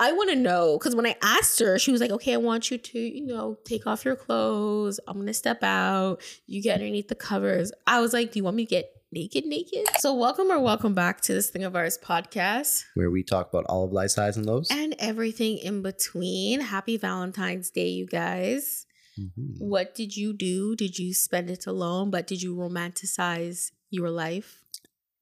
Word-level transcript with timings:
I 0.00 0.12
want 0.12 0.30
to 0.30 0.36
know 0.36 0.78
because 0.78 0.94
when 0.94 1.06
I 1.06 1.16
asked 1.22 1.58
her, 1.60 1.78
she 1.78 1.92
was 1.92 2.00
like, 2.00 2.10
"Okay, 2.10 2.34
I 2.34 2.36
want 2.38 2.70
you 2.70 2.78
to, 2.78 2.98
you 2.98 3.24
know, 3.26 3.58
take 3.64 3.86
off 3.86 4.04
your 4.04 4.16
clothes. 4.16 5.00
I'm 5.06 5.16
gonna 5.18 5.34
step 5.34 5.62
out. 5.62 6.22
You 6.46 6.62
get 6.62 6.74
underneath 6.74 7.08
the 7.08 7.14
covers." 7.14 7.72
I 7.86 8.00
was 8.00 8.12
like, 8.12 8.32
"Do 8.32 8.38
you 8.38 8.44
want 8.44 8.56
me 8.56 8.64
to 8.66 8.70
get 8.70 8.90
naked, 9.12 9.46
naked?" 9.46 9.86
So 9.98 10.14
welcome 10.14 10.50
or 10.50 10.60
welcome 10.60 10.94
back 10.94 11.20
to 11.22 11.32
this 11.32 11.50
thing 11.50 11.64
of 11.64 11.74
ours 11.76 11.98
podcast 12.02 12.84
where 12.94 13.10
we 13.10 13.22
talk 13.22 13.48
about 13.48 13.64
all 13.68 13.84
of 13.84 13.92
life's 13.92 14.14
highs 14.16 14.36
and 14.36 14.46
lows. 14.46 14.68
and 14.70 14.94
everything 14.98 15.58
in 15.58 15.82
between. 15.82 16.60
Happy 16.60 16.96
Valentine's 16.96 17.70
Day, 17.70 17.88
you 17.88 18.06
guys. 18.06 18.86
Mhm. 19.18 19.56
What 19.60 19.94
did 19.94 20.14
you 20.16 20.32
do? 20.34 20.76
Did 20.76 20.98
you 20.98 21.14
spend 21.14 21.48
it 21.50 21.66
alone? 21.66 22.10
But 22.10 22.26
did 22.26 22.42
you 22.42 22.54
romanticize 22.54 23.70
your 23.90 24.10
life? 24.10 24.62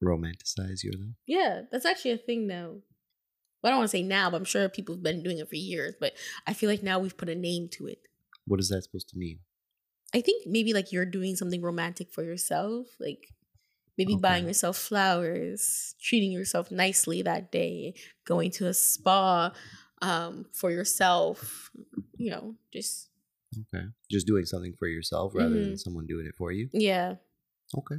Romanticize 0.03 0.83
your 0.83 0.93
life. 0.93 1.15
Yeah, 1.25 1.61
that's 1.71 1.85
actually 1.85 2.11
a 2.11 2.17
thing 2.17 2.45
now. 2.45 2.81
Well, 3.65 3.71
I 3.71 3.73
don't 3.73 3.79
want 3.79 3.89
to 3.89 3.97
say 3.97 4.03
now, 4.03 4.29
but 4.29 4.37
I'm 4.37 4.45
sure 4.45 4.69
people 4.69 4.93
have 4.93 5.01
been 5.01 5.23
doing 5.23 5.39
it 5.39 5.49
for 5.49 5.55
years. 5.55 5.95
But 5.99 6.13
I 6.45 6.53
feel 6.53 6.69
like 6.69 6.83
now 6.83 6.99
we've 6.99 7.17
put 7.17 7.29
a 7.29 7.35
name 7.35 7.67
to 7.69 7.87
it. 7.87 8.07
What 8.45 8.59
is 8.59 8.69
that 8.69 8.83
supposed 8.83 9.09
to 9.09 9.17
mean? 9.17 9.39
I 10.13 10.21
think 10.21 10.45
maybe 10.45 10.71
like 10.71 10.91
you're 10.91 11.03
doing 11.07 11.35
something 11.35 11.63
romantic 11.63 12.11
for 12.11 12.21
yourself, 12.23 12.85
like 12.99 13.33
maybe 13.97 14.13
Okay. 14.13 14.21
buying 14.21 14.45
yourself 14.45 14.77
flowers, 14.77 15.95
treating 15.99 16.31
yourself 16.31 16.69
nicely 16.69 17.23
that 17.23 17.51
day, 17.51 17.95
going 18.23 18.51
to 18.51 18.67
a 18.67 18.73
spa 18.75 19.51
um, 20.03 20.45
for 20.53 20.69
yourself. 20.69 21.71
You 22.17 22.29
know, 22.29 22.55
just 22.71 23.09
Okay. 23.73 23.85
Just 24.11 24.27
doing 24.27 24.45
something 24.45 24.73
for 24.77 24.87
yourself 24.87 25.33
rather 25.33 25.55
Mm-hmm. 25.55 25.69
than 25.69 25.77
someone 25.79 26.05
doing 26.05 26.27
it 26.27 26.35
for 26.37 26.51
you. 26.51 26.69
yeah. 26.71 27.15
Okay. 27.75 27.95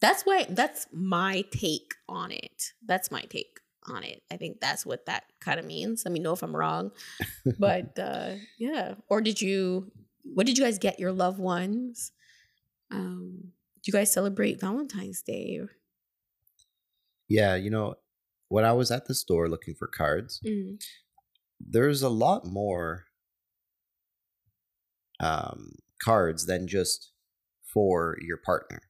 That's 0.00 0.22
why 0.22 0.46
that's 0.48 0.86
my 0.92 1.42
take 1.50 1.94
on 2.08 2.30
it. 2.30 2.72
That's 2.86 3.10
my 3.10 3.22
take 3.22 3.58
on 3.90 4.02
it. 4.04 4.22
I 4.30 4.36
think 4.36 4.60
that's 4.60 4.84
what 4.86 5.06
that 5.06 5.24
kind 5.40 5.58
of 5.60 5.66
means. 5.66 6.02
Let 6.04 6.12
me 6.12 6.20
know 6.20 6.32
if 6.32 6.42
I'm 6.42 6.54
wrong. 6.56 6.90
But 7.58 7.98
uh 7.98 8.34
yeah. 8.58 8.94
Or 9.08 9.20
did 9.20 9.40
you 9.40 9.90
what 10.22 10.46
did 10.46 10.58
you 10.58 10.64
guys 10.64 10.78
get 10.78 10.98
your 11.00 11.12
loved 11.12 11.38
ones? 11.38 12.12
Um 12.90 13.52
do 13.82 13.90
you 13.90 13.92
guys 13.92 14.12
celebrate 14.12 14.60
Valentine's 14.60 15.22
Day? 15.22 15.60
Yeah, 17.28 17.54
you 17.56 17.70
know, 17.70 17.94
when 18.48 18.64
I 18.64 18.72
was 18.72 18.90
at 18.90 19.06
the 19.06 19.14
store 19.14 19.48
looking 19.48 19.74
for 19.74 19.86
cards, 19.88 20.40
Mm. 20.44 20.80
there's 21.60 22.02
a 22.02 22.08
lot 22.08 22.46
more 22.46 23.04
um 25.20 25.72
cards 26.02 26.46
than 26.46 26.66
just 26.68 27.12
for 27.72 28.16
your 28.20 28.36
partner, 28.38 28.82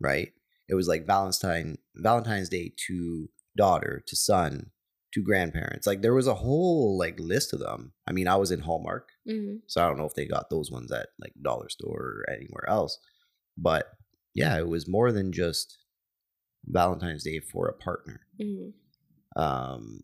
right? 0.00 0.32
It 0.68 0.74
was 0.74 0.88
like 0.88 1.06
Valentine 1.06 1.76
Valentine's 1.94 2.48
Day 2.48 2.72
to 2.86 3.28
daughter, 3.56 4.02
to 4.06 4.16
son, 4.16 4.70
to 5.12 5.22
grandparents. 5.22 5.86
Like 5.86 6.02
there 6.02 6.14
was 6.14 6.26
a 6.26 6.34
whole 6.34 6.98
like 6.98 7.18
list 7.20 7.52
of 7.52 7.60
them. 7.60 7.92
I 8.06 8.12
mean, 8.12 8.26
I 8.28 8.36
was 8.36 8.50
in 8.50 8.60
Hallmark, 8.60 9.08
Mm. 9.28 9.60
so 9.66 9.82
I 9.82 9.88
don't 9.88 9.96
know 9.98 10.04
if 10.06 10.14
they 10.14 10.26
got 10.26 10.50
those 10.50 10.70
ones 10.70 10.90
at 10.92 11.08
like 11.20 11.32
dollar 11.40 11.68
store 11.68 12.00
or 12.26 12.30
anywhere 12.30 12.68
else. 12.68 12.98
But 13.56 13.86
yeah, 14.34 14.58
it 14.58 14.68
was 14.68 14.88
more 14.88 15.12
than 15.12 15.32
just 15.32 15.78
Valentine's 16.66 17.24
Day 17.24 17.38
for 17.40 17.68
a 17.68 17.72
partner. 17.74 18.20
Mm. 18.40 18.72
Um 19.36 20.00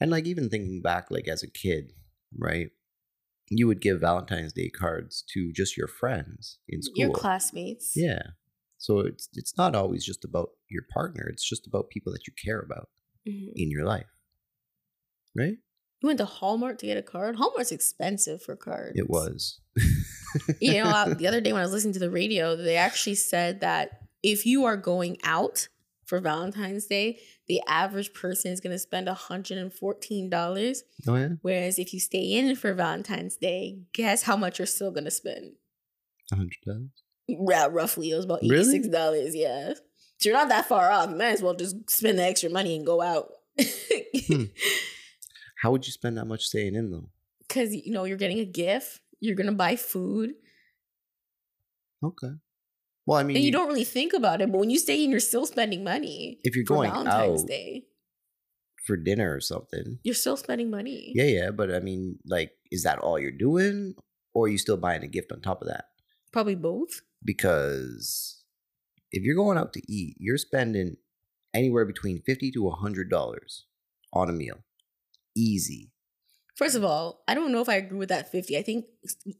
and 0.00 0.10
like 0.10 0.26
even 0.26 0.48
thinking 0.50 0.82
back 0.82 1.10
like 1.10 1.28
as 1.28 1.42
a 1.42 1.50
kid, 1.50 1.92
right? 2.36 2.70
You 3.48 3.66
would 3.66 3.80
give 3.80 4.00
Valentine's 4.00 4.52
Day 4.52 4.68
cards 4.68 5.22
to 5.32 5.52
just 5.52 5.76
your 5.76 5.86
friends 5.88 6.58
in 6.68 6.82
school. 6.82 6.94
Your 6.96 7.10
classmates. 7.10 7.92
Yeah. 7.96 8.22
So 8.82 8.98
it's 8.98 9.28
it's 9.34 9.56
not 9.56 9.76
always 9.76 10.04
just 10.04 10.24
about 10.24 10.48
your 10.68 10.82
partner, 10.92 11.24
it's 11.32 11.48
just 11.48 11.66
about 11.68 11.88
people 11.90 12.12
that 12.12 12.26
you 12.26 12.32
care 12.44 12.60
about 12.60 12.88
Mhm. 13.28 13.52
in 13.54 13.70
your 13.70 13.84
life. 13.84 14.10
Right? 15.36 15.56
You 16.00 16.06
went 16.08 16.18
to 16.18 16.24
Hallmark 16.24 16.78
to 16.78 16.86
get 16.86 16.96
a 16.96 17.02
card? 17.02 17.36
Hallmark's 17.36 17.70
expensive 17.70 18.42
for 18.42 18.56
cards. 18.56 18.98
It 18.98 19.08
was. 19.08 19.60
you 20.60 20.72
know, 20.82 20.90
I- 20.90 21.14
the 21.20 21.28
other 21.28 21.40
day 21.40 21.52
when 21.52 21.60
I 21.60 21.64
was 21.64 21.72
listening 21.72 21.92
to 21.94 22.00
the 22.00 22.10
radio, 22.10 22.56
they 22.56 22.76
actually 22.76 23.14
said 23.14 23.60
that 23.60 24.00
if 24.22 24.44
you 24.44 24.64
are 24.64 24.76
going 24.76 25.16
out 25.22 25.68
for 26.04 26.18
Valentine's 26.18 26.86
Day, 26.86 27.20
the 27.46 27.60
average 27.68 28.12
person 28.12 28.50
is 28.50 28.60
going 28.60 28.72
to 28.74 28.78
spend 28.80 29.06
$114. 29.06 30.82
oh 31.08 31.16
yeah? 31.16 31.28
Whereas 31.42 31.78
if 31.78 31.94
you 31.94 32.00
stay 32.00 32.24
in 32.32 32.56
for 32.56 32.74
Valentine's 32.74 33.36
Day, 33.36 33.78
guess 33.92 34.22
how 34.24 34.36
much 34.36 34.58
you're 34.58 34.66
still 34.66 34.90
going 34.90 35.04
to 35.04 35.10
spend? 35.10 35.52
A 36.32 36.36
hundred 36.36 36.56
dollars. 36.66 37.01
Yeah, 37.28 37.68
roughly. 37.70 38.10
It 38.10 38.16
was 38.16 38.24
about 38.24 38.42
$86. 38.42 39.30
Yeah. 39.34 39.74
So 40.18 40.28
you're 40.28 40.38
not 40.38 40.48
that 40.50 40.66
far 40.66 40.90
off. 40.90 41.10
You 41.10 41.16
might 41.16 41.32
as 41.32 41.42
well 41.42 41.54
just 41.54 41.90
spend 41.90 42.18
the 42.18 42.24
extra 42.24 42.50
money 42.50 42.76
and 42.76 42.86
go 42.86 43.00
out. 43.00 43.30
Hmm. 43.58 44.44
How 45.62 45.70
would 45.70 45.86
you 45.86 45.92
spend 45.92 46.16
that 46.18 46.26
much 46.26 46.44
staying 46.46 46.74
in 46.74 46.90
though? 46.90 47.08
Because, 47.40 47.74
you 47.74 47.92
know, 47.92 48.04
you're 48.04 48.16
getting 48.16 48.38
a 48.40 48.44
gift, 48.44 49.00
you're 49.20 49.36
going 49.36 49.46
to 49.48 49.52
buy 49.52 49.76
food, 49.76 50.32
Okay. 52.04 52.32
Well, 53.06 53.18
I 53.18 53.22
mean, 53.22 53.36
and 53.36 53.44
you 53.44 53.52
don't 53.52 53.68
really 53.68 53.84
think 53.84 54.12
about 54.12 54.40
it. 54.40 54.50
But 54.50 54.58
when 54.58 54.70
you 54.70 54.78
stay 54.78 55.04
in, 55.04 55.10
you're 55.10 55.20
still 55.20 55.46
spending 55.46 55.84
money. 55.84 56.38
if 56.44 56.54
you're 56.56 56.64
for 56.66 56.74
going 56.74 56.90
Valentine's 56.90 57.42
out 57.42 57.48
Day. 57.48 57.84
for 58.86 58.96
dinner 58.96 59.34
or 59.34 59.40
something. 59.40 59.98
You're 60.02 60.14
still 60.14 60.36
spending 60.36 60.70
money. 60.70 61.12
Yeah, 61.14 61.24
yeah, 61.24 61.50
but 61.50 61.72
I 61.74 61.80
mean, 61.80 62.18
like, 62.26 62.52
is 62.70 62.84
that 62.84 62.98
all 62.98 63.18
you're 63.18 63.30
doing, 63.32 63.94
or 64.34 64.46
are 64.46 64.48
you 64.48 64.58
still 64.58 64.76
buying 64.76 65.02
a 65.02 65.08
gift 65.08 65.32
on 65.32 65.40
top 65.40 65.62
of 65.62 65.68
that? 65.68 65.86
Probably 66.32 66.54
both. 66.54 67.02
Because 67.24 68.42
if 69.10 69.22
you're 69.22 69.36
going 69.36 69.58
out 69.58 69.72
to 69.74 69.82
eat, 69.92 70.16
you're 70.18 70.38
spending 70.38 70.96
anywhere 71.54 71.84
between 71.84 72.22
fifty 72.22 72.50
to 72.52 72.68
a 72.68 72.72
hundred 72.74 73.10
dollars 73.10 73.66
on 74.12 74.28
a 74.28 74.32
meal, 74.32 74.64
easy. 75.36 75.90
First 76.56 76.76
of 76.76 76.84
all, 76.84 77.22
I 77.26 77.34
don't 77.34 77.50
know 77.52 77.62
if 77.62 77.68
I 77.68 77.76
agree 77.76 77.98
with 77.98 78.10
that 78.10 78.30
50. 78.30 78.58
I 78.58 78.62
think 78.62 78.84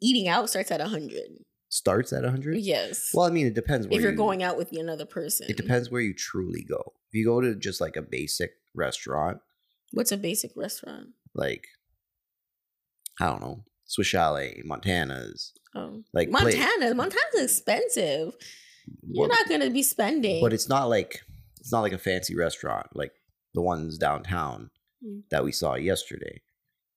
eating 0.01 0.29
out 0.29 0.49
starts 0.49 0.71
at 0.71 0.81
100. 0.81 1.21
Starts 1.69 2.13
at 2.13 2.25
a 2.25 2.31
hundred. 2.31 2.59
Yes. 2.59 3.11
Well, 3.15 3.27
I 3.27 3.31
mean, 3.31 3.47
it 3.47 3.55
depends. 3.55 3.87
Where 3.87 3.97
if 3.99 4.03
you're 4.03 4.13
you- 4.13 4.17
going 4.17 4.43
out 4.43 4.57
with 4.57 4.73
another 4.73 5.05
person. 5.07 5.47
it 5.51 5.57
depends 5.57 5.91
where 5.91 6.01
you 6.01 6.15
truly 6.15 6.63
go. 6.65 6.95
If 7.09 7.15
you 7.15 7.25
go 7.27 7.41
to 7.43 7.55
just 7.55 7.81
like 7.81 7.97
a 7.97 8.03
basic 8.03 8.53
restaurant, 8.75 9.39
What's 9.93 10.11
a 10.13 10.17
basic 10.17 10.53
restaurant? 10.57 11.09
like 11.35 11.67
I 13.21 13.27
don't 13.27 13.41
know, 13.43 13.65
Swiss 13.93 14.07
Chalet, 14.09 14.63
Montana's, 14.65 15.53
Oh. 15.75 16.03
like 16.15 16.31
Montana. 16.31 16.95
Montana's 16.95 17.43
expensive. 17.43 18.35
You're 19.11 19.29
Well, 19.29 19.29
not 19.29 19.49
going 19.49 19.61
to 19.61 19.71
be 19.71 19.83
spending. 19.83 20.41
but 20.43 20.53
it's 20.55 20.69
not 20.69 20.87
like 20.89 21.21
it's 21.61 21.71
not 21.73 21.83
like 21.83 21.93
a 21.93 21.99
fancy 21.99 22.35
restaurant 22.35 22.87
like 22.95 23.13
the 23.55 23.63
ones 23.63 23.99
downtown 23.99 24.71
Mm. 25.05 25.23
that 25.31 25.45
we 25.45 25.53
saw 25.53 25.75
yesterday 25.75 26.41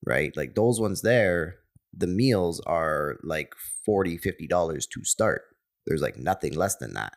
right 0.06 0.36
like 0.38 0.54
those 0.56 0.80
ones 0.80 1.02
there 1.02 1.58
the 2.04 2.08
meals 2.08 2.60
are 2.68 3.18
like 3.24 3.54
40 3.86 4.18
50 4.18 4.48
dollars 4.48 4.86
to 4.94 5.04
start 5.04 5.42
there's 5.86 6.02
like 6.02 6.18
nothing 6.18 6.54
less 6.54 6.76
than 6.78 6.94
that 6.94 7.14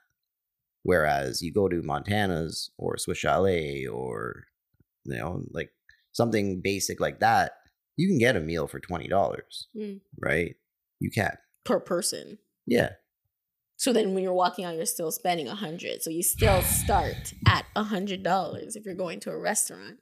whereas 0.83 1.43
you 1.43 1.53
go 1.53 1.69
to 1.69 1.83
montana's 1.83 2.71
or 2.79 2.97
swiss 2.97 3.19
chalet 3.19 3.87
or 3.87 4.45
you 5.05 5.17
know 5.17 5.43
like 5.51 5.71
something 6.13 6.61
basic 6.63 7.01
like 7.01 7.21
that 7.21 7.53
you 7.99 8.09
can 8.09 8.17
get 8.19 8.37
a 8.37 8.41
meal 8.41 8.67
for 8.67 8.81
20 8.81 9.07
dollars 9.09 9.67
Mm. 9.77 10.01
right 10.19 10.57
you 11.01 11.11
can 11.11 11.37
per 11.65 11.79
person. 11.81 12.39
yeah 12.67 12.93
So 13.77 13.93
then 13.93 14.15
when 14.15 14.23
you're 14.25 14.33
walking 14.45 14.65
out, 14.65 14.75
you're 14.75 14.87
still 14.87 15.13
spending 15.13 15.47
a 15.49 15.55
hundred. 15.55 16.03
So 16.03 16.11
you 16.11 16.23
still 16.23 16.63
start 16.63 17.33
at 17.47 17.65
a 17.77 17.85
hundred 17.85 18.23
dollars 18.25 18.75
if 18.75 18.85
you're 18.87 18.95
going 19.05 19.21
to 19.21 19.31
a 19.31 19.39
restaurant. 19.39 19.99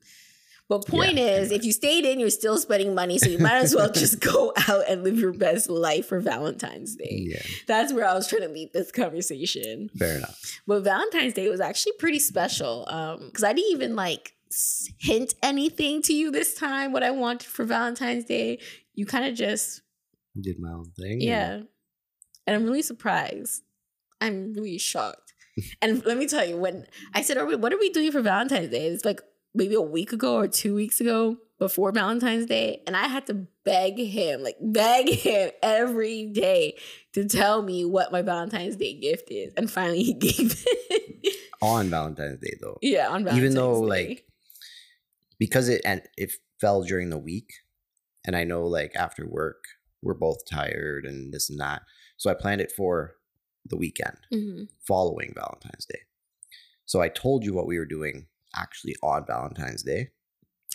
But 0.68 0.86
point 0.86 1.16
Yeah, 1.18 1.36
is, 1.40 1.52
if 1.52 1.62
you 1.64 1.72
stayed 1.72 2.04
in, 2.04 2.18
you're 2.18 2.30
still 2.30 2.58
spending 2.58 2.94
money. 2.94 3.18
So 3.18 3.28
you 3.28 3.38
might 3.38 3.58
as 3.58 3.74
well 3.74 3.92
just 4.02 4.20
go 4.20 4.52
out 4.68 4.84
and 4.88 5.04
live 5.04 5.18
your 5.18 5.32
best 5.34 5.68
life 5.68 6.06
for 6.08 6.20
Valentine's 6.20 6.96
Day. 6.96 7.26
yeah 7.32 7.42
That's 7.68 7.92
where 7.92 8.06
I 8.08 8.14
was 8.14 8.26
trying 8.28 8.42
to 8.42 8.48
lead 8.48 8.70
this 8.72 8.90
conversation. 8.90 9.90
fair 9.98 10.16
enough 10.16 10.40
But 10.66 10.80
Valentine's 10.82 11.34
Day 11.34 11.48
was 11.50 11.60
actually 11.60 11.92
pretty 11.98 12.18
special. 12.20 12.86
Um, 12.88 13.26
because 13.26 13.44
I 13.44 13.52
didn't 13.52 13.72
even 13.72 13.94
like 13.96 14.35
hint 14.98 15.34
anything 15.42 16.02
to 16.02 16.14
you 16.14 16.30
this 16.30 16.54
time 16.54 16.92
what 16.92 17.02
I 17.02 17.10
want 17.10 17.42
for 17.42 17.64
Valentine's 17.64 18.24
Day. 18.24 18.58
You 18.94 19.06
kind 19.06 19.26
of 19.26 19.34
just 19.34 19.82
did 20.40 20.58
my 20.58 20.70
own 20.70 20.90
thing 20.98 21.20
yeah. 21.20 21.60
And 22.46 22.56
I'm 22.56 22.64
really 22.64 22.82
surprised. 22.82 23.62
I'm 24.20 24.52
really 24.54 24.78
shocked. 24.78 25.34
and 25.82 26.04
let 26.04 26.16
me 26.16 26.26
tell 26.26 26.44
you, 26.44 26.56
when 26.56 26.86
I 27.14 27.22
said, 27.22 27.36
are 27.36 27.46
we, 27.46 27.56
what 27.56 27.72
are 27.72 27.78
we 27.78 27.90
doing 27.90 28.12
for 28.12 28.20
Valentine's 28.20 28.70
Day? 28.70 28.86
It's 28.86 29.04
like 29.04 29.20
maybe 29.54 29.74
a 29.74 29.80
week 29.80 30.12
ago 30.12 30.36
or 30.36 30.48
two 30.48 30.74
weeks 30.74 31.00
ago 31.00 31.38
before 31.58 31.90
Valentine's 31.92 32.46
Day. 32.46 32.82
And 32.86 32.96
I 32.96 33.08
had 33.08 33.26
to 33.26 33.46
beg 33.64 33.98
him, 33.98 34.42
like 34.42 34.56
beg 34.60 35.08
him 35.08 35.50
every 35.62 36.26
day 36.26 36.76
to 37.14 37.26
tell 37.26 37.62
me 37.62 37.84
what 37.84 38.12
my 38.12 38.22
Valentine's 38.22 38.76
Day 38.76 38.98
gift 38.98 39.30
is. 39.30 39.54
And 39.56 39.70
finally 39.70 40.02
he 40.02 40.14
gave 40.18 40.64
it. 40.66 41.36
on 41.62 41.88
valentine's 41.88 42.38
day 42.38 42.54
though 42.60 42.76
yeah, 42.82 43.08
on 43.08 43.24
Valentine's 43.24 43.34
Day, 43.34 43.38
even 43.38 43.54
though 43.54 43.80
Day. 43.80 43.88
like 43.88 44.25
because 45.38 45.68
it 45.68 45.80
and 45.84 46.02
it 46.16 46.32
fell 46.60 46.82
during 46.82 47.10
the 47.10 47.18
week 47.18 47.52
and 48.24 48.36
i 48.36 48.44
know 48.44 48.66
like 48.66 48.94
after 48.96 49.26
work 49.26 49.64
we're 50.02 50.14
both 50.14 50.38
tired 50.50 51.04
and 51.04 51.32
this 51.32 51.50
and 51.50 51.60
that 51.60 51.82
so 52.16 52.30
i 52.30 52.34
planned 52.34 52.60
it 52.60 52.72
for 52.76 53.16
the 53.64 53.76
weekend 53.76 54.18
Mhm. 54.32 54.68
following 54.86 55.32
valentine's 55.34 55.86
day 55.86 56.00
so 56.84 57.00
i 57.00 57.08
told 57.08 57.44
you 57.44 57.52
what 57.54 57.66
we 57.66 57.78
were 57.78 57.86
doing 57.86 58.26
actually 58.54 58.96
on 59.02 59.26
valentine's 59.26 59.82
day 59.82 60.10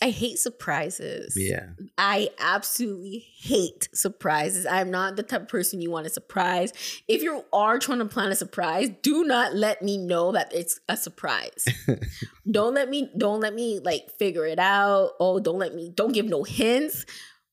I 0.02 0.10
hate 0.10 0.40
surprises. 0.40 1.36
Yeah. 1.38 1.68
I 1.96 2.30
absolutely 2.40 3.20
hate 3.38 3.88
surprises. 3.94 4.66
I'm 4.66 4.90
not 4.90 5.16
the 5.16 5.22
type 5.22 5.44
of 5.44 5.48
person 5.48 5.80
you 5.80 5.92
want 5.92 6.06
to 6.06 6.10
surprise. 6.10 6.74
If 7.08 7.22
you 7.22 7.46
are 7.54 7.78
trying 7.78 8.00
to 8.00 8.06
plan 8.06 8.32
a 8.32 8.36
surprise, 8.36 8.90
do 9.04 9.24
not 9.24 9.54
let 9.54 9.84
me 9.84 10.00
know 10.00 10.32
that 10.32 10.52
it's 10.56 10.80
a 10.90 10.98
surprise. 10.98 11.66
don't 12.52 12.74
let 12.74 12.90
me 12.90 13.12
don't 13.16 13.42
let 13.42 13.54
me 13.54 13.80
like 13.80 14.10
figure 14.18 14.48
it 14.48 14.58
out. 14.58 15.12
Oh, 15.20 15.40
don't 15.40 15.60
let 15.60 15.76
me 15.76 15.92
don't 15.94 16.14
give 16.14 16.26
no 16.26 16.44
hints 16.44 17.06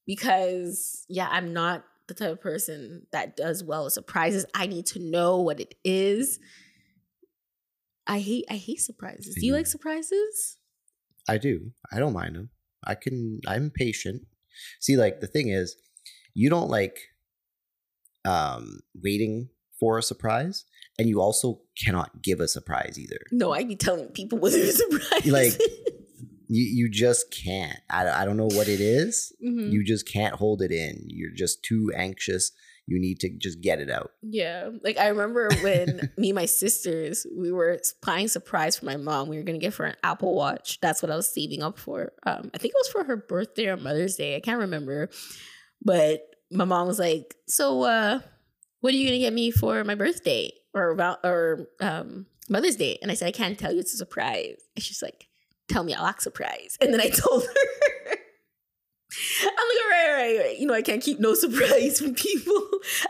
because 0.06 1.04
yeah, 1.06 1.28
I'm 1.30 1.52
not 1.52 1.84
the 2.06 2.14
type 2.14 2.32
of 2.32 2.40
person 2.40 3.06
that 3.12 3.36
does 3.36 3.62
well 3.62 3.84
with 3.84 3.92
surprises. 3.92 4.46
I 4.54 4.66
need 4.66 4.86
to 4.86 4.98
know 4.98 5.42
what 5.42 5.60
it 5.60 5.74
is. 5.84 6.40
I 8.06 8.20
hate 8.20 8.46
I 8.50 8.54
hate 8.54 8.80
surprises. 8.80 9.34
Do 9.34 9.44
you 9.44 9.52
like 9.52 9.66
surprises? 9.66 10.56
I 11.28 11.38
do. 11.38 11.72
I 11.92 11.98
don't 11.98 12.12
mind 12.14 12.36
them. 12.36 12.50
I 12.84 12.94
can. 12.94 13.40
I'm 13.46 13.70
patient. 13.70 14.22
See, 14.80 14.96
like 14.96 15.20
the 15.20 15.26
thing 15.26 15.48
is, 15.48 15.76
you 16.34 16.48
don't 16.50 16.69
like 16.70 16.98
um 18.25 18.80
waiting 19.02 19.48
for 19.78 19.98
a 19.98 20.02
surprise, 20.02 20.64
and 20.98 21.08
you 21.08 21.20
also 21.20 21.60
cannot 21.84 22.22
give 22.22 22.40
a 22.40 22.48
surprise 22.48 22.98
either. 22.98 23.19
No, 23.30 23.52
I'd 23.52 23.69
be 23.69 23.76
telling 23.76 24.08
people 24.08 24.38
what 24.38 24.52
a 24.52 24.72
surprise. 24.72 25.26
Like, 25.26 25.52
You 26.48 26.64
you 26.64 26.90
just 26.90 27.26
can't. 27.31 27.78
I 27.90 28.08
I 28.08 28.24
don't 28.24 28.36
know 28.36 28.48
what 28.48 28.69
it 28.69 28.81
is. 28.81 29.32
Mhm. 29.44 29.70
You 29.70 29.84
just 29.84 30.08
can't 30.10 30.34
hold 30.34 30.62
it 30.62 30.72
in. 30.72 31.04
You're 31.08 31.34
just 31.34 31.62
too 31.62 31.92
anxious. 31.94 32.52
You 32.88 32.99
need 32.99 33.20
to 33.20 33.29
just 33.29 33.61
get 33.61 33.81
it 33.81 33.90
out. 33.90 34.12
Yeah. 34.23 34.70
Like 34.82 34.96
I 34.96 35.08
remember 35.08 35.50
when 35.62 36.11
me 36.17 36.31
and 36.31 36.35
my 36.35 36.46
sisters, 36.46 37.26
we 37.37 37.52
were 37.52 37.79
planning 38.02 38.29
surprise 38.29 38.79
for 38.79 38.87
my 38.87 38.96
mom. 38.96 39.29
We 39.29 39.37
were 39.37 39.43
gonna 39.43 39.58
get 39.58 39.75
her 39.75 39.85
an 39.85 39.96
Apple 40.02 40.35
Watch. 40.35 40.81
That's 40.81 41.02
what 41.02 41.11
I 41.11 41.17
was 41.17 41.31
saving 41.31 41.62
up 41.62 41.79
for. 41.79 42.12
Um, 42.25 42.50
I 42.55 42.58
think 42.58 42.73
it 42.73 42.81
was 42.81 42.88
for 42.88 43.05
her 43.05 43.17
birthday 43.17 43.67
or 43.67 43.76
Mother's 43.76 44.17
Day. 44.17 44.37
I 44.37 44.40
can't 44.40 44.61
remember. 44.61 45.11
But 45.82 46.23
my 46.50 46.64
mom 46.64 46.87
was 46.87 46.99
like, 46.99 47.35
So 47.46 47.82
uh, 47.82 48.20
what 48.81 48.94
are 48.94 48.96
you 48.96 49.06
gonna 49.06 49.19
get 49.19 49.34
me 49.34 49.50
for 49.50 49.84
my 49.84 49.94
birthday 49.94 50.50
or 50.73 50.88
about 50.88 51.19
or 51.25 51.69
um 51.82 52.25
Mother's 52.49 52.76
Day? 52.76 52.99
And 53.02 53.11
I 53.11 53.14
said, 53.14 53.29
I 53.29 53.32
can't 53.32 53.58
tell 53.58 53.75
you, 53.75 53.81
it's 53.81 53.93
a 53.93 53.99
surprise. 53.99 54.56
And 54.75 54.82
she's 54.82 55.02
like, 55.02 55.26
Tell 55.69 55.84
me 55.84 55.93
I'll 55.93 56.06
act 56.06 56.23
surprise. 56.23 56.79
And 56.81 56.94
then 56.94 57.02
I 57.02 57.08
told 57.14 57.44
her. 57.44 57.68
Right. 60.19 60.59
You 60.59 60.67
know, 60.67 60.75
I 60.75 60.82
can't 60.82 61.03
keep 61.03 61.20
no 61.20 61.35
surprise 61.44 62.00
from 62.00 62.15
people. 62.15 62.61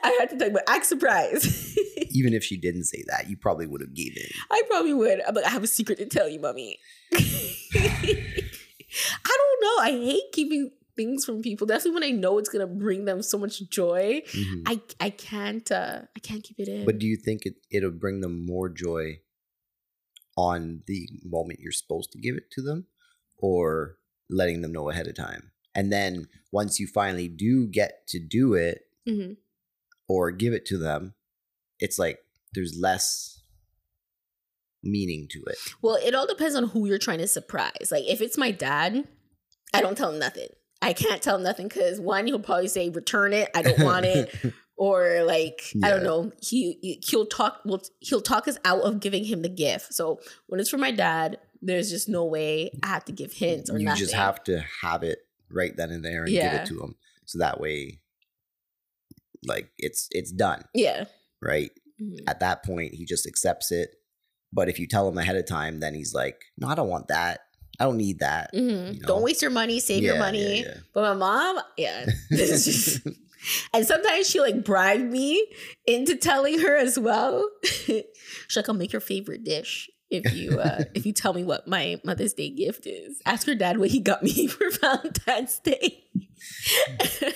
I 0.02 0.16
had 0.20 0.30
to 0.30 0.36
talk 0.38 0.48
about 0.48 0.62
act 0.68 0.84
surprise. 0.86 1.76
Even 2.10 2.34
if 2.34 2.44
she 2.44 2.56
didn't 2.58 2.84
say 2.84 3.02
that, 3.08 3.30
you 3.30 3.36
probably 3.36 3.66
would 3.66 3.80
have 3.80 3.94
gave 3.94 4.14
in. 4.16 4.28
I 4.50 4.62
probably 4.68 4.92
would. 4.92 5.22
I'm 5.26 5.34
like, 5.34 5.46
I 5.46 5.50
have 5.50 5.62
a 5.62 5.68
secret 5.68 5.98
to 5.98 6.06
tell 6.06 6.28
you, 6.28 6.38
mommy. 6.40 6.78
I 7.12 7.18
don't 9.24 9.62
know. 9.62 9.82
I 9.82 9.90
hate 9.90 10.32
keeping 10.32 10.70
things 10.96 11.24
from 11.24 11.40
people. 11.42 11.66
Definitely 11.66 11.92
when 11.92 12.04
I 12.04 12.10
know 12.10 12.38
it's 12.38 12.48
gonna 12.50 12.66
bring 12.66 13.04
them 13.04 13.22
so 13.22 13.38
much 13.38 13.62
joy. 13.70 14.22
Mhm. 14.32 14.62
I 14.66 14.80
I 15.00 15.10
can't 15.10 15.70
uh 15.70 16.00
I 16.16 16.20
can't 16.20 16.42
keep 16.42 16.58
it 16.58 16.68
in. 16.68 16.84
But 16.84 16.98
do 16.98 17.06
you 17.06 17.16
think 17.16 17.46
it 17.46 17.54
it'll 17.70 17.90
bring 17.90 18.20
them 18.20 18.44
more 18.44 18.68
joy 18.68 19.20
on 20.36 20.82
the 20.86 21.08
moment 21.24 21.60
you're 21.60 21.72
supposed 21.72 22.12
to 22.12 22.18
give 22.18 22.36
it 22.36 22.50
to 22.52 22.62
them, 22.62 22.86
or 23.36 23.96
letting 24.28 24.60
them 24.62 24.72
know 24.72 24.90
ahead 24.90 25.06
of 25.06 25.14
time? 25.14 25.52
And 25.78 25.92
then 25.92 26.26
once 26.50 26.80
you 26.80 26.88
finally 26.88 27.28
do 27.28 27.66
get 27.68 28.08
to 28.08 28.18
do 28.18 28.54
it 28.54 28.80
Mhm. 29.06 29.36
or 30.08 30.32
give 30.32 30.52
it 30.52 30.66
to 30.66 30.76
them, 30.78 31.14
it's 31.78 31.98
like 32.00 32.18
there's 32.52 32.76
less 32.76 33.40
meaning 34.82 35.28
to 35.30 35.42
it. 35.46 35.56
Well, 35.82 35.96
it 36.02 36.14
all 36.14 36.26
depends 36.26 36.54
on 36.56 36.68
who 36.70 36.86
you're 36.86 36.98
trying 36.98 37.18
to 37.18 37.26
surprise. 37.28 37.90
Like 37.92 38.04
if 38.08 38.20
it's 38.20 38.36
my 38.38 38.50
dad, 38.50 39.06
I 39.74 39.80
don't 39.80 39.96
tell 39.96 40.10
him 40.12 40.18
nothing. 40.18 40.48
I 40.80 40.92
can't 40.92 41.22
tell 41.22 41.36
him 41.36 41.42
nothing 41.42 41.68
because 41.68 42.00
one, 42.00 42.26
he'll 42.26 42.38
probably 42.40 42.68
say, 42.68 42.88
"Return 42.88 43.32
it. 43.32 43.48
I 43.54 43.62
don't 43.62 43.80
want 43.84 44.06
it." 44.06 44.34
or 44.76 45.22
like 45.24 45.62
I 45.82 45.90
don't 45.90 46.04
know, 46.04 46.32
he 46.40 47.00
he'll 47.06 47.26
talk 47.26 47.60
well 47.64 47.82
he'll 48.00 48.20
talk 48.20 48.48
us 48.48 48.58
out 48.64 48.80
of 48.82 49.00
giving 49.00 49.24
him 49.24 49.42
the 49.42 49.48
gift. 49.48 49.92
So 49.94 50.20
when 50.46 50.60
it's 50.60 50.70
for 50.70 50.78
my 50.78 50.90
dad, 50.92 51.38
there's 51.62 51.90
just 51.90 52.08
no 52.08 52.24
way 52.24 52.70
I 52.82 52.88
have 52.88 53.04
to 53.06 53.12
give 53.12 53.32
hints 53.32 53.68
or 53.70 53.74
nothing. 53.74 53.80
you 53.82 53.86
nothing. 53.86 54.00
just 54.00 54.14
have 54.14 54.42
to 54.44 54.64
have 54.82 55.02
it 55.02 55.18
right 55.50 55.76
then 55.76 55.90
and 55.90 56.04
there 56.04 56.24
and 56.24 56.32
give 56.32 56.52
it 56.52 56.66
to 56.66 56.74
them, 56.74 56.96
so 57.24 57.38
that 57.38 57.60
way, 57.60 58.00
like 59.46 59.70
it's 59.78 60.08
it's 60.10 60.32
done, 60.32 60.62
yeah. 60.74 61.04
right? 61.40 61.70
Mhm. 62.00 62.18
At 62.26 62.40
that 62.40 62.64
point, 62.64 62.94
he 62.94 63.04
just 63.04 63.26
accepts 63.26 63.70
it. 63.72 63.90
But 64.52 64.68
if 64.68 64.78
you 64.78 64.86
tell 64.86 65.08
him 65.08 65.18
ahead 65.18 65.36
of 65.36 65.46
time, 65.46 65.80
then 65.80 65.94
he's 65.94 66.14
like, 66.14 66.40
"No, 66.56 66.68
I 66.68 66.74
don't 66.74 66.88
want 66.88 67.08
that. 67.08 67.40
I 67.78 67.84
don't 67.84 67.96
need 67.96 68.20
that." 68.20 68.52
Mhm. 68.54 68.94
You 68.94 69.00
know? 69.00 69.06
Don't 69.08 69.22
waste 69.22 69.42
your 69.42 69.50
money, 69.50 69.78
save 69.80 70.02
your 70.02 70.18
money. 70.18 70.62
yeah, 70.62 70.74
But 70.94 71.02
my 71.02 71.14
mom, 71.14 71.62
yeah. 71.76 72.06
and 73.74 73.86
sometimes 73.86 74.28
she 74.28 74.40
like 74.40 74.64
bribe 74.64 75.00
me 75.00 75.46
into 75.86 76.16
telling 76.16 76.58
her 76.60 76.76
as 76.76 76.98
well. 76.98 77.48
She's 77.64 78.04
like, 78.56 78.68
I'll 78.68 78.74
make 78.74 78.92
your 78.92 79.00
favorite 79.00 79.44
dish 79.44 79.88
if 80.10 80.32
you 80.34 80.58
uh 80.58 80.84
if 80.94 81.04
you 81.06 81.12
tell 81.12 81.32
me 81.32 81.44
what 81.44 81.66
my 81.68 82.00
Mother's 82.04 82.32
Day 82.34 82.50
gift 82.50 82.86
is. 82.86 83.20
Ask 83.26 83.46
your 83.46 83.56
dad 83.56 83.78
what 83.78 83.90
he 83.90 84.00
got 84.00 84.22
me 84.22 84.46
for 84.48 84.70
Valentine's 84.80 85.58
Day. 85.60 86.04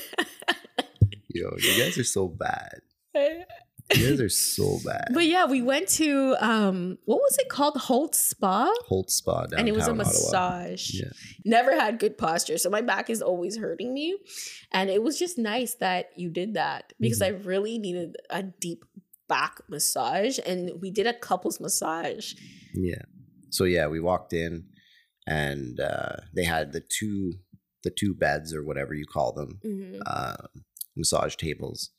Yo, 1.34 1.50
you 1.58 1.82
guys 1.82 1.96
are 1.98 2.04
so 2.04 2.28
bad. 2.28 2.82
You 3.14 4.08
guys 4.08 4.20
are 4.20 4.28
so 4.28 4.78
bad. 4.86 5.08
but 5.12 5.26
yeah, 5.26 5.44
we 5.46 5.60
went 5.60 5.88
to 5.90 6.34
um 6.40 6.98
what 7.04 7.16
was 7.16 7.36
it 7.38 7.48
called? 7.48 7.76
Holt 7.76 8.14
Spa? 8.14 8.72
Holt 8.86 9.10
Spa 9.10 9.42
downtown 9.42 9.58
and 9.60 9.68
it 9.68 9.74
was 9.74 9.86
a 9.88 9.94
massage. 9.94 10.90
Yeah. 10.94 11.10
Never 11.44 11.78
had 11.78 11.98
good 11.98 12.16
posture, 12.16 12.58
so 12.58 12.70
my 12.70 12.80
back 12.80 13.10
is 13.10 13.20
always 13.22 13.56
hurting 13.58 13.92
me. 13.92 14.16
And 14.72 14.88
it 14.88 15.02
was 15.02 15.18
just 15.18 15.36
nice 15.38 15.74
that 15.76 16.10
you 16.16 16.30
did 16.30 16.54
that 16.54 16.92
because 17.00 17.20
Mm-hmm. 17.20 17.42
I 17.42 17.44
really 17.46 17.78
needed 17.78 18.16
a 18.30 18.42
deep 18.42 18.84
back 19.36 19.54
massage, 19.74 20.38
and 20.50 20.60
we 20.82 20.90
did 20.98 21.06
a 21.06 21.14
couples 21.28 21.58
massage. 21.60 22.26
Yeah. 22.74 23.02
So 23.56 23.64
yeah, 23.64 23.86
we 23.94 24.00
walked 24.00 24.32
in, 24.44 24.52
and 25.26 25.80
uh, 25.80 26.16
they 26.36 26.44
had 26.44 26.72
the 26.72 26.82
two 26.98 27.32
the 27.84 27.90
two 28.00 28.14
beds 28.14 28.54
or 28.54 28.62
whatever 28.68 28.92
you 28.94 29.06
call 29.16 29.32
them, 29.32 29.50
Mhm. 29.64 30.00
uh, 30.06 30.36
massage 30.96 31.34
tables 31.36 31.90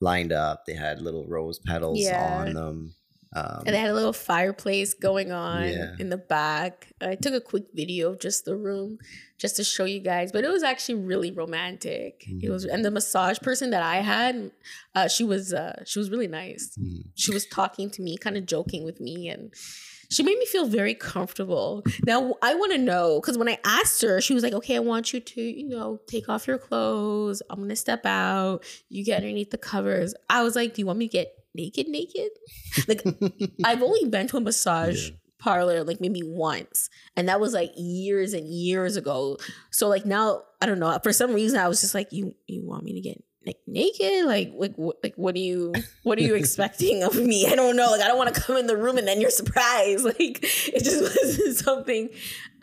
lined 0.00 0.32
up. 0.32 0.58
They 0.66 0.74
had 0.86 1.00
little 1.02 1.26
rose 1.36 1.58
petals 1.70 1.98
Yeah. 2.00 2.22
on 2.40 2.54
them. 2.54 2.94
Um, 3.34 3.62
And 3.64 3.74
they 3.74 3.78
had 3.78 3.90
a 3.90 3.94
little 3.94 4.12
fireplace 4.12 4.92
going 4.94 5.32
on 5.32 5.68
Yeah. 5.68 5.94
in 5.98 6.10
the 6.10 6.18
back. 6.18 6.88
I 7.00 7.14
took 7.14 7.32
a 7.32 7.40
quick 7.40 7.64
video 7.74 8.10
of 8.10 8.20
just 8.20 8.44
the 8.44 8.56
room 8.56 8.98
just 9.38 9.56
to 9.56 9.64
show 9.64 9.84
you 9.86 10.00
guys, 10.00 10.30
but 10.32 10.44
it 10.44 10.50
was 10.50 10.62
actually 10.62 10.96
really 10.96 11.30
romantic. 11.32 12.24
It 12.42 12.50
was, 12.50 12.64
Mm-hmm. 12.64 12.74
and 12.74 12.84
the 12.84 12.90
massage 12.90 13.38
person 13.40 13.70
that 13.70 13.82
I 13.82 13.96
had, 13.96 14.50
uh, 14.94 15.08
she 15.08 15.24
was 15.24 15.52
uh, 15.52 15.82
she 15.86 15.98
was 15.98 16.10
really 16.10 16.28
nice. 16.28 16.76
mm, 16.78 17.04
she 17.14 17.32
was 17.32 17.46
talking 17.46 17.90
to 17.90 18.02
me, 18.02 18.16
kind 18.18 18.36
of 18.36 18.44
joking 18.46 18.84
with 18.84 19.00
me, 19.00 19.28
and 19.28 19.52
she 20.10 20.22
made 20.22 20.36
me 20.38 20.44
feel 20.44 20.66
very 20.66 20.94
comfortable. 20.94 21.82
Now 22.04 22.34
I 22.42 22.54
want 22.54 22.72
to 22.72 22.78
know 22.78 23.18
because 23.20 23.38
when 23.38 23.48
I 23.48 23.58
asked 23.64 24.02
her, 24.02 24.20
she 24.20 24.34
was 24.34 24.42
like, 24.42 24.52
"Okay, 24.52 24.76
I 24.76 24.80
want 24.80 25.12
you 25.14 25.20
to, 25.20 25.40
you 25.40 25.68
know, 25.68 26.00
take 26.06 26.28
off 26.28 26.46
your 26.46 26.58
clothes. 26.58 27.42
I'm 27.48 27.60
gonna 27.60 27.76
step 27.76 28.04
out. 28.04 28.62
You 28.90 29.04
get 29.04 29.16
underneath 29.22 29.50
the 29.50 29.58
covers." 29.58 30.14
I 30.28 30.42
was 30.42 30.54
like, 30.54 30.74
"Do 30.74 30.82
you 30.82 30.86
want 30.86 30.98
me 30.98 31.08
to 31.08 31.12
get 31.12 31.34
naked, 31.54 31.88
naked?" 31.88 32.30
Like 32.88 33.02
I've 33.64 33.82
only 33.82 34.08
been 34.08 34.26
to 34.28 34.36
a 34.36 34.40
massage 34.40 35.10
Yeah. 35.10 35.16
parlor 35.38 35.84
like 35.84 36.00
maybe 36.00 36.22
once, 36.24 36.88
and 37.16 37.28
that 37.28 37.40
was 37.40 37.52
like 37.54 37.70
years 37.76 38.32
and 38.32 38.46
years 38.46 38.96
ago. 38.96 39.36
So 39.70 39.88
like 39.88 40.04
now, 40.06 40.42
I 40.60 40.66
don't 40.66 40.78
know. 40.78 40.98
For 41.02 41.12
some 41.12 41.32
reason, 41.34 41.58
I 41.58 41.68
was 41.68 41.80
just 41.80 41.94
like, 41.94 42.08
"You, 42.12 42.34
you 42.46 42.64
want 42.66 42.84
me 42.84 42.94
to 42.94 43.00
get?" 43.00 43.22
Like 43.44 43.58
naked, 43.66 44.24
like 44.26 44.52
like 44.54 44.76
what, 44.76 44.98
like 45.02 45.14
what 45.16 45.34
are 45.34 45.40
you 45.40 45.72
what 46.04 46.16
are 46.16 46.22
you 46.22 46.36
expecting 46.36 47.02
of 47.02 47.16
me? 47.16 47.44
I 47.48 47.56
don't 47.56 47.74
know. 47.74 47.90
Like 47.90 48.00
I 48.00 48.06
don't 48.06 48.16
want 48.16 48.32
to 48.32 48.40
come 48.40 48.56
in 48.56 48.68
the 48.68 48.76
room 48.76 48.98
and 48.98 49.08
then 49.08 49.20
you're 49.20 49.30
surprised. 49.30 50.04
Like 50.12 50.38
it 50.44 50.84
just 50.84 51.02
wasn't 51.16 51.56
something 51.56 52.10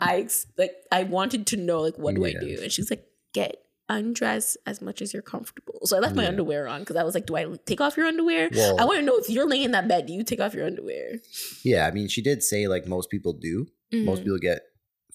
I 0.00 0.26
like. 0.56 0.72
I 0.90 1.02
wanted 1.02 1.46
to 1.48 1.58
know 1.58 1.82
like 1.82 1.98
what 1.98 2.14
do 2.14 2.24
I 2.24 2.32
do? 2.32 2.60
And 2.62 2.72
she's 2.72 2.88
like, 2.90 3.04
get 3.34 3.56
undress 3.90 4.56
as 4.66 4.80
much 4.80 5.02
as 5.02 5.12
you're 5.12 5.20
comfortable. 5.22 5.80
So 5.84 5.96
I 5.96 6.00
left 6.00 6.16
my 6.16 6.22
Yeah. 6.22 6.28
underwear 6.30 6.66
on 6.68 6.80
because 6.80 6.96
I 6.96 7.02
was 7.02 7.14
like, 7.14 7.26
do 7.26 7.36
I 7.36 7.44
take 7.66 7.80
off 7.80 7.96
your 7.96 8.06
underwear? 8.06 8.48
well, 8.54 8.76
I 8.80 8.84
want 8.86 8.98
to 9.00 9.04
know 9.04 9.16
if 9.18 9.28
you're 9.28 9.46
laying 9.48 9.64
in 9.64 9.72
that 9.72 9.88
bed, 9.88 10.06
do 10.06 10.12
you 10.12 10.24
take 10.24 10.40
off 10.40 10.54
your 10.54 10.64
underwear? 10.66 11.18
yeah, 11.64 11.86
I 11.86 11.90
mean, 11.90 12.08
she 12.08 12.22
did 12.22 12.42
say 12.42 12.66
like 12.68 12.86
most 12.86 13.10
people 13.10 13.32
do. 13.34 13.66
Most 13.92 14.20
Mhm. 14.20 14.24
people 14.24 14.38
get 14.38 14.62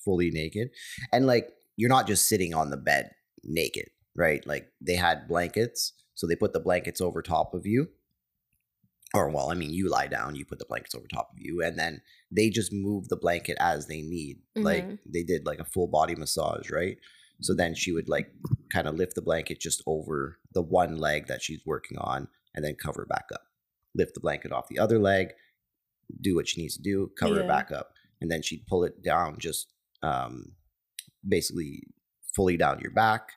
fully 0.03 0.29
naked, 0.29 0.69
and 1.11 1.25
like 1.25 1.49
you're 1.77 1.89
not 1.89 2.05
just 2.07 2.27
sitting 2.29 2.53
on 2.53 2.69
the 2.69 2.77
bed 2.77 3.11
naked, 3.43 3.89
right? 4.15 4.45
Like 4.45 4.67
they 4.81 4.95
had 4.95 5.27
blankets, 5.27 5.93
so 6.13 6.27
they 6.27 6.35
put 6.35 6.53
the 6.53 6.59
blankets 6.59 7.01
over 7.01 7.21
top 7.21 7.53
of 7.53 7.65
you. 7.65 7.87
Or 9.13 9.29
well, 9.29 9.49
I 9.49 9.55
mean, 9.55 9.71
you 9.71 9.89
lie 9.89 10.07
down, 10.07 10.35
you 10.35 10.45
put 10.45 10.59
the 10.59 10.65
blankets 10.65 10.93
over 10.93 11.07
top 11.07 11.29
of 11.31 11.39
you, 11.39 11.61
and 11.63 11.79
then 11.79 12.01
they 12.31 12.49
just 12.49 12.73
move 12.73 13.07
the 13.07 13.15
blanket 13.15 13.55
as 13.61 13.87
they 13.87 14.01
need. 14.01 14.41
Like 14.55 14.85
Mhm. 14.85 14.99
they 15.05 15.23
did 15.23 15.45
like 15.45 15.59
a 15.59 15.65
full 15.65 15.87
body 15.87 16.15
massage, 16.15 16.69
right? 16.69 16.97
So 17.41 17.53
then 17.53 17.75
she 17.75 17.91
would 17.91 18.07
like 18.09 18.31
kind 18.71 18.87
of 18.87 18.95
lift 18.95 19.15
the 19.15 19.21
blanket 19.21 19.59
just 19.59 19.83
over 19.85 20.39
the 20.53 20.61
one 20.61 20.97
leg 20.97 21.27
that 21.27 21.41
she's 21.41 21.61
working 21.65 21.97
on, 21.97 22.27
and 22.53 22.63
then 22.63 22.75
cover 22.75 23.03
it 23.03 23.09
back 23.09 23.25
up. 23.33 23.41
Lift 23.93 24.13
the 24.13 24.19
blanket 24.21 24.51
off 24.51 24.67
the 24.69 24.79
other 24.79 24.99
leg, 24.99 25.29
do 26.21 26.35
what 26.35 26.47
she 26.47 26.61
needs 26.61 26.77
to 26.77 26.83
do, 26.83 27.11
cover 27.19 27.35
Yeah. 27.35 27.41
it 27.41 27.47
back 27.47 27.71
up, 27.71 27.91
and 28.21 28.31
then 28.31 28.41
she'd 28.41 28.65
pull 28.67 28.83
it 28.83 29.03
down 29.03 29.37
just 29.39 29.73
um, 30.03 30.53
basically 31.27 31.83
fully 32.35 32.57
down 32.57 32.79
your 32.81 32.91
back 32.91 33.29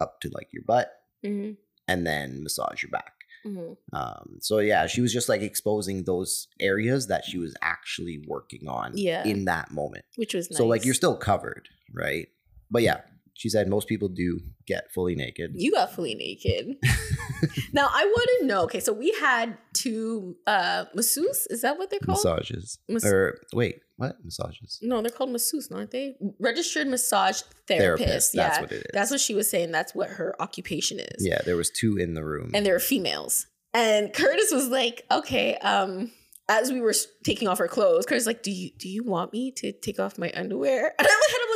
up 0.00 0.20
to 0.20 0.30
like 0.32 0.48
your 0.52 0.62
butt 0.66 0.90
hmm 1.24 1.52
and 1.88 2.06
then 2.06 2.42
massage 2.42 2.82
your 2.82 2.90
back. 2.90 3.12
hmm 3.44 3.72
Um, 3.92 4.38
so 4.40 4.58
yeah, 4.58 4.86
she 4.88 5.00
was 5.00 5.12
just 5.12 5.28
like 5.28 5.40
exposing 5.40 6.02
those 6.04 6.48
areas 6.60 7.06
that 7.06 7.24
she 7.24 7.38
was 7.38 7.54
actually 7.62 8.24
working 8.26 8.66
on 8.68 8.92
Yeah. 8.96 9.24
in 9.24 9.44
that 9.44 9.70
moment. 9.70 10.04
which 10.16 10.34
was 10.34 10.50
nice. 10.50 10.58
So 10.58 10.66
like 10.66 10.84
you're 10.84 10.94
still 10.94 11.16
covered, 11.16 11.68
right? 11.94 12.26
But 12.70 12.82
yeah, 12.82 13.02
she 13.36 13.48
said 13.48 13.68
most 13.68 13.86
people 13.86 14.08
do 14.08 14.40
get 14.66 14.92
fully 14.94 15.14
naked. 15.14 15.52
You 15.54 15.72
got 15.72 15.92
fully 15.92 16.14
naked. 16.14 16.76
now 17.72 17.88
I 17.92 18.04
want 18.04 18.30
to 18.40 18.46
know. 18.46 18.62
Okay, 18.62 18.80
so 18.80 18.92
we 18.92 19.12
had 19.20 19.56
two 19.74 20.36
uh 20.46 20.84
masseuse. 20.94 21.46
Is 21.50 21.60
that 21.62 21.78
what 21.78 21.90
they're 21.90 22.00
called? 22.00 22.18
Massages. 22.24 22.78
Mas- 22.88 23.04
or 23.04 23.38
wait, 23.52 23.80
what? 23.96 24.16
Massages. 24.24 24.78
No, 24.82 25.02
they're 25.02 25.10
called 25.10 25.30
masseuse, 25.30 25.70
aren't 25.70 25.90
they? 25.90 26.16
Registered 26.40 26.86
massage 26.86 27.42
therapist. 27.68 28.32
Therapist. 28.32 28.34
Yeah, 28.34 28.48
That's 28.48 28.60
what 28.60 28.72
it 28.72 28.76
is. 28.76 28.84
that's 28.92 29.10
what 29.10 29.20
she 29.20 29.34
was 29.34 29.50
saying. 29.50 29.70
That's 29.70 29.94
what 29.94 30.08
her 30.10 30.34
occupation 30.40 30.98
is. 31.00 31.26
Yeah, 31.26 31.40
there 31.44 31.56
was 31.56 31.70
two 31.70 31.96
in 31.98 32.14
the 32.14 32.24
room. 32.24 32.50
and 32.54 32.64
they 32.64 32.72
were 32.72 32.78
females. 32.78 33.46
And 33.74 34.12
Curtis 34.14 34.50
was 34.52 34.68
like, 34.68 35.04
"Okay." 35.10 35.56
Um, 35.56 36.10
as 36.48 36.70
we 36.72 36.80
were 36.80 36.94
taking 37.24 37.48
off 37.48 37.58
our 37.60 37.68
clothes, 37.68 38.06
Curtis 38.06 38.22
was 38.22 38.26
like, 38.28 38.42
"Do 38.42 38.50
you 38.50 38.70
do 38.78 38.88
you 38.88 39.02
want 39.04 39.32
me 39.34 39.50
to 39.56 39.72
take 39.72 39.98
off 40.00 40.16
my 40.16 40.32
underwear?" 40.34 40.94
And 40.98 41.06
I 41.06 41.10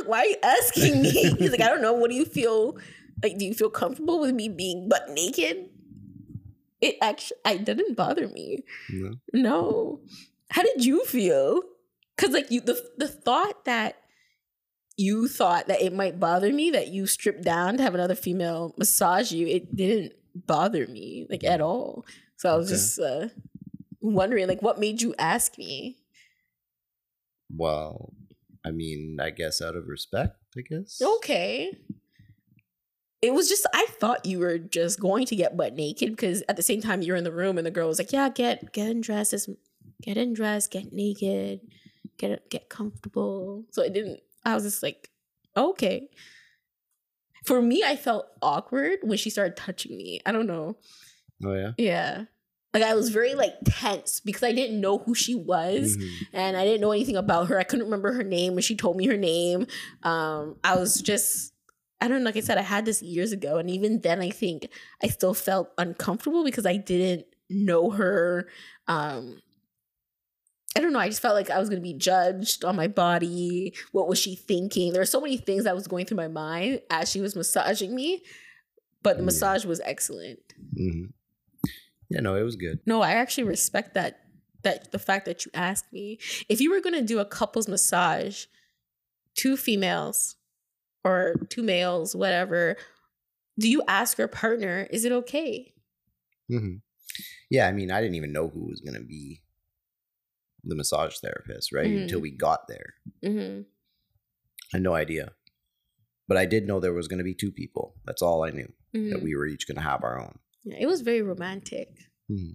"Why 0.06 0.20
are 0.20 0.26
you 0.26 0.36
asking 0.42 1.02
me?" 1.02 1.10
He's 1.38 1.50
like, 1.52 1.60
"I 1.60 1.68
don't 1.68 1.82
know. 1.82 1.92
What 1.94 2.10
do 2.10 2.16
you 2.16 2.24
feel 2.24 2.76
like? 3.22 3.38
Do 3.38 3.44
you 3.44 3.54
feel 3.54 3.70
comfortable 3.70 4.20
with 4.20 4.34
me 4.34 4.48
being 4.48 4.88
butt 4.88 5.08
naked?" 5.10 5.70
It 6.80 6.96
actually, 7.02 7.36
I 7.44 7.56
didn't 7.58 7.94
bother 7.94 8.28
me. 8.28 8.64
No? 8.88 9.14
No. 9.32 10.00
How 10.50 10.62
did 10.62 10.84
you 10.84 11.04
feel? 11.04 11.62
Cause 12.16 12.30
like 12.30 12.50
you 12.50 12.60
the 12.60 12.80
the 12.98 13.08
thought 13.08 13.64
that 13.64 13.96
you 14.96 15.28
thought 15.28 15.68
that 15.68 15.80
it 15.80 15.94
might 15.94 16.20
bother 16.20 16.52
me 16.52 16.70
that 16.70 16.88
you 16.88 17.06
stripped 17.06 17.42
down 17.42 17.76
to 17.78 17.82
have 17.82 17.94
another 17.94 18.14
female 18.14 18.74
massage 18.76 19.32
you, 19.32 19.46
it 19.46 19.74
didn't 19.74 20.14
bother 20.34 20.86
me 20.86 21.26
like 21.30 21.44
at 21.44 21.60
all. 21.60 22.04
So 22.36 22.52
I 22.52 22.56
was 22.56 22.68
Okay. 22.68 22.74
just 22.74 22.98
uh 22.98 23.28
wondering 24.00 24.48
like 24.48 24.62
what 24.62 24.78
made 24.80 25.02
you 25.02 25.14
ask 25.18 25.58
me? 25.58 25.98
Well, 27.54 28.12
I 28.64 28.70
mean, 28.70 29.18
I 29.20 29.30
guess 29.30 29.62
out 29.62 29.76
of 29.76 29.86
respect, 29.86 30.36
I 30.56 30.60
guess. 30.62 31.00
Okay. 31.02 31.72
It 33.22 33.34
was 33.34 33.48
just 33.48 33.66
I 33.74 33.86
thought 33.98 34.24
you 34.24 34.38
were 34.38 34.58
just 34.58 34.98
going 34.98 35.26
to 35.26 35.36
get 35.36 35.56
butt 35.56 35.74
naked 35.74 36.10
because 36.10 36.42
at 36.48 36.56
the 36.56 36.62
same 36.62 36.80
time 36.80 37.02
you're 37.02 37.16
in 37.16 37.24
the 37.24 37.32
room 37.32 37.58
and 37.58 37.66
the 37.66 37.70
girl 37.70 37.88
was 37.88 37.98
like, 37.98 38.12
"Yeah, 38.12 38.30
get 38.30 38.72
get 38.72 38.88
undressed, 38.88 39.48
get 40.02 40.16
undressed, 40.16 40.70
get 40.70 40.92
naked, 40.92 41.60
get 42.16 42.48
get 42.48 42.70
comfortable." 42.70 43.66
So 43.72 43.82
it 43.82 43.92
didn't. 43.92 44.20
I 44.44 44.54
was 44.54 44.64
just 44.64 44.82
like, 44.82 45.10
okay. 45.54 46.08
For 47.44 47.60
me, 47.60 47.82
I 47.84 47.96
felt 47.96 48.26
awkward 48.40 49.00
when 49.02 49.18
she 49.18 49.28
started 49.28 49.56
touching 49.56 49.96
me. 49.96 50.20
I 50.24 50.32
don't 50.32 50.46
know. 50.46 50.78
Oh 51.44 51.54
yeah. 51.54 51.72
Yeah, 51.76 52.24
like 52.72 52.82
I 52.82 52.94
was 52.94 53.08
very 53.08 53.34
like 53.34 53.54
tense 53.64 54.20
because 54.20 54.42
I 54.42 54.52
didn't 54.52 54.80
know 54.80 54.98
who 54.98 55.14
she 55.14 55.34
was 55.34 55.96
Mhm. 55.96 56.10
and 56.32 56.56
I 56.56 56.64
didn't 56.64 56.80
know 56.80 56.92
anything 56.92 57.16
about 57.16 57.48
her. 57.48 57.58
I 57.58 57.64
couldn't 57.64 57.86
remember 57.86 58.12
her 58.12 58.22
name 58.22 58.54
when 58.54 58.62
she 58.62 58.76
told 58.76 58.96
me 58.96 59.06
her 59.06 59.16
name. 59.16 59.66
Um, 60.04 60.56
I 60.62 60.76
was 60.76 61.00
just, 61.02 61.52
I 62.00 62.06
don't 62.08 62.20
know. 62.20 62.26
Like 62.26 62.36
I 62.36 62.40
said, 62.40 62.58
I 62.58 62.62
had 62.62 62.84
this 62.86 63.02
years 63.02 63.32
ago, 63.32 63.58
and 63.58 63.68
even 63.68 64.00
then, 64.00 64.20
I 64.20 64.30
think 64.30 64.68
I 65.02 65.08
still 65.08 65.34
felt 65.34 65.70
uncomfortable 65.78 66.44
because 66.44 66.64
I 66.64 66.76
didn't 66.76 67.26
know 67.50 67.90
her. 67.90 68.48
Um, 68.86 69.40
I 70.76 70.80
don't 70.80 70.92
know. 70.92 71.00
I 71.00 71.08
just 71.08 71.20
felt 71.20 71.34
like 71.34 71.50
I 71.50 71.58
was 71.58 71.68
going 71.68 71.82
to 71.82 71.86
be 71.86 71.92
judged 71.98 72.64
on 72.64 72.76
my 72.76 72.86
body. 72.86 73.74
What 73.90 74.06
was 74.08 74.18
she 74.20 74.36
thinking? 74.36 74.92
There 74.92 75.00
were 75.02 75.06
so 75.06 75.20
many 75.20 75.36
things 75.36 75.64
that 75.64 75.74
was 75.74 75.88
going 75.88 76.06
through 76.06 76.16
my 76.18 76.28
mind 76.28 76.80
as 76.90 77.10
she 77.10 77.20
was 77.20 77.34
massaging 77.34 77.94
me, 77.94 78.22
but 79.02 79.16
the 79.16 79.22
Yeah. 79.22 79.26
massage 79.26 79.64
was 79.64 79.80
excellent. 79.84 80.38
Mhm. 80.78 81.12
Yeah, 82.10 82.20
no, 82.20 82.34
it 82.34 82.42
was 82.42 82.56
good. 82.56 82.80
No, 82.86 83.00
I 83.02 83.12
actually 83.12 83.44
respect 83.44 83.94
that 83.94 84.20
that 84.62 84.92
the 84.92 84.98
fact 84.98 85.24
that 85.26 85.44
you 85.46 85.50
asked 85.54 85.90
me. 85.92 86.18
If 86.48 86.60
you 86.60 86.70
were 86.70 86.80
gonna 86.80 87.02
do 87.02 87.18
a 87.18 87.24
couples 87.24 87.68
massage, 87.68 88.44
two 89.36 89.56
females 89.56 90.36
or 91.04 91.34
two 91.48 91.62
males, 91.62 92.14
whatever, 92.14 92.76
do 93.58 93.68
you 93.70 93.82
ask 93.88 94.18
your 94.18 94.28
partner, 94.28 94.86
is 94.90 95.04
it 95.04 95.12
okay? 95.12 95.72
hmm 96.48 96.74
Yeah, 97.48 97.68
I 97.68 97.72
mean, 97.72 97.90
I 97.90 98.00
didn't 98.02 98.16
even 98.16 98.32
know 98.32 98.48
who 98.48 98.66
was 98.66 98.80
gonna 98.80 99.00
be 99.00 99.40
the 100.64 100.74
massage 100.76 101.16
therapist, 101.22 101.72
right? 101.72 101.86
Mhm. 101.90 102.02
Until 102.02 102.20
we 102.20 102.30
got 102.32 102.68
there, 102.68 102.94
Mm-hmm. 103.24 103.62
I 104.72 104.76
had 104.76 104.82
no 104.82 104.94
idea. 104.94 105.32
But 106.28 106.36
I 106.36 106.44
did 106.46 106.66
know 106.66 106.80
there 106.80 106.92
was 106.92 107.08
gonna 107.08 107.24
be 107.24 107.34
two 107.34 107.50
people. 107.50 107.94
That's 108.04 108.20
all 108.22 108.44
I 108.44 108.50
knew. 108.50 108.72
That 108.92 108.98
Mm-hmm. 108.98 109.24
we 109.24 109.34
were 109.36 109.46
each 109.46 109.66
gonna 109.68 109.80
have 109.80 110.04
our 110.04 110.20
own. 110.20 110.38
Yeah, 110.62 110.76
it 110.78 110.86
was 110.86 111.02
very 111.02 111.20
romantic. 111.22 112.10
Hmm. 112.28 112.50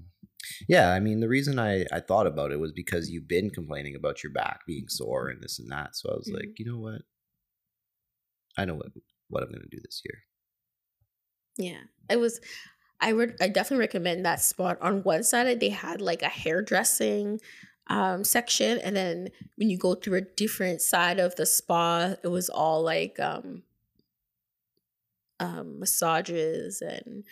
Yeah, 0.69 0.91
I 0.93 0.99
mean, 1.01 1.21
the 1.21 1.29
reason 1.29 1.59
I, 1.59 1.85
I 1.93 2.01
thought 2.01 2.27
about 2.27 2.51
it 2.51 2.59
was 2.59 2.73
because 2.73 3.09
you've 3.09 3.27
been 3.27 3.49
complaining 3.51 3.95
about 3.95 4.23
your 4.23 4.31
back 4.33 4.61
being 4.67 4.87
sore 4.89 5.29
and 5.29 5.41
this 5.43 5.59
and 5.59 5.71
that. 5.71 5.95
So 5.95 6.11
I 6.11 6.15
was 6.17 6.31
Mhm. 6.31 6.33
like, 6.33 6.59
you 6.59 6.65
know 6.65 6.79
what? 6.79 7.03
I 8.57 8.65
know 8.65 8.75
what 8.75 8.91
what 9.29 9.43
I'm 9.43 9.51
gonna 9.51 9.67
do 9.71 9.79
this 9.79 10.01
year. 10.03 10.23
Yeah, 11.57 11.83
it 12.09 12.17
was. 12.17 12.39
I 13.01 13.13
would. 13.13 13.37
I 13.41 13.49
definitely 13.49 13.79
recommend 13.85 14.25
that 14.25 14.41
spot. 14.41 14.79
On 14.81 15.03
one 15.03 15.23
side, 15.23 15.59
they 15.59 15.69
had 15.69 16.01
like 16.01 16.21
a 16.21 16.29
hairdressing 16.29 17.39
um, 17.87 18.23
section, 18.23 18.79
and 18.79 18.95
then 18.95 19.29
when 19.57 19.69
you 19.69 19.77
go 19.77 19.95
through 19.95 20.17
a 20.17 20.21
different 20.21 20.81
side 20.81 21.19
of 21.19 21.35
the 21.35 21.45
spa, 21.45 22.15
it 22.23 22.27
was 22.27 22.49
all 22.49 22.83
like 22.83 23.19
um, 23.19 23.63
um, 25.39 25.79
massages 25.79 26.81
and 26.81 27.23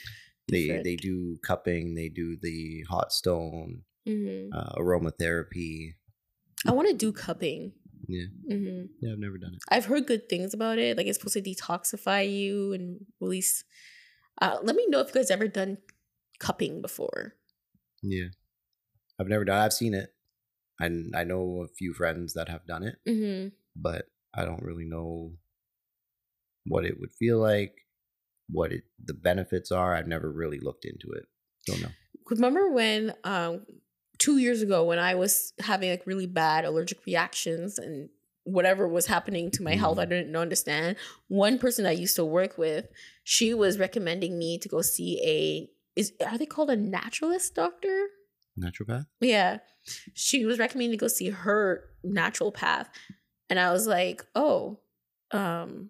They 0.48 0.64
different- 0.64 0.84
they 0.84 0.96
do 0.96 1.38
cupping, 1.44 1.96
they 1.96 2.10
do 2.10 2.36
the 2.36 2.84
hot 2.90 3.12
stone, 3.14 3.86
Mhm. 4.08 4.50
uh, 4.54 4.76
aromatherapy. 4.76 5.96
I 6.66 6.72
want 6.72 6.90
to 6.90 6.96
do 6.96 7.12
cupping. 7.14 7.74
Yeah. 8.08 8.26
hmm 8.50 8.86
Yeah, 9.00 9.14
I've 9.14 9.20
never 9.20 9.38
done 9.38 9.54
it. 9.54 9.62
I've 9.70 9.86
heard 9.86 10.06
good 10.08 10.28
things 10.28 10.54
about 10.54 10.78
it. 10.78 10.98
Like 10.98 11.08
it's 11.08 11.18
supposed 11.18 11.36
to 11.36 11.42
detoxify 11.42 12.30
you 12.30 12.74
and 12.74 13.06
release. 13.22 13.64
Uh, 14.42 14.60
let 14.62 14.76
me 14.76 14.86
know 14.88 15.00
if 15.00 15.08
you 15.08 15.14
guys 15.14 15.32
ever 15.32 15.48
done 15.48 15.78
cupping 16.40 16.82
before. 16.82 17.36
Yeah, 18.02 18.30
I've 19.18 19.28
never 19.30 19.46
done. 19.46 19.58
I've 19.60 19.72
seen 19.74 19.94
it. 19.94 20.14
I 20.82 20.88
I 21.14 21.24
know 21.24 21.62
a 21.62 21.68
few 21.70 21.94
friends 21.94 22.34
that 22.34 22.50
have 22.50 22.66
done 22.66 22.84
it, 22.84 22.98
hmm 23.08 23.50
but 23.76 24.10
I 24.34 24.44
don't 24.44 24.64
really 24.64 24.86
know 24.86 25.38
what 26.66 26.86
it 26.86 27.00
would 27.00 27.12
feel 27.14 27.40
like, 27.40 27.83
what 28.50 28.72
it 28.72 28.84
the 29.04 29.14
benefits 29.14 29.72
are. 29.72 29.96
I've 29.96 30.08
never 30.08 30.32
really 30.32 30.60
looked 30.60 30.86
into 30.86 31.12
it. 31.12 31.26
Don't 31.66 31.82
know. 31.82 31.90
Remember 32.30 32.70
when 32.72 33.14
um 33.24 33.66
two 34.20 34.38
years 34.38 34.62
ago 34.62 34.84
when 34.86 35.00
I 35.00 35.16
was 35.16 35.54
having 35.60 35.90
like 35.90 36.06
really 36.06 36.28
bad 36.28 36.66
allergic 36.66 37.06
reactions 37.06 37.78
and 37.80 38.10
whatever 38.46 38.88
was 38.88 39.06
happening 39.08 39.50
to 39.52 39.64
my 39.64 39.76
health, 39.76 39.98
I 39.98 40.06
Mhm. 40.06 40.10
didn't 40.10 40.36
understand. 40.36 40.98
One 41.30 41.58
person 41.58 41.86
I 41.86 41.92
used 41.92 42.16
to 42.18 42.26
work 42.26 42.58
with, 42.58 42.88
she 43.24 43.54
was 43.54 43.80
recommending 43.80 44.38
me 44.38 44.58
to 44.60 44.68
go 44.70 44.82
see 44.82 45.22
a 45.26 45.70
is 45.96 46.12
are 46.26 46.38
they 46.38 46.46
called 46.46 46.70
a 46.70 46.76
naturalist 46.76 47.56
doctor? 47.56 48.08
Naturopath. 48.60 49.06
Yeah. 49.22 49.60
She 50.14 50.46
was 50.46 50.60
recommending 50.60 50.92
to 50.92 51.02
go 51.02 51.08
see 51.08 51.30
her 51.30 51.90
naturopath. 52.06 52.88
And 53.50 53.60
I 53.60 53.72
was 53.72 53.88
like, 53.88 54.26
oh, 54.36 54.80
um, 55.32 55.90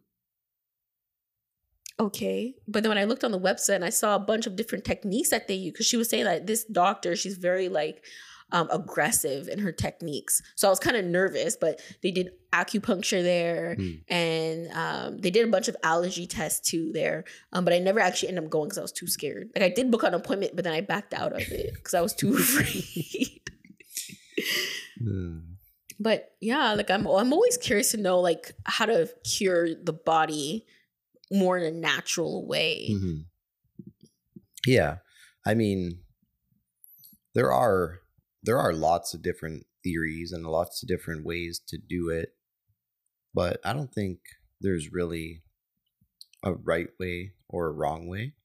okay. 2.07 2.55
But 2.67 2.83
then 2.83 2.89
when 2.89 2.97
I 2.97 3.03
looked 3.05 3.23
on 3.23 3.31
the 3.31 3.39
website 3.39 3.75
and 3.75 3.85
I 3.85 3.89
saw 3.89 4.15
a 4.15 4.19
bunch 4.19 4.45
of 4.47 4.55
different 4.55 4.85
techniques 4.85 5.29
that 5.29 5.47
they 5.47 5.55
use, 5.55 5.73
because 5.73 5.85
she 5.85 5.97
was 5.97 6.09
saying 6.09 6.25
that 6.25 6.47
this 6.47 6.63
doctor, 6.65 7.15
she's 7.15 7.37
very 7.37 7.69
like 7.69 8.03
um, 8.51 8.67
aggressive 8.71 9.47
in 9.47 9.59
her 9.59 9.71
techniques. 9.71 10.41
So 10.55 10.67
I 10.67 10.69
was 10.69 10.79
kind 10.79 10.95
of 10.95 11.05
nervous, 11.05 11.55
but 11.59 11.79
they 12.03 12.11
did 12.11 12.31
acupuncture 12.51 13.23
there 13.23 13.75
Hmm. 13.75 13.91
and 14.07 14.71
um, 14.73 15.17
they 15.17 15.31
did 15.31 15.47
a 15.47 15.51
bunch 15.51 15.67
of 15.67 15.75
allergy 15.83 16.27
tests 16.27 16.69
too 16.69 16.91
there. 16.93 17.23
Um, 17.51 17.65
but 17.65 17.73
I 17.73 17.79
never 17.79 17.99
actually 17.99 18.29
ended 18.29 18.43
up 18.43 18.49
going 18.51 18.67
because 18.69 18.77
I 18.77 18.83
was 18.83 18.91
too 18.91 19.07
scared. 19.07 19.49
Like 19.55 19.63
I 19.63 19.69
did 19.69 19.89
book 19.89 20.03
an 20.03 20.13
appointment, 20.13 20.55
but 20.55 20.63
then 20.63 20.73
I 20.73 20.81
backed 20.81 21.15
out 21.15 21.33
of 21.33 21.41
it 21.41 21.73
because 21.73 21.95
I 21.95 22.01
was 22.01 22.13
too 22.13 22.33
afraid. 22.37 23.39
Hmm. 25.03 25.39
but 25.99 26.31
yeah, 26.39 26.73
like 26.73 26.89
I'm 26.91 27.07
I'm 27.07 27.33
always 27.33 27.57
curious 27.57 27.91
to 27.91 27.97
know 27.97 28.19
like 28.19 28.51
how 28.65 28.85
to 28.85 29.09
cure 29.23 29.73
the 29.73 29.93
body 29.93 30.65
more 31.33 31.57
in 31.57 31.65
a 31.65 31.77
natural 31.77 32.45
way. 32.47 32.87
Mhm. 32.87 33.25
Yeah, 34.65 34.97
I 35.45 35.53
mean, 35.53 36.03
there 37.33 37.51
are 37.51 37.99
there 38.43 38.57
are 38.57 38.73
lots 38.73 39.13
of 39.13 39.21
different 39.21 39.65
theories 39.83 40.31
and 40.31 40.45
lots 40.45 40.81
of 40.83 40.87
different 40.89 41.25
ways 41.25 41.59
to 41.67 41.77
do 41.77 42.09
it, 42.09 42.35
but 43.33 43.59
I 43.65 43.73
don't 43.73 43.93
think 43.93 44.21
there's 44.61 44.91
really 44.91 45.43
a 46.43 46.53
right 46.53 46.89
way 46.99 47.33
or 47.49 47.67
a 47.67 47.71
wrong 47.73 48.07
way. 48.07 48.35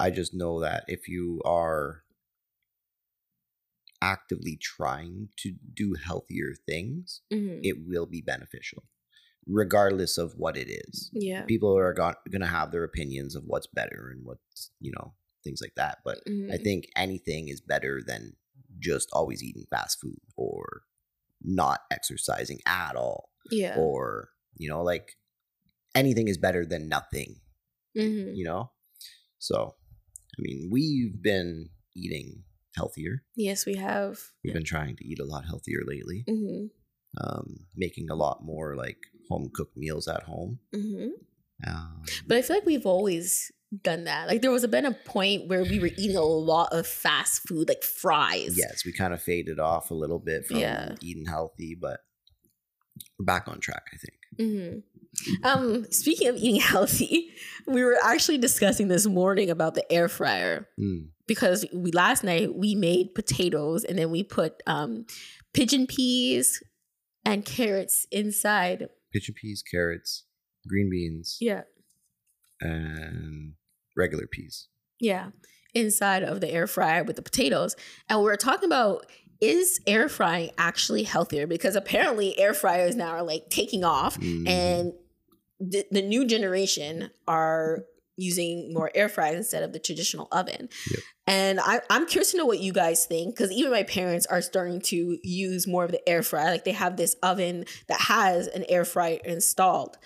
I 0.00 0.10
just 0.10 0.32
know 0.32 0.60
that 0.60 0.84
if 0.88 1.06
you 1.06 1.42
are 1.44 2.04
actively 4.00 4.56
trying 4.56 5.28
to 5.38 5.52
do 5.74 5.94
healthier 5.94 6.54
things, 6.54 7.22
Mhm. 7.30 7.62
it 7.62 7.86
will 7.86 8.06
be 8.06 8.20
beneficial 8.22 8.84
regardless 9.46 10.18
of 10.18 10.34
what 10.36 10.56
it 10.56 10.68
is. 10.68 11.10
Yeah. 11.12 11.44
People 11.44 11.76
are 11.76 11.92
going 11.94 12.40
to 12.40 12.46
have 12.46 12.70
their 12.72 12.84
opinions 12.84 13.34
of 13.36 13.44
what's 13.46 13.66
better 13.66 14.10
and 14.12 14.24
what's, 14.24 14.70
you 14.80 14.92
know, 14.92 15.14
things 15.44 15.60
like 15.62 15.74
that. 15.76 15.98
But 16.04 16.18
I 16.26 16.56
Mhm. 16.56 16.64
think 16.64 16.88
anything 16.96 17.48
is 17.48 17.60
better 17.60 18.02
than 18.04 18.36
just 18.78 19.08
always 19.12 19.42
eating 19.42 19.66
fast 19.70 20.00
food 20.00 20.18
or 20.36 20.82
not 21.42 21.80
exercising 21.90 22.60
at 22.66 22.96
all 22.96 23.30
Yeah. 23.50 23.78
or, 23.78 24.30
you 24.56 24.68
know, 24.68 24.82
like 24.82 25.16
anything 25.94 26.28
is 26.28 26.38
better 26.38 26.66
than 26.66 26.88
nothing, 26.88 27.40
hmm 27.94 28.34
you 28.34 28.44
know? 28.44 28.72
So, 29.38 29.76
I 30.38 30.42
mean, 30.42 30.68
we've 30.72 31.22
been 31.22 31.70
eating 31.94 32.44
healthier. 32.76 33.24
Yes, 33.36 33.66
we 33.66 33.76
have. 33.76 34.32
We've 34.44 34.54
been 34.54 34.64
trying 34.64 34.96
to 34.96 35.06
eat 35.06 35.20
a 35.20 35.24
lot 35.24 35.44
healthier 35.46 35.82
lately, 35.86 36.24
hmm 36.26 36.66
um, 37.18 37.66
making 37.74 38.10
a 38.10 38.14
lot 38.14 38.44
more 38.44 38.76
like 38.76 38.98
home 39.28 39.50
cooked 39.54 39.76
meals 39.76 40.08
at 40.08 40.22
home. 40.24 40.58
Mm-hmm. 40.74 41.08
Um, 41.68 42.02
But 42.26 42.36
I 42.38 42.42
feel 42.42 42.56
like 42.56 42.66
we've 42.66 42.86
always 42.86 43.50
done 43.82 44.04
that. 44.04 44.28
Like 44.28 44.42
there 44.42 44.50
was 44.50 44.62
a, 44.64 44.68
been 44.68 44.86
a 44.86 44.92
point 44.92 45.48
where 45.48 45.62
we 45.62 45.78
were 45.80 45.90
eating 45.96 46.16
a 46.16 46.22
lot 46.22 46.72
of 46.72 46.86
fast 46.86 47.46
food, 47.48 47.68
like 47.68 47.82
fries. 47.82 48.56
yes, 48.56 48.84
we 48.84 48.92
kind 48.92 49.12
of 49.14 49.22
faded 49.22 49.58
off 49.58 49.90
a 49.90 49.94
little 49.94 50.18
bit 50.18 50.46
from 50.46 50.58
Yeah. 50.58 50.94
eating 51.02 51.26
healthy, 51.26 51.76
but 51.80 52.00
we're 53.18 53.24
back 53.26 53.48
on 53.48 53.60
track, 53.60 53.84
I 53.92 53.96
think. 53.96 54.18
Mm-hmm. 54.50 54.78
Um, 55.46 55.86
speaking 55.90 56.28
of 56.28 56.36
eating 56.36 56.60
healthy, 56.60 57.30
we 57.66 57.82
were 57.82 57.96
actually 58.04 58.38
discussing 58.38 58.88
this 58.88 59.06
morning 59.06 59.48
about 59.50 59.74
the 59.74 59.90
air 59.90 60.08
fryer 60.08 60.68
Mm. 60.78 61.08
because 61.26 61.64
we 61.72 61.90
last 61.92 62.22
night 62.22 62.54
we 62.54 62.74
made 62.74 63.14
potatoes 63.14 63.82
and 63.84 63.98
then 63.98 64.10
we 64.10 64.22
put 64.22 64.62
um 64.66 65.06
pigeon 65.54 65.86
peas 65.86 66.62
and 67.24 67.44
carrots 67.46 68.06
inside. 68.12 68.88
Pigeon 69.16 69.34
peas, 69.34 69.62
carrots, 69.62 70.24
green 70.68 70.90
beans, 70.90 71.38
Yeah. 71.40 71.62
and 72.60 73.54
regular 73.96 74.26
peas. 74.26 74.68
Yeah. 75.00 75.30
Inside 75.74 76.22
of 76.22 76.42
the 76.42 76.50
air 76.50 76.66
fryer 76.66 77.02
with 77.02 77.16
the 77.16 77.22
potatoes. 77.22 77.76
And 78.10 78.22
we 78.22 78.30
are 78.30 78.36
talking 78.36 78.66
about 78.66 79.06
is 79.40 79.80
air 79.86 80.08
frying 80.10 80.50
actually 80.58 81.04
healthier? 81.04 81.46
Because 81.46 81.76
apparently 81.76 82.38
air 82.38 82.52
fryers 82.54 82.94
now 82.96 83.08
are 83.08 83.22
like 83.22 83.48
taking 83.50 83.84
off 83.84 84.18
Mhm. 84.18 84.48
and 84.48 84.92
the, 85.60 85.84
the 85.90 86.02
new 86.02 86.26
generation 86.26 87.10
are 87.26 87.84
using 88.16 88.72
more 88.72 88.90
air 88.94 89.08
fryers 89.08 89.36
instead 89.36 89.62
of 89.62 89.72
the 89.72 89.78
traditional 89.78 90.28
oven. 90.32 90.68
Yep. 90.90 91.00
And 91.26 91.60
I, 91.60 91.80
I'm 91.90 92.06
curious 92.06 92.30
to 92.32 92.38
know 92.38 92.46
what 92.46 92.60
you 92.60 92.72
guys 92.72 93.06
think 93.06 93.36
because 93.36 93.50
even 93.52 93.70
my 93.72 93.82
parents 93.82 94.26
are 94.26 94.40
starting 94.40 94.80
to 94.82 95.18
use 95.22 95.66
more 95.66 95.84
of 95.84 95.90
the 95.90 96.08
air 96.08 96.22
fryer. 96.22 96.50
Like 96.50 96.64
they 96.64 96.72
have 96.72 96.96
this 96.96 97.16
oven 97.22 97.64
that 97.88 98.00
has 98.02 98.46
an 98.46 98.64
air 98.68 98.84
fryer 98.84 99.18
installed. 99.24 99.98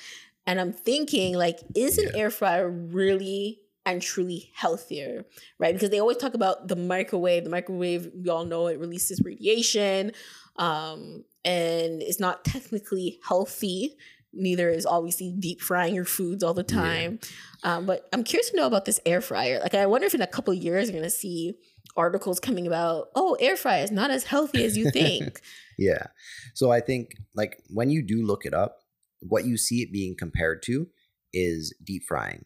And 0.46 0.60
I'm 0.60 0.72
thinking, 0.72 1.36
like, 1.36 1.60
is 1.76 1.98
an 1.98 2.10
Yeah. 2.14 2.22
air 2.22 2.30
fryer 2.30 2.68
really 2.68 3.60
and 3.86 4.00
truly 4.00 4.50
healthier? 4.54 5.26
Right? 5.58 5.74
Because 5.74 5.90
they 5.90 6.00
always 6.00 6.16
talk 6.16 6.34
about 6.34 6.68
the 6.68 6.76
microwave. 6.76 7.44
The 7.44 7.50
microwave, 7.50 8.10
we 8.14 8.30
all 8.30 8.44
know 8.46 8.66
it 8.66 8.78
releases 8.78 9.20
radiation. 9.22 10.12
Um, 10.56 11.24
and 11.44 12.02
it's 12.02 12.18
not 12.20 12.44
technically 12.44 13.20
healthy. 13.26 13.96
Neither 14.32 14.68
is 14.70 14.86
obviously 14.86 15.34
deep 15.38 15.60
frying 15.60 15.94
your 15.94 16.04
foods 16.04 16.42
all 16.42 16.54
the 16.54 16.64
Yeah. 16.68 16.76
time. 16.76 17.18
Um, 17.62 17.86
but 17.86 18.08
I'm 18.12 18.24
curious 18.24 18.50
to 18.50 18.56
know 18.56 18.66
about 18.66 18.84
this 18.84 19.00
air 19.04 19.20
fryer. 19.20 19.58
Like, 19.60 19.74
I 19.74 19.86
wonder 19.86 20.06
if 20.06 20.14
in 20.14 20.22
a 20.22 20.26
couple 20.26 20.52
of 20.54 20.62
years 20.62 20.88
you're 20.88 20.98
gonna 20.98 21.10
see 21.10 21.54
articles 21.96 22.38
coming 22.40 22.66
about, 22.66 23.08
oh, 23.16 23.36
air 23.40 23.56
fryer 23.56 23.82
is 23.82 23.90
not 23.90 24.10
as 24.10 24.24
healthy 24.24 24.64
as 24.64 24.76
you 24.76 24.90
think. 24.90 25.40
Yeah. 25.78 26.08
So 26.54 26.70
I 26.70 26.80
think 26.80 27.12
like 27.34 27.56
when 27.68 27.88
you 27.88 28.02
do 28.02 28.22
look 28.22 28.44
it 28.44 28.52
up, 28.52 28.80
what 29.20 29.46
you 29.46 29.56
see 29.56 29.80
it 29.80 29.90
being 29.90 30.14
compared 30.14 30.62
to 30.64 30.88
is 31.32 31.74
deep 31.82 32.02
frying, 32.06 32.44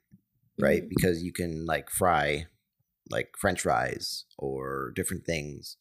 right? 0.56 0.84
Mhm. 0.84 0.88
Because 0.88 1.20
you 1.24 1.32
can 1.32 1.66
like 1.66 1.90
fry 1.90 2.46
like 3.10 3.34
french 3.36 3.62
fries 3.62 4.24
or 4.38 4.92
different 4.94 5.26
things 5.26 5.76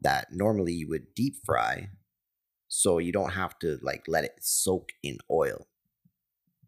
that 0.00 0.28
normally 0.32 0.72
you 0.72 0.88
would 0.88 1.14
deep 1.14 1.34
fry 1.44 1.90
so 2.70 2.98
you 2.98 3.12
don't 3.12 3.32
have 3.34 3.58
to 3.60 3.78
like 3.82 4.04
let 4.08 4.24
it 4.24 4.36
soak 4.40 4.92
in 5.02 5.18
oil 5.30 5.68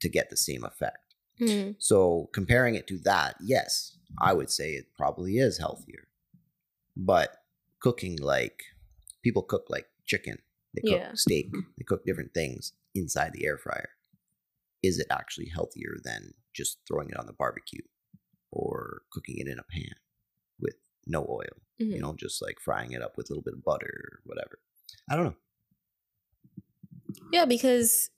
to 0.01 0.09
get 0.09 0.31
the 0.31 0.37
same 0.37 0.65
effect. 0.65 1.15
Mm, 1.41 1.77
So 1.79 2.31
comparing 2.33 2.75
it 2.75 2.87
to 2.89 2.99
that, 3.01 3.37
yes, 3.41 3.97
I 4.21 4.33
would 4.33 4.51
say 4.51 4.73
it 4.75 4.95
probably 4.97 5.39
is 5.39 5.59
healthier. 5.59 6.09
But 6.97 7.39
cooking 7.81 8.19
like 8.19 8.65
people 9.23 9.43
cook 9.43 9.67
like 9.71 9.89
chicken, 10.07 10.39
they 10.75 10.83
cook 10.83 11.01
Yeah. 11.01 11.15
steak, 11.15 11.53
they 11.79 11.85
cook 11.85 12.05
different 12.07 12.35
things 12.35 12.75
inside 12.95 13.33
the 13.35 13.47
air 13.47 13.59
fryer. 13.59 13.91
Is 14.83 14.99
it 14.99 15.07
actually 15.11 15.49
healthier 15.49 15.99
than 16.03 16.35
just 16.55 16.81
throwing 16.87 17.11
it 17.11 17.17
on 17.19 17.27
the 17.27 17.33
barbecue 17.33 17.83
or 18.53 19.03
cooking 19.13 19.39
it 19.39 19.49
in 19.49 19.59
a 19.59 19.65
pan 19.65 19.95
with 20.61 20.77
no 21.07 21.27
oil? 21.29 21.63
mhm. 21.81 21.95
You 21.97 22.01
know, 22.01 22.15
just 22.15 22.43
like 22.43 22.61
frying 22.61 22.93
it 22.93 23.03
up 23.03 23.17
with 23.17 23.31
a 23.31 23.33
little 23.33 23.43
bit 23.45 23.55
of 23.55 23.65
butter 23.65 23.93
or 24.13 24.21
whatever. 24.25 24.61
I 25.09 25.17
don't 25.17 25.25
know. 25.27 25.37
Yeah, 27.33 27.45
because 27.47 28.11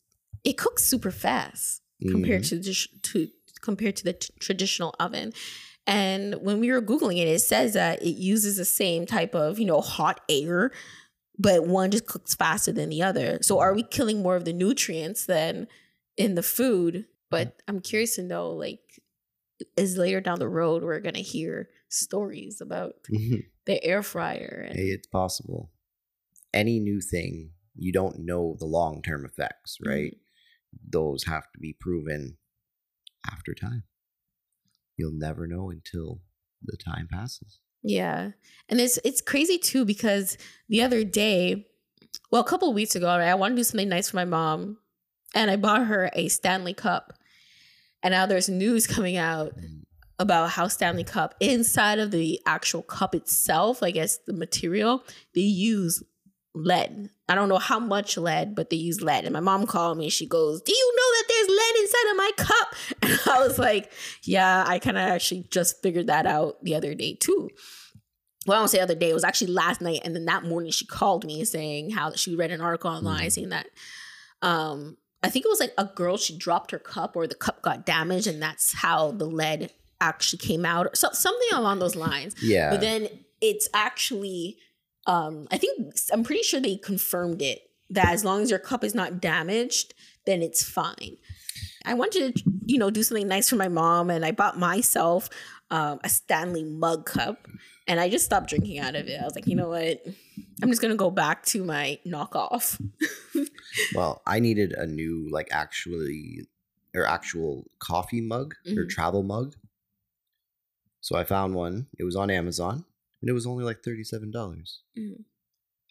it 0.44 0.58
cooks 0.58 0.84
super 0.84 1.10
fast 1.10 1.80
compared 2.10 2.42
Mhm. 2.42 2.48
to 2.62 3.00
to 3.12 3.28
compared 3.62 3.96
to 3.96 4.04
the 4.04 4.12
t- 4.12 4.34
traditional 4.40 4.94
oven. 5.00 5.32
And 5.86 6.34
when 6.42 6.60
we 6.60 6.70
were 6.70 6.82
googling 6.82 7.16
it, 7.18 7.28
it 7.28 7.40
says 7.40 7.72
that 7.74 8.02
it 8.02 8.16
uses 8.16 8.56
the 8.56 8.64
same 8.64 9.06
type 9.06 9.34
of 9.34 9.58
you 9.58 9.64
know 9.66 9.80
hot 9.80 10.20
air, 10.28 10.70
but 11.38 11.66
one 11.66 11.90
just 11.90 12.06
cooks 12.06 12.34
faster 12.34 12.72
than 12.72 12.90
the 12.90 13.02
other. 13.02 13.38
So 13.42 13.60
are 13.60 13.72
we 13.74 13.82
killing 13.84 14.22
more 14.22 14.36
of 14.36 14.44
the 14.44 14.52
nutrients 14.52 15.24
than 15.26 15.68
in 16.16 16.34
the 16.34 16.42
food? 16.42 17.06
But 17.30 17.62
I'm 17.68 17.80
curious 17.80 18.16
to 18.16 18.22
know, 18.22 18.50
like, 18.50 18.80
is 19.76 19.96
later 19.96 20.20
down 20.20 20.38
the 20.38 20.48
road 20.48 20.82
we're 20.82 21.00
gonna 21.00 21.18
hear 21.20 21.70
stories 21.88 22.60
about 22.60 22.96
Mhm. 23.10 23.44
the 23.66 23.82
air 23.82 24.02
fryer 24.02 24.66
and 24.68 24.76
Hey, 24.78 24.88
it's 24.88 25.06
possible. 25.06 25.70
Any 26.52 26.78
new 26.80 27.00
thing, 27.00 27.53
you 27.76 27.92
don't 27.92 28.20
know 28.20 28.56
the 28.58 28.66
long 28.66 29.02
term 29.02 29.24
effects, 29.24 29.78
mm-hmm. 29.78 29.90
right? 29.90 30.16
Those 30.88 31.24
have 31.24 31.50
to 31.52 31.58
be 31.60 31.76
proven 31.78 32.36
after 33.30 33.54
time. 33.54 33.84
You'll 34.96 35.12
never 35.12 35.46
know 35.46 35.70
until 35.70 36.20
the 36.62 36.76
time 36.76 37.08
passes. 37.10 37.58
Yeah. 37.82 38.30
And 38.68 38.80
it's 38.80 38.98
it's 39.04 39.20
crazy 39.20 39.58
too 39.58 39.84
because 39.84 40.38
the 40.68 40.82
other 40.82 41.04
day, 41.04 41.66
well, 42.30 42.42
a 42.42 42.46
couple 42.46 42.68
of 42.68 42.74
weeks 42.74 42.96
ago, 42.96 43.06
right, 43.06 43.28
I 43.28 43.34
wanted 43.34 43.56
to 43.56 43.60
do 43.60 43.64
something 43.64 43.88
nice 43.88 44.10
for 44.10 44.16
my 44.16 44.24
mom 44.24 44.78
and 45.34 45.50
I 45.50 45.56
bought 45.56 45.86
her 45.86 46.10
a 46.14 46.28
Stanley 46.28 46.74
Cup. 46.74 47.12
And 48.02 48.12
now 48.12 48.26
there's 48.26 48.48
news 48.48 48.86
coming 48.88 49.16
out 49.16 49.56
mm. 49.58 49.82
about 50.18 50.50
how 50.50 50.68
Stanley 50.68 51.04
Cup 51.04 51.34
inside 51.40 51.98
of 51.98 52.10
the 52.10 52.40
actual 52.46 52.82
cup 52.82 53.14
itself, 53.14 53.82
I 53.82 53.90
guess 53.90 54.18
the 54.26 54.32
material, 54.32 55.04
they 55.34 55.42
use 55.42 56.02
lead. 56.54 57.10
I 57.28 57.34
don't 57.34 57.48
know 57.48 57.58
how 57.58 57.78
much 57.78 58.18
lead, 58.18 58.54
but 58.54 58.68
they 58.68 58.76
use 58.76 59.00
lead. 59.00 59.24
And 59.24 59.32
my 59.32 59.40
mom 59.40 59.66
called 59.66 59.96
me. 59.96 60.10
She 60.10 60.26
goes, 60.26 60.60
"Do 60.60 60.72
you 60.72 60.94
know 60.96 61.10
that 61.16 61.24
there's 61.28 61.48
lead 61.48 61.76
inside 61.82 62.10
of 62.10 62.16
my 62.16 62.30
cup?" 62.36 62.74
And 63.02 63.20
I 63.34 63.46
was 63.46 63.58
like, 63.58 63.92
"Yeah, 64.22 64.64
I 64.66 64.78
kind 64.78 64.98
of 64.98 65.02
actually 65.04 65.46
just 65.50 65.82
figured 65.82 66.08
that 66.08 66.26
out 66.26 66.62
the 66.62 66.74
other 66.74 66.94
day 66.94 67.14
too." 67.14 67.48
Well, 68.46 68.58
I 68.58 68.60
don't 68.60 68.68
say 68.68 68.76
the 68.78 68.84
other 68.84 68.94
day. 68.94 69.08
It 69.08 69.14
was 69.14 69.24
actually 69.24 69.52
last 69.52 69.80
night, 69.80 70.00
and 70.04 70.14
then 70.14 70.26
that 70.26 70.44
morning 70.44 70.70
she 70.70 70.84
called 70.84 71.24
me 71.24 71.44
saying 71.46 71.90
how 71.90 72.12
she 72.12 72.36
read 72.36 72.50
an 72.50 72.60
article 72.60 72.90
online 72.90 73.28
Mhm. 73.28 73.32
saying 73.32 73.48
that 73.50 73.66
um, 74.42 74.98
I 75.22 75.30
think 75.30 75.46
it 75.46 75.48
was 75.48 75.60
like 75.60 75.72
a 75.78 75.86
girl. 75.86 76.18
She 76.18 76.36
dropped 76.36 76.70
her 76.72 76.78
cup, 76.78 77.16
or 77.16 77.26
the 77.26 77.34
cup 77.34 77.62
got 77.62 77.86
damaged, 77.86 78.26
and 78.26 78.42
that's 78.42 78.74
how 78.74 79.12
the 79.12 79.24
lead 79.24 79.70
actually 79.98 80.40
came 80.40 80.66
out, 80.66 80.86
or 80.88 80.90
so, 80.94 81.08
something 81.12 81.48
along 81.54 81.78
those 81.78 81.96
lines. 81.96 82.34
Yeah. 82.42 82.68
But 82.68 82.80
then 82.82 83.08
it's 83.40 83.66
actually, 83.72 84.58
um, 85.06 85.46
I 85.50 85.58
think 85.58 85.94
I'm 86.12 86.24
pretty 86.24 86.42
sure 86.42 86.60
they 86.60 86.76
confirmed 86.76 87.42
it 87.42 87.70
that 87.90 88.12
as 88.14 88.24
long 88.24 88.42
as 88.42 88.50
your 88.50 88.58
cup 88.58 88.82
is 88.82 88.94
not 88.94 89.20
damaged, 89.20 89.94
then 90.26 90.42
it's 90.42 90.62
fine. 90.62 91.16
I 91.84 91.94
wanted 91.94 92.36
to, 92.36 92.42
you 92.66 92.78
know, 92.78 92.90
do 92.90 93.02
something 93.02 93.28
nice 93.28 93.50
for 93.50 93.56
my 93.56 93.68
mom, 93.68 94.10
and 94.10 94.24
I 94.24 94.32
bought 94.32 94.58
myself 94.58 95.28
um, 95.70 96.00
a 96.02 96.08
Stanley 96.08 96.64
mug 96.64 97.04
cup, 97.04 97.46
and 97.86 98.00
I 98.00 98.08
just 98.08 98.24
stopped 98.24 98.48
drinking 98.48 98.78
out 98.78 98.94
of 98.94 99.06
it. 99.06 99.20
I 99.20 99.24
was 99.24 99.34
like, 99.34 99.46
you 99.46 99.54
know 99.56 99.68
what, 99.68 100.02
I'm 100.62 100.70
just 100.70 100.80
gonna 100.80 100.94
go 100.96 101.10
back 101.10 101.44
to 101.46 101.62
my 101.64 101.98
knockoff. 102.06 102.80
well, 103.94 104.22
I 104.26 104.40
needed 104.40 104.72
a 104.72 104.86
new, 104.86 105.28
like, 105.30 105.48
actually, 105.50 106.46
or 106.94 107.04
actual 107.06 107.66
coffee 107.80 108.20
mug 108.22 108.54
or 108.66 108.84
Mhm. 108.84 108.88
travel 108.88 109.22
mug. 109.22 109.54
So 111.00 111.16
I 111.16 111.24
found 111.24 111.54
one. 111.54 111.88
It 111.98 112.04
was 112.04 112.16
on 112.16 112.30
Amazon 112.30 112.84
and 113.24 113.30
it 113.30 113.32
was 113.32 113.46
only 113.46 113.64
like 113.64 113.82
$37. 113.82 114.30
dollars 114.32 114.82
Mhm. 114.98 115.24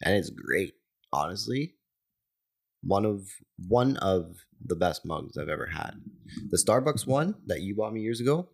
And 0.04 0.14
it's 0.16 0.30
great, 0.30 0.74
honestly. 1.12 1.74
One 2.82 3.04
of 3.04 3.28
one 3.66 3.96
of 3.96 4.46
the 4.64 4.76
best 4.76 5.04
mugs 5.04 5.36
I've 5.36 5.48
ever 5.48 5.66
had. 5.66 6.00
The 6.48 6.56
Starbucks 6.56 7.08
one 7.08 7.34
that 7.46 7.60
you 7.62 7.74
bought 7.74 7.92
me 7.92 8.02
years 8.02 8.20
ago, 8.20 8.50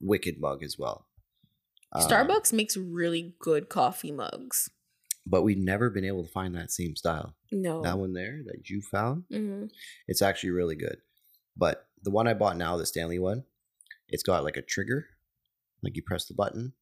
wicked 0.00 0.38
mug 0.40 0.62
as 0.62 0.78
well. 0.78 1.06
Um, 1.92 2.02
Starbucks 2.02 2.52
makes 2.52 2.76
really 2.76 3.34
good 3.38 3.68
coffee 3.70 4.12
mugs. 4.12 4.68
but 5.24 5.42
we've 5.42 5.56
never 5.58 5.88
been 5.88 6.04
able 6.04 6.24
to 6.24 6.32
find 6.32 6.52
that 6.56 6.72
same 6.72 6.96
style. 6.96 7.36
No. 7.52 7.80
That 7.80 7.96
one 7.96 8.12
there 8.12 8.42
that 8.44 8.68
you 8.68 8.82
found, 8.82 9.22
Mhm. 9.30 9.70
it's 10.08 10.20
actually 10.20 10.50
really 10.50 10.74
good. 10.74 11.00
But 11.56 11.88
the 12.02 12.10
one 12.10 12.26
I 12.26 12.34
bought 12.34 12.56
now, 12.56 12.76
the 12.76 12.84
Stanley 12.84 13.20
one, 13.20 13.44
it's 14.08 14.24
got 14.24 14.42
like 14.42 14.56
a 14.56 14.62
trigger, 14.62 15.06
like 15.80 15.94
you 15.94 16.02
press 16.02 16.26
the 16.26 16.34
button 16.34 16.72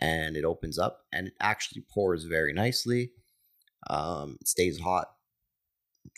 and 0.00 0.36
it 0.36 0.44
opens 0.44 0.78
up 0.78 1.04
and 1.12 1.28
it 1.28 1.34
actually 1.40 1.82
pours 1.92 2.24
very 2.24 2.52
nicely. 2.52 3.12
Um, 3.90 4.38
it 4.40 4.48
stays 4.48 4.80
hot 4.80 5.08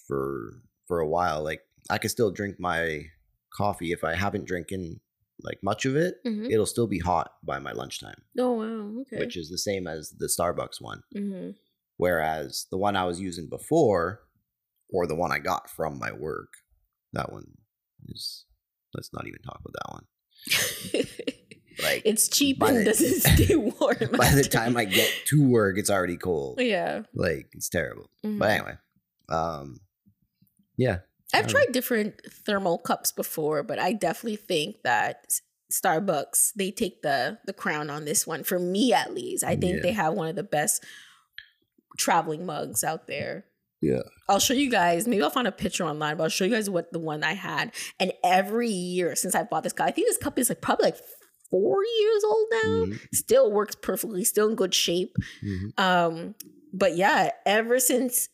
for 0.06 0.62
for 0.86 1.00
a 1.00 1.08
while. 1.08 1.42
Like 1.42 1.62
I 1.88 1.98
can 1.98 2.10
still 2.10 2.30
drink 2.30 2.58
my 2.58 3.06
coffee 3.52 3.92
if 3.92 4.04
I 4.04 4.14
haven't 4.14 4.46
drinking 4.46 5.00
like 5.42 5.58
much 5.62 5.84
of 5.86 5.96
it. 5.96 6.16
Mhm. 6.24 6.50
It'll 6.50 6.66
still 6.66 6.86
be 6.86 6.98
hot 6.98 7.32
by 7.42 7.58
my 7.58 7.72
lunchtime, 7.72 8.22
Oh 8.38 8.52
wow. 8.52 9.00
Okay. 9.02 9.18
which 9.18 9.36
is 9.36 9.48
the 9.50 9.58
same 9.58 9.86
as 9.86 10.10
the 10.10 10.26
Starbucks 10.26 10.80
one. 10.80 11.02
Mhm. 11.14 11.56
Whereas 11.96 12.66
the 12.70 12.78
one 12.78 12.96
I 12.96 13.04
was 13.04 13.20
using 13.20 13.48
before, 13.48 14.22
or 14.90 15.06
the 15.06 15.14
one 15.14 15.32
I 15.32 15.38
got 15.38 15.70
from 15.70 15.98
my 15.98 16.12
work, 16.12 16.52
that 17.12 17.32
one 17.32 17.46
is. 18.08 18.44
Let's 18.94 19.12
not 19.12 19.26
even 19.28 19.40
talk 19.42 19.60
about 19.64 19.74
that 19.74 19.92
one. 19.92 21.04
Like 21.82 22.02
it's 22.04 22.28
cheap 22.28 22.62
and 22.62 22.78
the- 22.78 22.84
doesn't 22.84 23.20
stay 23.36 23.56
warm. 23.56 24.10
by 24.16 24.30
the 24.30 24.46
time 24.50 24.76
I 24.76 24.84
get 24.84 25.10
to 25.26 25.48
work, 25.48 25.78
it's 25.78 25.90
already 25.90 26.16
cold. 26.16 26.60
Yeah. 26.60 27.02
Like 27.14 27.48
it's 27.52 27.68
terrible. 27.68 28.10
Mhm. 28.24 28.38
But 28.38 28.50
anyway, 28.50 28.74
um, 29.28 29.80
yeah, 30.76 30.98
I've 31.34 31.46
tried 31.46 31.72
different 31.72 32.20
thermal 32.46 32.78
cups 32.78 33.12
before, 33.12 33.62
but 33.62 33.78
I 33.78 33.92
definitely 33.92 34.36
think 34.36 34.76
that 34.84 35.26
Starbucks 35.72 36.52
they 36.56 36.70
take 36.72 37.02
the 37.02 37.38
the 37.46 37.52
crown 37.52 37.90
on 37.90 38.04
this 38.04 38.26
one 38.26 38.42
for 38.42 38.58
me 38.58 38.92
at 38.92 39.14
least. 39.14 39.44
I 39.44 39.54
think 39.56 39.76
Yeah. 39.76 39.82
they 39.82 39.92
have 39.92 40.14
one 40.14 40.28
of 40.28 40.36
the 40.36 40.42
best 40.42 40.84
traveling 41.98 42.46
mugs 42.46 42.82
out 42.82 43.06
there. 43.06 43.44
Yeah. 43.82 44.02
I'll 44.28 44.38
show 44.40 44.52
you 44.54 44.70
guys. 44.70 45.06
Maybe 45.08 45.22
I'll 45.22 45.30
find 45.30 45.48
a 45.48 45.52
picture 45.52 45.84
online, 45.84 46.16
but 46.16 46.24
I'll 46.24 46.28
show 46.28 46.44
you 46.44 46.50
guys 46.50 46.68
what 46.68 46.92
the 46.92 46.98
one 46.98 47.24
I 47.24 47.32
had. 47.32 47.72
And 47.98 48.12
every 48.22 48.68
year 48.68 49.16
since 49.16 49.34
I 49.34 49.42
bought 49.44 49.62
this 49.62 49.72
cup, 49.72 49.86
I 49.86 49.90
think 49.90 50.06
this 50.08 50.18
cup 50.18 50.38
is 50.38 50.48
like 50.48 50.60
probably 50.60 50.86
like 50.86 50.98
four 51.50 51.82
years 52.00 52.24
old 52.24 52.46
now. 52.52 52.84
Mhm, 52.86 53.00
Still 53.14 53.50
works 53.52 53.74
perfectly. 53.74 54.24
Still 54.24 54.48
in 54.48 54.54
good 54.54 54.74
shape. 54.74 55.16
mhm. 55.44 55.78
Um, 55.78 56.34
but 56.72 56.96
yeah, 56.96 57.30
ever 57.46 57.78
since 57.80 58.28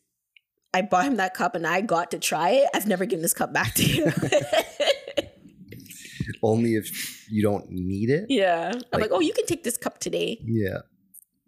I 0.74 0.82
bought 0.82 1.06
him 1.06 1.16
that 1.16 1.32
cup 1.34 1.54
and 1.54 1.66
I 1.66 1.80
got 1.80 2.10
to 2.10 2.18
try 2.18 2.50
it, 2.50 2.68
I've 2.74 2.86
never 2.86 3.06
given 3.06 3.22
this 3.22 3.32
cup 3.32 3.52
back 3.52 3.72
to 3.74 3.82
him. 3.82 4.12
Only 6.42 6.74
if 6.74 7.28
you 7.30 7.42
don't 7.42 7.70
need 7.70 8.10
it. 8.10 8.26
yeah. 8.28 8.72
I'm 8.74 8.80
like, 9.00 9.02
Like- 9.02 9.10
oh, 9.12 9.20
you 9.20 9.32
can 9.32 9.46
take 9.46 9.64
this 9.64 9.76
cup 9.76 9.98
today. 9.98 10.38
Yeah, 10.44 10.78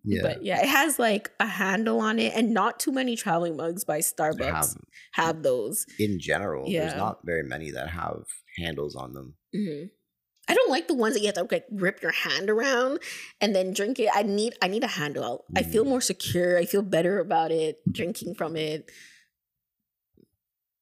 yeah. 0.04 0.22
But 0.22 0.44
yeah, 0.44 0.62
it 0.62 0.68
has 0.68 0.98
like 0.98 1.30
a 1.40 1.46
handle 1.46 2.00
on 2.00 2.18
it, 2.18 2.32
and 2.34 2.54
not 2.54 2.78
too 2.80 2.92
many 2.92 3.16
traveling 3.16 3.56
mugs 3.56 3.84
by 3.84 3.98
Starbucks 3.98 4.40
have 4.40 4.76
have, 5.12 5.42
those. 5.42 5.84
in 5.98 6.18
general. 6.20 6.64
Yeah. 6.68 6.80
There's 6.86 6.96
not 6.96 7.18
very 7.24 7.42
many 7.42 7.70
that 7.72 7.90
have 7.90 8.22
handles 8.56 8.94
on 8.96 9.12
them. 9.12 9.34
Mhm. 9.54 9.90
I 10.48 10.54
don't 10.54 10.70
like 10.70 10.88
the 10.88 10.94
ones 10.94 11.14
that 11.14 11.20
you 11.20 11.26
have 11.26 11.34
to 11.34 11.46
like 11.50 11.66
rip 11.70 12.00
your 12.02 12.12
hand 12.12 12.48
around 12.48 13.00
and 13.40 13.54
then 13.54 13.72
drink 13.74 13.98
it. 13.98 14.08
I 14.14 14.22
need 14.22 14.54
I 14.62 14.68
need 14.68 14.82
a 14.84 14.88
handle. 14.88 15.44
I 15.56 15.62
feel 15.62 15.84
Mm. 15.84 15.88
more 15.88 16.00
secure. 16.00 16.56
I 16.58 16.64
feel 16.64 16.82
better 16.82 17.18
about 17.20 17.50
it 17.50 17.80
drinking 17.92 18.34
from 18.34 18.56
it. 18.56 18.90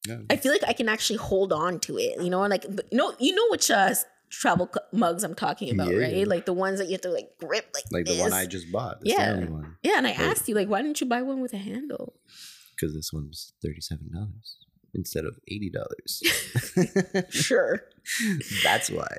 Yeah. 0.07 0.19
I 0.31 0.37
feel 0.37 0.53
like 0.53 0.63
I 0.67 0.73
can 0.73 0.89
actually 0.89 1.17
hold 1.17 1.53
on 1.53 1.81
to 1.81 1.99
it. 1.99 2.23
You 2.23 2.31
know, 2.31 2.41
like 2.47 2.65
you 2.65 2.79
know, 2.93 3.15
you 3.19 3.35
know 3.35 3.47
which 3.51 3.71
uh, 3.71 3.93
travel 4.31 4.71
mugs 4.93 5.25
I'm 5.25 5.35
talking 5.35 5.73
about, 5.73 5.91
Yeah, 5.93 5.99
right? 5.99 6.29
Like 6.29 6.47
the 6.47 6.53
ones 6.53 6.79
that 6.79 6.87
you 6.87 6.93
have 6.93 7.01
to 7.03 7.11
like 7.11 7.31
grip 7.41 7.67
like 7.75 7.85
Like 7.91 8.05
the 8.07 8.19
one. 8.21 8.33
I 8.33 8.47
just 8.47 8.71
bought, 8.71 9.01
the 9.01 9.11
Yeah. 9.11 9.45
One, 9.47 9.77
yeah, 9.83 9.95
and 9.99 10.07
I 10.07 10.11
Right. 10.11 10.21
asked 10.21 10.49
you 10.49 10.55
like, 10.55 10.69
why 10.69 10.81
didn't 10.83 11.01
you 11.01 11.07
buy 11.09 11.23
one 11.23 11.41
with 11.41 11.53
a 11.55 11.59
handle? 11.59 12.15
because 12.79 12.95
this 12.95 13.11
one 13.11 13.27
was 13.27 13.55
thirty-seven 13.63 14.11
dollars 14.13 14.59
instead 14.95 15.25
of 15.25 15.39
eighty 15.49 15.71
dollars. 15.71 16.23
Sure. 17.31 17.81
That's 18.63 18.91
why. 18.91 19.17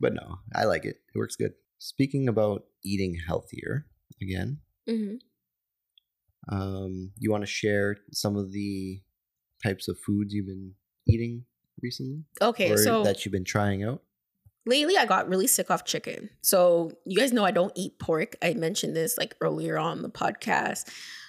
But 0.00 0.14
no, 0.14 0.38
I 0.54 0.64
like 0.64 0.84
it. 0.84 0.96
It 1.14 1.18
works 1.18 1.36
good. 1.36 1.52
Speaking 1.78 2.28
about 2.28 2.64
eating 2.84 3.16
healthier 3.26 3.86
again, 4.20 4.58
Mhm. 4.88 5.20
um, 6.48 7.12
you 7.18 7.30
want 7.30 7.42
to 7.42 7.46
share 7.46 7.96
some 8.12 8.36
of 8.36 8.52
the 8.52 9.00
types 9.62 9.88
of 9.88 9.98
foods 9.98 10.32
you've 10.32 10.46
been 10.46 10.74
eating 11.08 11.44
recently, 11.82 12.24
Okay, 12.40 12.70
or 12.70 12.76
so 12.76 13.02
that 13.04 13.24
you've 13.24 13.32
been 13.32 13.44
trying 13.44 13.82
out? 13.82 14.02
lately 14.68 14.96
I 14.96 15.06
got 15.06 15.28
really 15.28 15.46
sick 15.46 15.70
off 15.70 15.84
chicken. 15.84 16.28
So 16.42 16.90
you 17.04 17.16
guys 17.16 17.32
know 17.32 17.44
I 17.44 17.52
don't 17.52 17.72
eat 17.76 17.98
pork. 18.00 18.34
I 18.42 18.54
mentioned 18.54 18.96
this 18.96 19.16
like 19.16 19.36
earlier 19.40 19.78
on 19.78 20.02
the 20.02 20.10
podcast. 20.10 20.88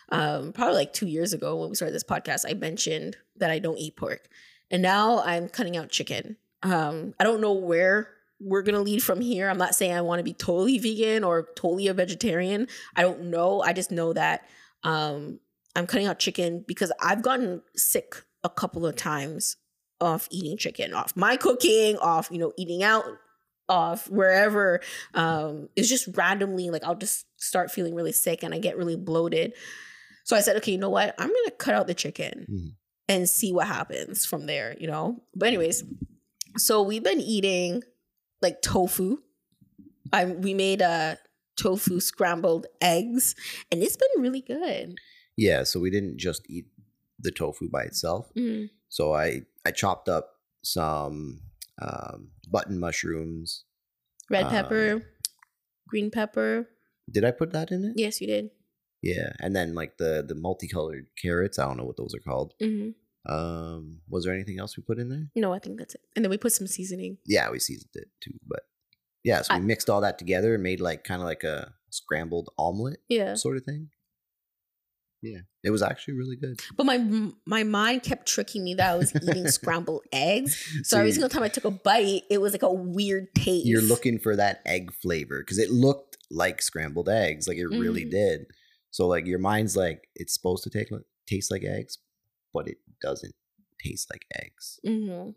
Um, 0.10 0.54
probably 0.54 0.74
like 0.76 0.92
two 0.94 1.06
years 1.08 1.34
ago 1.34 1.56
when 1.58 1.70
we 1.70 1.76
started 1.76 1.94
this 1.94 2.04
podcast, 2.04 2.46
I 2.50 2.54
mentioned 2.56 3.18
that 3.36 3.52
I 3.52 3.60
don't 3.60 3.78
eat 3.78 3.96
pork. 3.96 4.28
And 4.72 4.82
now 4.82 5.20
I'm 5.20 5.50
cutting 5.50 5.78
out 5.78 5.90
chicken. 5.90 6.38
Um, 6.64 7.14
I 7.20 7.24
don't 7.24 7.42
know 7.42 7.54
where 7.54 8.10
we're 8.40 8.62
gonna 8.62 8.82
lead 8.82 9.02
from 9.04 9.20
here. 9.22 9.50
I'm 9.50 9.58
not 9.58 9.76
saying 9.76 9.94
I 9.94 10.02
want 10.02 10.20
to 10.20 10.24
be 10.24 10.34
totally 10.34 10.78
vegan 10.78 11.24
or 11.24 11.50
totally 11.56 11.88
a 11.88 11.94
vegetarian. 11.94 12.68
I 12.96 13.02
don't 13.02 13.26
know. 13.26 13.62
I 13.62 13.74
just 13.74 13.92
know 13.92 14.14
that 14.14 14.48
um 14.84 15.40
I'm 15.76 15.88
cutting 15.88 16.08
out 16.08 16.20
chicken 16.20 16.64
because 16.68 16.92
I've 17.02 17.22
gotten 17.22 17.62
sick 17.76 18.16
a 18.44 18.50
couple 18.50 18.86
of 18.86 18.96
times 18.96 19.58
off 20.00 20.28
eating 20.32 20.58
chicken, 20.58 20.94
off 20.94 21.16
my 21.16 21.36
cooking, 21.38 21.98
off, 21.98 22.30
you 22.32 22.38
know, 22.38 22.54
eating 22.58 22.84
out, 22.84 23.06
off 23.70 24.08
wherever. 24.10 24.80
Um, 25.16 25.70
it's 25.76 25.90
just 25.90 26.16
randomly 26.16 26.70
like 26.70 26.84
I'll 26.84 26.96
just 26.96 27.26
start 27.38 27.72
feeling 27.72 27.96
really 27.96 28.12
sick 28.12 28.44
and 28.44 28.54
I 28.54 28.60
get 28.60 28.78
really 28.78 28.96
bloated. 28.96 29.54
So 30.26 30.36
I 30.36 30.42
said, 30.42 30.58
okay, 30.58 30.72
you 30.74 30.78
know 30.78 30.90
what? 30.90 31.16
I'm 31.18 31.28
gonna 31.30 31.52
cut 31.58 31.74
out 31.74 31.88
the 31.88 31.94
chicken 31.96 32.46
Mhm. 32.50 32.76
and 33.08 33.30
see 33.30 33.52
what 33.52 33.68
happens 33.68 34.26
from 34.26 34.46
there, 34.46 34.76
you 34.80 34.88
know? 34.88 35.24
But 35.36 35.48
anyways, 35.48 35.84
so 36.58 36.82
we've 36.82 37.04
been 37.04 37.22
eating 37.22 37.84
like 38.42 38.62
tofu. 38.62 39.18
I 40.14 40.26
we 40.26 40.54
made 40.54 40.82
a 40.82 41.18
tofu 41.58 42.00
scrambled 42.00 42.68
eggs 42.82 43.36
and 43.72 43.82
it's 43.82 43.98
been 43.98 44.22
really 44.22 44.42
good. 44.42 44.98
Yeah, 45.36 45.64
so 45.64 45.80
we 45.80 45.90
didn't 45.90 46.18
just 46.18 46.50
eat 46.50 46.66
the 47.20 47.32
tofu 47.32 47.70
by 47.70 47.84
itself. 47.84 48.32
Mhm. 48.36 48.70
So 48.90 49.14
I 49.14 49.42
I 49.66 49.72
chopped 49.72 50.08
up 50.10 50.36
some 50.64 51.42
um, 51.82 52.32
button 52.50 52.80
mushrooms. 52.80 53.64
Red 54.30 54.46
Um, 54.46 54.52
pepper, 54.52 55.02
green 55.88 56.10
pepper. 56.12 56.70
Did 57.10 57.24
I 57.24 57.32
put 57.32 57.52
that 57.54 57.72
in 57.72 57.84
it? 57.86 57.94
Yes, 57.96 58.20
you 58.20 58.28
did. 58.28 58.52
Yeah, 59.02 59.34
and 59.40 59.56
then 59.56 59.74
like 59.76 59.98
the 59.98 60.24
the 60.28 60.36
multicolored 60.36 61.08
carrots. 61.22 61.60
I 61.60 61.66
don't 61.68 61.78
know 61.78 61.86
what 61.86 61.98
those 61.98 62.14
are 62.16 62.20
called. 62.20 62.54
hmm 62.60 62.92
Um, 63.28 64.00
was 64.10 64.24
there 64.24 64.34
anything 64.34 64.60
else 64.60 64.78
we 64.78 64.84
put 64.84 65.00
in 65.00 65.10
there? 65.10 65.30
No, 65.36 65.54
I 65.54 65.60
think 65.60 65.78
that's 65.78 65.96
it. 65.96 66.02
And 66.16 66.24
then 66.24 66.30
we 66.30 66.38
put 66.38 66.54
some 66.54 66.68
seasoning. 66.68 67.18
Yeah, 67.26 67.50
we 67.52 67.60
seasoned 67.60 67.92
it 67.96 68.08
too. 68.22 68.34
But 68.48 68.62
yeah, 69.24 69.42
so 69.42 69.54
we 69.56 69.60
I- 69.60 69.64
mixed 69.64 69.90
all 69.90 70.02
that 70.02 70.18
together 70.18 70.54
and 70.54 70.64
made 70.64 70.80
like 70.80 71.04
kind 71.04 71.22
of 71.22 71.28
like 71.28 71.44
a 71.44 71.74
scrambled 71.90 72.50
omelet 72.58 73.00
Yeah. 73.10 73.36
sort 73.36 73.58
of 73.58 73.64
thing. 73.66 73.90
Yeah, 75.24 75.40
it 75.64 75.72
was 75.72 75.82
actually 75.82 76.14
really 76.14 76.36
good. 76.36 76.60
But 76.78 76.86
my 76.86 77.00
my 77.46 77.64
mind 77.64 78.04
kept 78.04 78.28
tricking 78.28 78.64
me 78.64 78.76
that 78.76 78.92
I 78.92 78.96
was 78.96 79.16
eating 79.16 79.48
scrambled 79.60 80.04
eggs. 80.14 80.64
So 80.84 81.00
every 81.00 81.12
single 81.12 81.28
time 81.30 81.42
I 81.42 81.48
took 81.50 81.66
a 81.66 81.72
bite, 81.72 82.22
it 82.30 82.40
was 82.40 82.52
like 82.54 82.62
a 82.62 82.72
weird 82.72 83.34
taste. 83.34 83.66
you're 83.66 83.82
looking 83.82 84.20
for 84.20 84.36
that 84.36 84.62
egg 84.66 84.94
flavor 84.94 85.40
because 85.40 85.58
it 85.58 85.72
looked 85.72 86.18
like 86.30 86.62
scrambled 86.62 87.10
eggs, 87.10 87.48
like 87.48 87.58
it 87.58 87.66
really 87.68 88.06
Mhm. 88.06 88.12
did. 88.12 88.46
So 88.92 89.08
like 89.08 89.26
your 89.26 89.40
mind's 89.40 89.76
like 89.76 90.08
it's 90.16 90.34
supposed 90.34 90.64
to 90.66 90.70
take 90.70 90.90
taste 91.26 91.50
like 91.50 91.64
eggs, 91.64 91.98
but 92.58 92.68
it 92.68 92.78
doesn't 93.02 93.36
taste 93.80 94.10
like 94.12 94.26
eggs. 94.36 94.80
hmm 94.84 95.30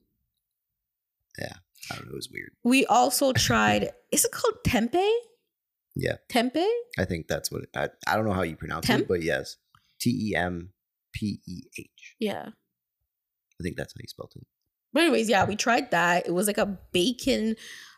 Yeah, 1.38 1.52
I 1.90 1.94
don't 1.96 2.06
know. 2.06 2.12
It 2.12 2.16
was 2.16 2.30
weird. 2.32 2.52
We 2.64 2.86
also 2.86 3.32
tried. 3.32 3.90
is 4.10 4.24
it 4.24 4.32
called 4.32 4.54
tempeh? 4.66 5.16
Yeah. 5.94 6.16
Tempeh. 6.30 6.66
I 6.98 7.04
think 7.04 7.28
that's 7.28 7.50
what 7.52 7.62
it, 7.64 7.68
I. 7.76 7.88
I 8.06 8.16
don't 8.16 8.24
know 8.24 8.32
how 8.32 8.42
you 8.42 8.56
pronounce 8.56 8.86
Temp? 8.86 9.02
it, 9.02 9.08
but 9.08 9.22
yes, 9.22 9.56
T 10.00 10.30
E 10.30 10.34
M 10.36 10.70
P 11.12 11.40
E 11.46 11.62
H. 11.78 12.16
Yeah. 12.18 12.46
I 12.48 13.62
think 13.62 13.76
that's 13.76 13.92
how 13.92 14.00
you 14.00 14.08
spelled 14.08 14.32
it. 14.36 14.46
But 14.92 15.02
anyways, 15.02 15.28
yeah, 15.28 15.44
we 15.44 15.56
tried 15.56 15.90
that. 15.90 16.26
It 16.26 16.32
was 16.32 16.46
like 16.46 16.58
a 16.58 16.78
bacon 16.92 17.56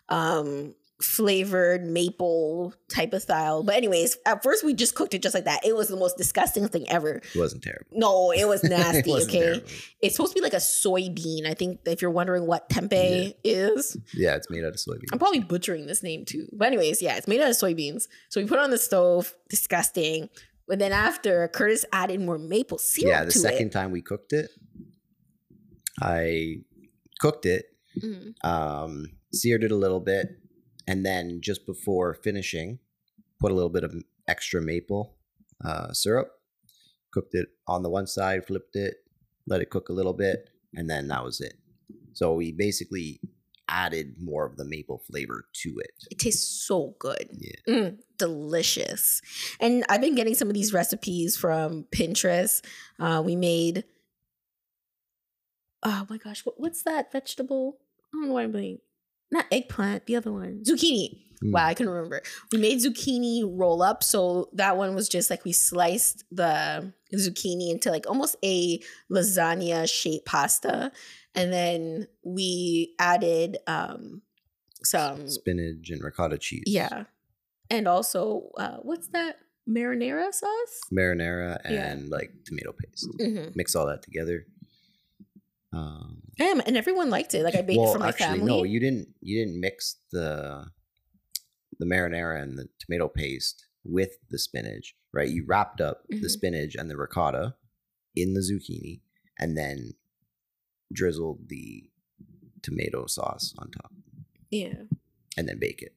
um 0.08 0.74
flavored 1.02 1.84
maple 1.84 2.74
type 2.88 3.12
of 3.12 3.22
style. 3.22 3.62
But 3.62 3.74
anyways, 3.74 4.16
at 4.24 4.42
first 4.42 4.64
we 4.64 4.72
just 4.74 4.94
cooked 4.94 5.14
it 5.14 5.22
just 5.22 5.34
like 5.34 5.44
that. 5.44 5.64
It 5.64 5.74
was 5.76 5.88
the 5.88 5.96
most 5.96 6.16
disgusting 6.16 6.68
thing 6.68 6.88
ever. 6.88 7.16
It 7.34 7.36
wasn't 7.38 7.62
terrible. 7.62 7.86
No, 7.92 8.30
it 8.30 8.46
was 8.46 8.62
It 8.64 8.70
nasty, 8.70 9.10
wasn't 9.10 9.30
okay? 9.30 9.40
terrible. 9.44 9.66
It's 10.00 10.16
supposed 10.16 10.32
to 10.34 10.40
be 10.40 10.42
like 10.44 10.52
a 10.54 10.56
soybean. 10.56 11.46
I 11.46 11.54
think 11.54 11.80
if 11.86 12.00
you're 12.02 12.10
wondering 12.10 12.46
what 12.46 12.68
tempeh 12.68 13.34
is. 13.44 13.96
Yeah, 14.14 14.36
it's 14.36 14.48
made 14.50 14.62
out 14.64 14.68
of 14.70 14.76
soybeans. 14.76 15.08
I'm 15.12 15.18
probably 15.18 15.40
butchering 15.40 15.86
this 15.86 16.02
name 16.02 16.24
too. 16.24 16.46
But 16.52 16.68
anyways, 16.68 17.02
yeah, 17.02 17.16
it's 17.16 17.26
made 17.28 17.40
out 17.40 17.50
of 17.50 17.56
soybeans. 17.56 18.06
So 18.28 18.40
we 18.40 18.46
put 18.46 18.58
it 18.58 18.62
on 18.64 18.70
the 18.70 18.78
stove, 18.78 19.34
disgusting. 19.48 20.28
But 20.68 20.78
then 20.78 20.92
after, 20.92 21.48
Curtis 21.48 21.84
added 21.92 22.20
more 22.20 22.38
maple 22.38 22.78
syrup 22.78 23.10
yeah, 23.10 23.24
the 23.24 23.32
second 23.32 23.66
it. 23.66 23.72
time 23.72 23.90
we 23.90 24.00
cooked 24.00 24.32
it, 24.32 24.50
I 26.00 26.56
cooked 27.20 27.46
it, 27.46 27.66
Mhm. 28.00 28.34
um, 28.44 29.06
seared 29.32 29.64
it 29.64 29.72
a 29.72 29.76
little 29.76 30.00
bit, 30.00 30.28
and 30.86 31.04
then 31.04 31.40
just 31.40 31.66
before 31.66 32.14
finishing, 32.14 32.78
put 33.40 33.52
a 33.52 33.54
little 33.54 33.70
bit 33.70 33.84
of 33.84 33.94
extra 34.28 34.60
maple 34.60 35.16
uh, 35.64 35.92
syrup, 35.92 36.28
cooked 37.12 37.34
it 37.34 37.48
on 37.66 37.82
the 37.82 37.90
one 37.90 38.06
side, 38.06 38.46
flipped 38.46 38.76
it, 38.76 38.94
let 39.46 39.60
it 39.60 39.70
cook 39.70 39.88
a 39.88 39.92
little 39.92 40.12
bit, 40.12 40.50
and 40.74 40.88
then 40.88 41.08
that 41.08 41.24
was 41.24 41.40
it. 41.40 41.54
So 42.12 42.34
we 42.34 42.52
basically 42.52 43.20
added 43.68 44.16
more 44.20 44.44
of 44.44 44.56
the 44.56 44.64
maple 44.64 44.98
flavor 45.10 45.46
to 45.54 45.74
it. 45.78 45.92
It 46.10 46.18
tastes 46.18 46.66
so 46.66 46.94
good. 46.98 47.30
Yeah. 47.32 47.74
Mm, 47.74 47.98
delicious. 48.18 49.22
And 49.60 49.84
I've 49.88 50.00
been 50.00 50.14
getting 50.14 50.34
some 50.34 50.48
of 50.48 50.54
these 50.54 50.72
recipes 50.72 51.36
from 51.36 51.86
Pinterest. 51.90 52.62
Uh, 52.98 53.22
we 53.24 53.34
made, 53.34 53.84
oh 55.82 56.06
my 56.10 56.18
gosh, 56.18 56.44
what, 56.44 56.60
what's 56.60 56.82
that 56.82 57.10
vegetable? 57.12 57.78
I 58.12 58.18
don't 58.18 58.28
know 58.28 58.34
what 58.34 58.44
I'm 58.44 58.52
doing. 58.52 58.78
Not 59.32 59.46
eggplant, 59.50 60.06
the 60.06 60.14
other 60.16 60.30
one, 60.30 60.62
zucchini. 60.64 61.18
Mm. 61.42 61.52
Wow, 61.52 61.66
I 61.66 61.74
can 61.74 61.88
remember. 61.88 62.22
We 62.52 62.58
made 62.58 62.78
zucchini 62.78 63.42
roll 63.44 63.82
up. 63.82 64.04
So 64.04 64.48
that 64.52 64.76
one 64.76 64.94
was 64.94 65.08
just 65.08 65.28
like 65.30 65.44
we 65.44 65.52
sliced 65.52 66.22
the 66.30 66.92
zucchini 67.14 67.70
into 67.72 67.90
like 67.90 68.06
almost 68.08 68.36
a 68.44 68.78
lasagna 69.10 69.90
shaped 69.92 70.26
pasta. 70.26 70.92
And 71.34 71.52
then 71.52 72.06
we 72.24 72.94
added 73.00 73.56
um 73.66 74.22
some 74.84 75.28
Spinach 75.28 75.90
and 75.90 76.02
ricotta 76.04 76.38
cheese. 76.38 76.64
yeah. 76.66 77.04
And 77.70 77.88
also 77.88 78.50
uh 78.58 78.76
what's 78.82 79.08
that? 79.08 79.38
Marinara 79.68 80.32
sauce? 80.34 80.80
Marinara 80.92 81.58
Yeah. 81.64 81.90
and 81.92 82.08
like 82.10 82.32
tomato 82.44 82.72
paste. 82.72 83.08
Mm-hmm. 83.18 83.52
Mix 83.54 83.74
all 83.74 83.86
that 83.86 84.02
together. 84.02 84.44
Um, 85.72 86.22
Um, 86.40 86.60
and 86.66 86.76
everyone 86.76 87.08
liked 87.10 87.34
it. 87.34 87.44
Like 87.44 87.54
I 87.54 87.62
baked 87.62 87.80
it 87.80 87.92
for 87.92 87.98
my 87.98 88.12
family. 88.12 88.44
no, 88.44 88.62
you 88.64 88.78
didn't. 88.80 89.08
You 89.20 89.44
didn't 89.44 89.60
mix 89.60 89.96
the 90.12 90.66
the 91.78 91.86
marinara 91.86 92.42
and 92.42 92.58
the 92.58 92.68
tomato 92.78 93.08
paste 93.08 93.66
with 93.84 94.10
the 94.30 94.38
spinach, 94.38 94.94
right? 95.12 95.28
You 95.28 95.44
wrapped 95.46 95.80
up 95.80 96.02
the 96.08 96.16
Mhm. 96.26 96.30
spinach 96.30 96.74
and 96.76 96.90
the 96.90 96.96
ricotta 96.96 97.56
in 98.14 98.34
the 98.34 98.40
zucchini, 98.40 99.00
and 99.38 99.56
then 99.56 99.94
drizzled 100.92 101.48
the 101.48 101.90
tomato 102.62 103.06
sauce 103.06 103.54
on 103.58 103.70
top, 103.70 103.92
yeah. 104.50 104.82
and 105.36 105.48
then 105.48 105.58
bake 105.58 105.82
it. 105.82 105.94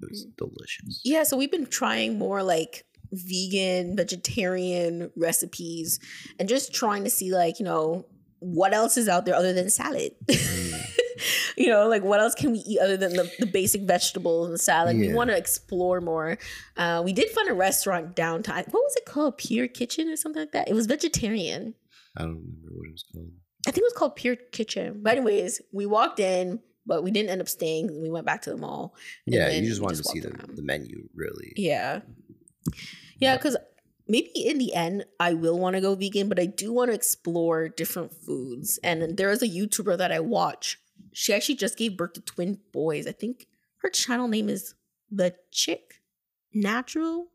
It 0.00 0.08
was 0.08 0.24
delicious. 0.36 1.00
Yeah, 1.04 1.24
so 1.24 1.36
we've 1.36 1.50
been 1.50 1.66
trying 1.66 2.18
more 2.18 2.42
like 2.42 2.84
vegan, 3.12 3.94
vegetarian 3.96 5.10
recipes 5.16 5.98
and 6.38 6.48
just 6.48 6.72
trying 6.72 7.04
to 7.04 7.10
see 7.10 7.30
like, 7.34 7.58
you 7.58 7.64
know, 7.64 8.06
what 8.42 8.74
else 8.74 8.96
is 8.96 9.08
out 9.08 9.24
there 9.24 9.34
other 9.34 9.52
than 9.52 9.70
salad. 9.70 10.12
You 11.56 11.68
know, 11.68 11.86
like 11.88 12.02
what 12.02 12.20
else 12.20 12.34
can 12.34 12.52
we 12.52 12.58
eat 12.60 12.80
other 12.80 12.96
than 12.96 13.12
the, 13.12 13.30
the 13.38 13.46
basic 13.46 13.82
vegetables 13.82 14.48
and 14.48 14.60
salad? 14.60 14.96
We 14.96 15.12
want 15.12 15.30
to 15.30 15.36
explore 15.36 16.00
more. 16.00 16.38
Uh, 16.76 17.02
we 17.04 17.12
did 17.12 17.30
find 17.30 17.48
a 17.48 17.54
restaurant 17.54 18.16
downtown. 18.16 18.64
What 18.70 18.82
was 18.82 18.96
it 18.96 19.04
called? 19.04 19.38
Pure 19.38 19.68
Kitchen 19.68 20.08
or 20.08 20.16
something 20.16 20.42
like 20.42 20.52
that? 20.52 20.68
It 20.68 20.74
was 20.74 20.86
vegetarian. 20.86 21.74
I 22.16 22.22
don't 22.22 22.30
remember 22.30 22.70
what 22.72 22.88
it 22.88 22.92
was 22.92 23.04
called. 23.12 23.30
I 23.66 23.70
think 23.70 23.78
it 23.78 23.84
was 23.84 23.92
called 23.92 24.16
Pure 24.16 24.36
Kitchen. 24.50 25.00
But 25.02 25.18
anyways, 25.18 25.60
we 25.72 25.86
walked 25.86 26.18
in, 26.18 26.60
but 26.84 27.04
we 27.04 27.10
didn't 27.10 27.30
end 27.30 27.40
up 27.40 27.48
staying. 27.48 28.02
We 28.02 28.10
went 28.10 28.26
back 28.26 28.42
to 28.42 28.50
the 28.50 28.56
mall. 28.56 28.94
Yeah, 29.26 29.48
you 29.50 29.68
just 29.68 29.80
wanted 29.80 29.98
to 29.98 30.04
see 30.04 30.20
the, 30.20 30.30
the 30.30 30.62
menu, 30.62 31.08
really. 31.14 31.52
Yeah. 31.56 32.00
Yeah, 33.18 33.36
because 33.36 33.56
maybe 34.12 34.30
in 34.34 34.58
the 34.58 34.74
end, 34.74 35.06
I 35.18 35.32
will 35.32 35.58
want 35.58 35.74
to 35.74 35.80
go 35.80 35.94
vegan, 35.94 36.28
but 36.28 36.38
I 36.38 36.44
do 36.44 36.70
want 36.70 36.90
to 36.90 36.94
explore 36.94 37.70
different 37.70 38.12
foods. 38.12 38.78
And 38.84 39.16
there 39.16 39.30
is 39.30 39.40
a 39.40 39.48
YouTuber 39.48 39.96
that 39.96 40.12
I 40.12 40.20
watch. 40.20 40.78
She 41.14 41.32
actually 41.32 41.54
just 41.54 41.78
gave 41.78 41.96
birth 41.96 42.12
to 42.12 42.20
twin 42.20 42.58
boys. 42.72 43.06
I 43.06 43.12
think 43.12 43.46
her 43.78 43.88
channel 43.88 44.28
name 44.28 44.50
is 44.50 44.74
The 45.10 45.34
Chick 45.50 46.02
Natural 46.52 47.28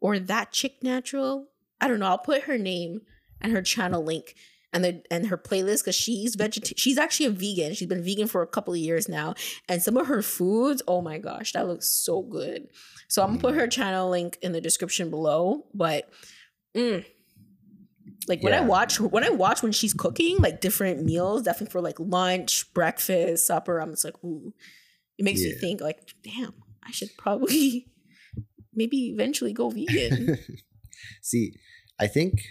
or 0.00 0.18
That 0.18 0.50
Chick 0.50 0.82
Natural. 0.82 1.46
I 1.80 1.86
don't 1.86 2.00
know. 2.00 2.06
I'll 2.06 2.18
put 2.18 2.42
her 2.42 2.58
name 2.58 3.02
and 3.40 3.52
her 3.52 3.62
channel 3.62 4.02
link 4.02 4.34
and 4.72 4.84
the 4.84 5.02
and 5.10 5.26
her 5.26 5.36
playlist 5.36 5.80
because 5.80 5.94
she's 5.94 6.34
vegetarian. 6.34 6.76
She's 6.76 6.98
actually 6.98 7.26
a 7.26 7.30
vegan. 7.30 7.74
She's 7.74 7.88
been 7.88 8.04
vegan 8.04 8.28
for 8.28 8.42
a 8.42 8.46
couple 8.46 8.72
of 8.72 8.80
years 8.80 9.08
now, 9.08 9.34
and 9.68 9.82
some 9.82 9.96
of 9.96 10.06
her 10.06 10.22
foods. 10.22 10.82
Oh 10.88 11.02
my 11.02 11.18
gosh, 11.18 11.52
that 11.52 11.66
looks 11.66 11.88
so 11.88 12.22
good. 12.22 12.68
So 13.08 13.22
I'm 13.22 13.30
gonna 13.30 13.40
put 13.40 13.54
her 13.54 13.66
channel 13.66 14.10
link 14.10 14.38
in 14.42 14.52
the 14.52 14.60
description 14.60 15.10
below. 15.10 15.66
But 15.74 16.08
mm, 16.74 17.04
like 18.28 18.42
when 18.42 18.54
I 18.54 18.60
watch 18.60 19.00
when 19.00 19.24
I 19.24 19.30
watch 19.30 19.62
when 19.62 19.72
she's 19.72 19.92
cooking 19.92 20.38
like 20.38 20.60
different 20.60 21.04
meals, 21.04 21.42
definitely 21.42 21.72
for 21.72 21.80
like 21.80 21.98
lunch, 21.98 22.72
breakfast, 22.72 23.46
supper, 23.46 23.78
I'm 23.78 23.90
just 23.90 24.04
like, 24.04 24.22
ooh, 24.24 24.54
it 25.18 25.24
makes 25.24 25.40
me 25.40 25.52
think 25.52 25.80
like, 25.80 26.14
damn, 26.22 26.54
I 26.82 26.90
should 26.92 27.10
probably 27.18 27.88
maybe 28.74 29.08
eventually 29.08 29.52
go 29.52 29.70
vegan. 29.70 30.38
See, 31.22 31.54
I 31.98 32.06
think 32.06 32.42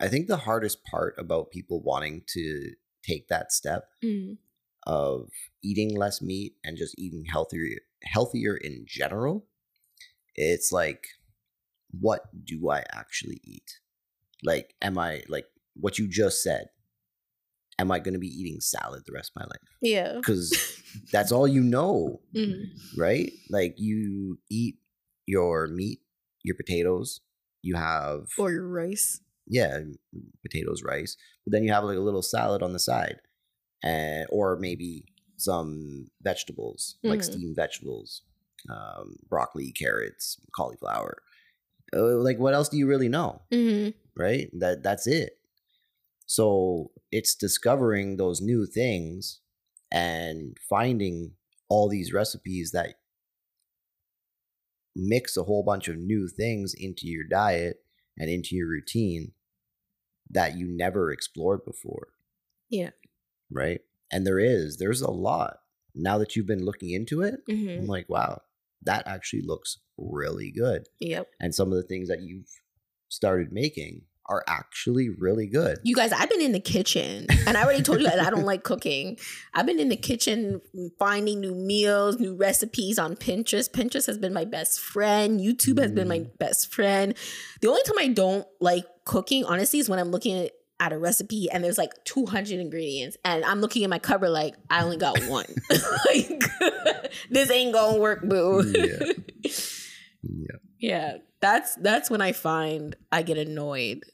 I 0.00 0.08
think 0.08 0.26
the 0.26 0.38
hardest 0.38 0.84
part 0.84 1.14
about 1.18 1.50
people 1.50 1.82
wanting 1.82 2.22
to 2.28 2.72
take 3.06 3.28
that 3.28 3.52
step 3.52 3.84
Mm, 4.02 4.38
of 4.86 5.28
eating 5.62 5.94
less 5.96 6.22
meat 6.22 6.54
and 6.64 6.76
just 6.76 6.98
eating 6.98 7.24
healthier 7.26 7.80
healthier 8.02 8.56
in 8.56 8.84
general, 8.86 9.46
it's 10.34 10.72
like 10.72 11.06
what 11.90 12.22
do 12.44 12.70
I 12.70 12.84
actually 12.92 13.40
eat? 13.44 13.78
Like 14.42 14.74
am 14.80 14.96
I 14.98 15.22
like 15.28 15.46
what 15.74 15.98
you 15.98 16.08
just 16.08 16.42
said? 16.42 16.68
Am 17.78 17.90
I 17.90 17.98
going 17.98 18.14
to 18.14 18.20
be 18.20 18.28
eating 18.28 18.60
salad 18.60 19.02
the 19.06 19.12
rest 19.12 19.32
of 19.34 19.40
my 19.40 19.46
life? 19.46 19.68
yeah. 19.80 20.20
Cuz 20.22 20.52
that's 21.12 21.32
all 21.32 21.48
you 21.48 21.62
know, 21.62 22.20
Mm, 22.34 22.70
right? 22.96 23.32
Like 23.50 23.74
you 23.78 24.38
eat 24.48 24.76
your 25.26 25.66
meat, 25.66 26.00
your 26.44 26.54
potatoes, 26.54 27.20
you 27.62 27.74
have 27.74 28.28
or 28.38 28.50
your 28.52 28.66
rice. 28.68 29.20
Yeah, 29.50 29.80
potatoes, 30.42 30.82
rice. 30.82 31.16
But 31.44 31.52
then 31.52 31.64
you 31.64 31.72
have 31.72 31.84
like 31.84 31.98
a 31.98 32.00
little 32.08 32.22
salad 32.22 32.62
on 32.62 32.72
the 32.72 32.78
side, 32.78 33.20
and 33.82 34.26
or 34.30 34.56
maybe 34.56 35.04
some 35.36 36.08
vegetables 36.22 36.98
like 37.04 37.20
Mhm. 37.20 37.24
steamed 37.24 37.56
vegetables, 37.56 38.22
um, 38.70 39.16
broccoli, 39.28 39.72
carrots, 39.72 40.38
cauliflower. 40.56 41.22
Uh, 41.94 42.16
like 42.18 42.38
what 42.38 42.54
else 42.54 42.68
do 42.68 42.78
you 42.78 42.86
really 42.86 43.08
know, 43.08 43.42
Mm, 43.52 43.94
right? 44.16 44.48
That 44.58 44.82
that's 44.82 45.06
it. 45.06 45.40
So 46.26 46.92
it's 47.10 47.34
discovering 47.34 48.16
those 48.16 48.40
new 48.40 48.66
things 48.66 49.40
and 49.90 50.56
finding 50.68 51.34
all 51.68 51.88
these 51.88 52.12
recipes 52.12 52.70
that 52.72 52.96
mix 54.94 55.36
a 55.36 55.44
whole 55.44 55.62
bunch 55.62 55.88
of 55.88 55.96
new 55.96 56.28
things 56.28 56.74
into 56.74 57.06
your 57.06 57.24
diet 57.24 57.84
and 58.18 58.28
into 58.30 58.54
your 58.56 58.68
routine 58.68 59.32
that 60.30 60.56
you 60.56 60.66
never 60.68 61.10
explored 61.10 61.64
before. 61.64 62.08
Yeah. 62.68 62.90
Right. 63.50 63.80
And 64.12 64.26
there 64.26 64.38
is, 64.38 64.76
there's 64.76 65.02
a 65.02 65.10
lot. 65.10 65.58
Now 65.94 66.18
that 66.18 66.36
you've 66.36 66.46
been 66.46 66.64
looking 66.64 66.90
into 66.90 67.22
it, 67.22 67.40
mhm. 67.48 67.80
I'm 67.80 67.86
like, 67.86 68.08
wow, 68.08 68.42
that 68.82 69.06
actually 69.06 69.42
looks 69.42 69.78
really 69.98 70.50
good. 70.50 70.88
Yep. 71.00 71.28
And 71.40 71.54
some 71.54 71.68
of 71.68 71.76
the 71.76 71.82
things 71.82 72.08
that 72.08 72.22
you've 72.22 72.48
started 73.08 73.52
making 73.52 74.02
are 74.30 74.42
actually 74.46 75.08
really 75.10 75.46
good. 75.46 75.78
You 75.82 75.94
guys, 75.94 76.12
I've 76.12 76.30
been 76.30 76.40
in 76.40 76.52
the 76.52 76.60
kitchen, 76.60 77.26
and 77.46 77.56
I 77.58 77.62
already 77.64 77.82
told 77.82 78.00
you 78.00 78.06
guys 78.08 78.18
I 78.18 78.30
don't 78.30 78.46
like 78.46 78.62
cooking. 78.62 79.18
I've 79.52 79.66
been 79.66 79.80
in 79.80 79.88
the 79.90 79.96
kitchen 79.96 80.62
finding 80.98 81.40
new 81.40 81.54
meals, 81.54 82.18
new 82.18 82.34
recipes 82.34 82.98
on 82.98 83.16
Pinterest. 83.16 83.70
Pinterest 83.70 84.06
has 84.06 84.16
been 84.18 84.32
my 84.32 84.44
best 84.44 84.80
friend. 84.80 85.40
YouTube 85.40 85.78
has 85.80 85.92
been 85.92 86.08
my 86.08 86.20
Mm. 86.20 86.38
best 86.38 86.72
friend. 86.72 87.14
The 87.60 87.68
only 87.68 87.82
time 87.82 87.98
I 87.98 88.08
don't 88.08 88.46
like 88.60 88.84
cooking, 89.04 89.44
honestly, 89.44 89.80
is 89.80 89.88
when 89.90 89.98
I'm 89.98 90.10
looking 90.12 90.38
at, 90.38 90.52
at 90.78 90.92
a 90.94 90.98
recipe 90.98 91.48
and 91.52 91.62
there's 91.62 91.76
like 91.76 91.92
200 92.04 92.58
ingredients, 92.60 93.16
and 93.24 93.44
I'm 93.44 93.60
looking 93.60 93.82
in 93.82 93.90
my 93.90 93.98
cupboard 93.98 94.30
like 94.30 94.54
I 94.70 94.82
only 94.84 94.96
got 94.96 95.18
one. 95.28 95.46
like 96.06 96.40
this 97.30 97.50
ain't 97.50 97.74
gonna 97.74 97.98
work, 97.98 98.22
boo. 98.22 98.62
Yeah. 98.74 99.12
Yeah. 100.22 100.56
Yeah, 100.78 101.16
that's 101.40 101.74
that's 101.76 102.08
when 102.10 102.20
I 102.22 102.32
find 102.32 102.96
I 103.12 103.20
get 103.22 103.36
annoyed. 103.36 104.04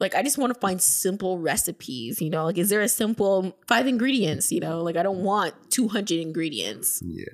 Like 0.00 0.14
I 0.14 0.22
just 0.22 0.38
want 0.38 0.54
to 0.54 0.60
find 0.60 0.80
simple 0.80 1.38
recipes, 1.38 2.20
you 2.20 2.30
know? 2.30 2.44
Like 2.44 2.58
is 2.58 2.68
there 2.70 2.80
a 2.82 2.88
simple 2.88 3.56
five 3.66 3.86
ingredients, 3.86 4.52
you 4.52 4.60
know? 4.60 4.82
Like 4.82 4.96
I 4.96 5.02
don't 5.02 5.22
want 5.24 5.54
200 5.70 6.18
ingredients 6.20 7.02
Yeah. 7.04 7.24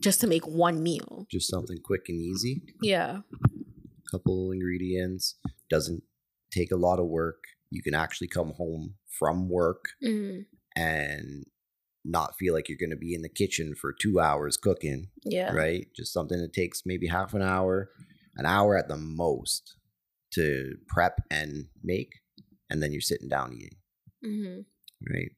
just 0.00 0.20
to 0.22 0.26
make 0.26 0.46
one 0.46 0.82
meal. 0.82 1.26
Just 1.30 1.50
something 1.50 1.78
quick 1.84 2.08
and 2.08 2.18
easy. 2.20 2.62
Yeah. 2.80 3.20
Couple 4.10 4.50
ingredients. 4.52 5.36
Doesn't 5.68 6.02
take 6.50 6.70
a 6.72 6.76
lot 6.76 6.98
of 7.00 7.06
work. 7.06 7.44
You 7.70 7.82
can 7.82 7.94
actually 7.94 8.28
come 8.28 8.52
home 8.56 8.94
from 9.18 9.48
work 9.48 9.84
Mm, 10.02 10.46
and 10.76 11.44
not 12.04 12.36
feel 12.38 12.52
like 12.54 12.68
you're 12.68 12.78
going 12.78 12.90
to 12.90 12.96
be 12.96 13.14
in 13.14 13.22
the 13.22 13.28
kitchen 13.28 13.74
for 13.74 13.92
two 13.92 14.20
hours 14.20 14.56
cooking, 14.56 15.08
yeah. 15.24 15.52
right? 15.52 15.86
Just 15.96 16.12
something 16.12 16.38
that 16.38 16.52
takes 16.52 16.82
maybe 16.84 17.06
half 17.08 17.32
an 17.34 17.40
hour, 17.42 17.90
an 18.36 18.44
hour 18.46 18.76
at 18.76 18.88
the 18.88 18.96
most 18.96 19.74
to 20.34 20.76
prep 20.88 21.20
and 21.30 21.66
make. 21.82 22.14
And 22.70 22.82
then 22.82 22.92
you're 22.92 23.00
sitting 23.00 23.28
down 23.28 23.52
eating, 23.52 23.76
hmm 24.22 24.60
right? 25.10 25.30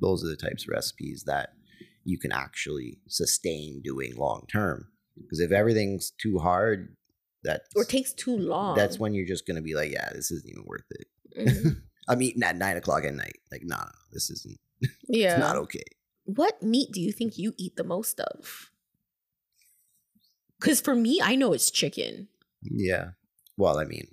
Those 0.00 0.22
are 0.24 0.28
the 0.28 0.36
types 0.36 0.64
of 0.64 0.68
recipes 0.70 1.24
that 1.26 1.50
you 2.04 2.18
can 2.18 2.32
actually 2.32 2.98
sustain 3.08 3.80
doing 3.82 4.14
long 4.16 4.46
term. 4.52 4.88
Because 5.20 5.40
if 5.40 5.50
everything's 5.52 6.10
too 6.20 6.38
hard, 6.38 6.96
That's 7.42 7.68
or 7.74 7.84
takes 7.84 8.12
too 8.12 8.36
long. 8.36 8.74
that's 8.76 8.98
when 8.98 9.14
you're 9.14 9.26
just 9.26 9.46
gonna 9.46 9.62
be 9.62 9.74
like, 9.74 9.90
yeah, 9.92 10.10
this 10.14 10.30
isn't 10.30 10.48
even 10.50 10.64
worth 10.66 10.86
it. 10.90 11.06
Mhm. 11.38 11.82
I'm 12.08 12.20
eating 12.22 12.42
at 12.42 12.56
nine 12.56 12.76
o'clock 12.76 13.04
at 13.04 13.14
night. 13.14 13.38
Like, 13.50 13.62
nah, 13.64 13.86
this 14.12 14.28
isn't. 14.30 14.58
yeah. 15.08 15.32
It's 15.32 15.38
not 15.40 15.56
okay. 15.56 15.84
what 16.24 16.62
meat 16.62 16.90
do 16.92 17.00
you 17.00 17.12
think 17.12 17.38
you 17.38 17.54
eat 17.56 17.76
the 17.76 17.84
most 17.84 18.20
of? 18.20 18.70
Because 20.60 20.80
for 20.80 20.94
me, 20.94 21.20
I 21.22 21.34
know 21.34 21.52
it's 21.52 21.70
chicken. 21.70 22.28
Yeah. 22.62 23.10
Well, 23.56 23.78
I 23.78 23.84
mean, 23.84 24.08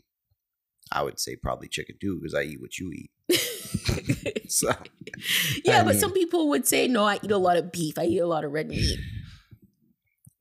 I 0.91 1.04
would 1.04 1.19
say 1.19 1.36
probably 1.36 1.67
chicken 1.67 1.95
too 1.99 2.17
because 2.19 2.34
I 2.34 2.43
eat 2.43 2.62
what 2.62 2.78
you 2.78 2.91
eat. 2.91 3.12
So 4.49 4.69
yeah, 5.63 5.82
I 5.82 5.84
but 5.84 5.91
mean- 5.91 5.99
some 5.99 6.12
people 6.12 6.49
would 6.49 6.65
say, 6.67 6.88
no, 6.88 7.04
I 7.06 7.19
eat 7.21 7.30
a 7.30 7.38
lot 7.38 7.56
of 7.58 7.71
beef. 7.71 7.99
I 7.99 8.06
eat 8.06 8.17
a 8.17 8.25
lot 8.25 8.43
of 8.43 8.52
red 8.52 8.67
meat. 8.67 8.97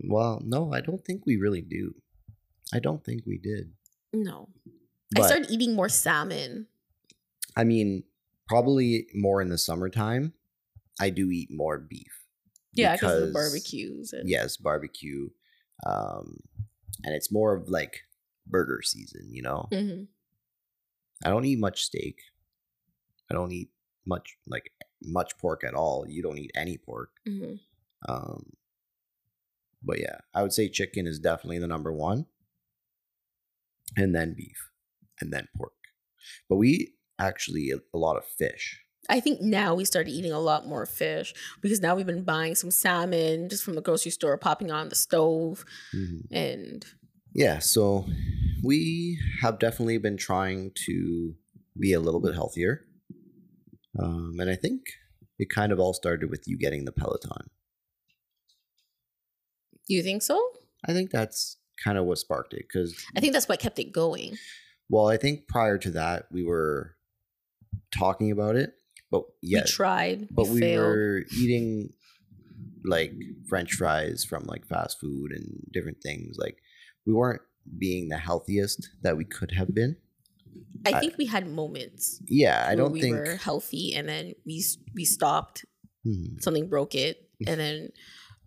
Well, 0.01 0.41
no, 0.45 0.73
I 0.73 0.81
don't 0.81 1.05
think 1.05 1.27
we 1.27 1.37
really 1.37 1.61
do. 1.61 1.95
I 2.73 2.79
don't 2.79 3.05
think 3.05 3.23
we 3.27 3.37
did. 3.39 3.73
No. 4.13 4.49
But 5.11 5.25
I 5.25 5.27
started 5.27 5.51
eating 5.51 5.75
more 5.75 5.89
salmon. 5.89 6.67
I 7.57 7.65
mean, 7.65 8.05
probably 8.49 9.07
more 9.15 9.43
in 9.43 9.49
the 9.51 9.59
summertime. 9.59 10.33
I 11.01 11.11
do 11.11 11.31
eat 11.31 11.49
more 11.51 11.79
beef. 11.79 12.25
Yeah, 12.73 12.95
because 12.95 13.23
of 13.23 13.27
the 13.29 13.33
barbecues. 13.33 14.13
And, 14.13 14.29
Yes, 14.29 14.57
barbecue. 14.57 15.29
Um, 15.87 16.39
and 17.05 17.15
it's 17.15 17.31
more 17.33 17.55
of 17.55 17.69
like 17.69 18.01
burger 18.51 18.81
season, 18.83 19.29
you 19.33 19.43
know? 19.43 19.69
Mhm. 19.73 20.09
I 21.25 21.31
don't 21.31 21.45
eat 21.45 21.59
much 21.59 21.83
steak. 21.83 22.21
I 23.31 23.35
don't 23.35 23.53
eat 23.53 23.71
much 24.07 24.37
like 24.47 24.73
much 25.03 25.37
pork 25.39 25.65
at 25.65 25.75
all. 25.75 26.07
You 26.09 26.23
don't 26.23 26.39
eat 26.39 26.51
any 26.55 26.79
pork. 26.79 27.11
Mhm. 27.27 27.61
Um, 28.09 28.53
but 29.83 30.01
yeah, 30.01 30.19
I 30.35 30.43
would 30.43 30.53
say 30.53 30.69
chicken 30.69 31.07
is 31.07 31.19
definitely 31.19 31.59
the 31.59 31.67
number 31.67 31.93
one, 31.93 32.27
and 33.97 34.15
then 34.15 34.35
beef, 34.35 34.71
and 35.21 35.33
then 35.33 35.49
pork. 35.57 35.73
But 36.49 36.57
we 36.57 36.95
actually 37.19 37.71
a, 37.71 37.79
a 37.95 37.99
lot 37.99 38.17
of 38.17 38.25
fish. 38.25 38.83
I 39.09 39.21
think 39.21 39.41
now 39.41 39.75
we 39.75 39.85
started 39.85 40.11
eating 40.11 40.33
a 40.33 40.41
lot 40.41 40.67
more 40.67 40.85
fish 40.85 41.33
because 41.63 41.81
now 41.81 41.95
we've 41.95 42.07
been 42.07 42.25
buying 42.25 42.55
some 42.55 42.71
salmon 42.71 43.49
just 43.49 43.65
from 43.65 43.75
the 43.75 43.81
grocery 43.81 44.11
store, 44.11 44.37
popping 44.37 44.71
on 44.71 44.89
the 44.91 44.95
stove, 44.95 45.65
and 46.31 46.85
Yeah, 47.35 47.59
so 47.59 48.07
we 48.63 49.19
have 49.43 49.59
definitely 49.59 49.99
been 49.99 50.17
trying 50.17 50.73
to 50.87 51.35
be 51.79 51.93
a 51.93 52.01
little 52.01 52.21
bit 52.21 52.35
healthier, 52.35 52.87
um, 53.99 54.37
and 54.41 54.51
I 54.51 54.57
think 54.57 54.83
it 55.39 55.49
kind 55.49 55.73
of 55.73 55.79
all 55.79 55.95
started 55.95 56.31
with 56.31 56.45
you 56.47 56.59
getting 56.59 56.85
the 56.85 56.93
Peloton. 56.93 57.51
you 59.87 60.03
think 60.03 60.23
so? 60.23 60.39
I 60.87 60.93
think 60.93 61.11
that's 61.11 61.57
kind 61.83 61.97
of 61.97 62.05
what 62.05 62.19
sparked 62.19 62.53
it 62.55 62.67
because 62.69 62.95
I 63.17 63.21
think 63.21 63.33
that's 63.33 63.49
what 63.49 63.61
kept 63.61 63.79
it 63.79 63.93
going. 63.93 64.37
Well, 64.91 65.09
I 65.09 65.17
think 65.17 65.49
prior 65.49 65.79
to 65.79 65.91
that, 65.93 66.27
we 66.31 66.45
were 66.45 66.97
talking 67.97 68.31
about 68.31 68.57
it, 68.57 68.73
but 69.11 69.25
yeah, 69.43 69.61
We 69.61 69.67
tried, 69.67 70.29
but 70.31 70.49
we, 70.49 70.61
we 70.61 70.79
were 70.79 71.23
eating 71.37 71.91
like 72.85 73.13
French 73.49 73.75
fries 73.75 74.25
from 74.25 74.45
like 74.45 74.67
fast 74.67 74.99
food 75.01 75.33
and 75.33 75.63
different 75.73 75.99
things. 76.03 76.37
Like 76.39 76.57
we 77.09 77.15
weren't 77.15 77.41
being 77.79 78.09
the 78.11 78.19
healthiest 78.19 78.91
that 79.03 79.17
we 79.17 79.25
could 79.25 79.53
have 79.53 79.75
been. 79.75 79.97
I 80.87 80.91
I- 80.93 81.01
think 81.01 81.17
we 81.19 81.25
had 81.27 81.49
moments. 81.49 82.21
Yeah, 82.29 82.65
I 82.69 82.75
don't 82.77 82.93
we 82.93 83.01
think. 83.01 83.17
were 83.17 83.37
healthy, 83.37 83.95
and 83.95 84.07
then 84.09 84.35
we 84.47 84.63
we 84.95 85.05
stopped. 85.05 85.65
Hmm. 86.05 86.39
Something 86.39 86.69
broke 86.69 86.95
it, 86.95 87.29
and 87.47 87.59
then 87.59 87.89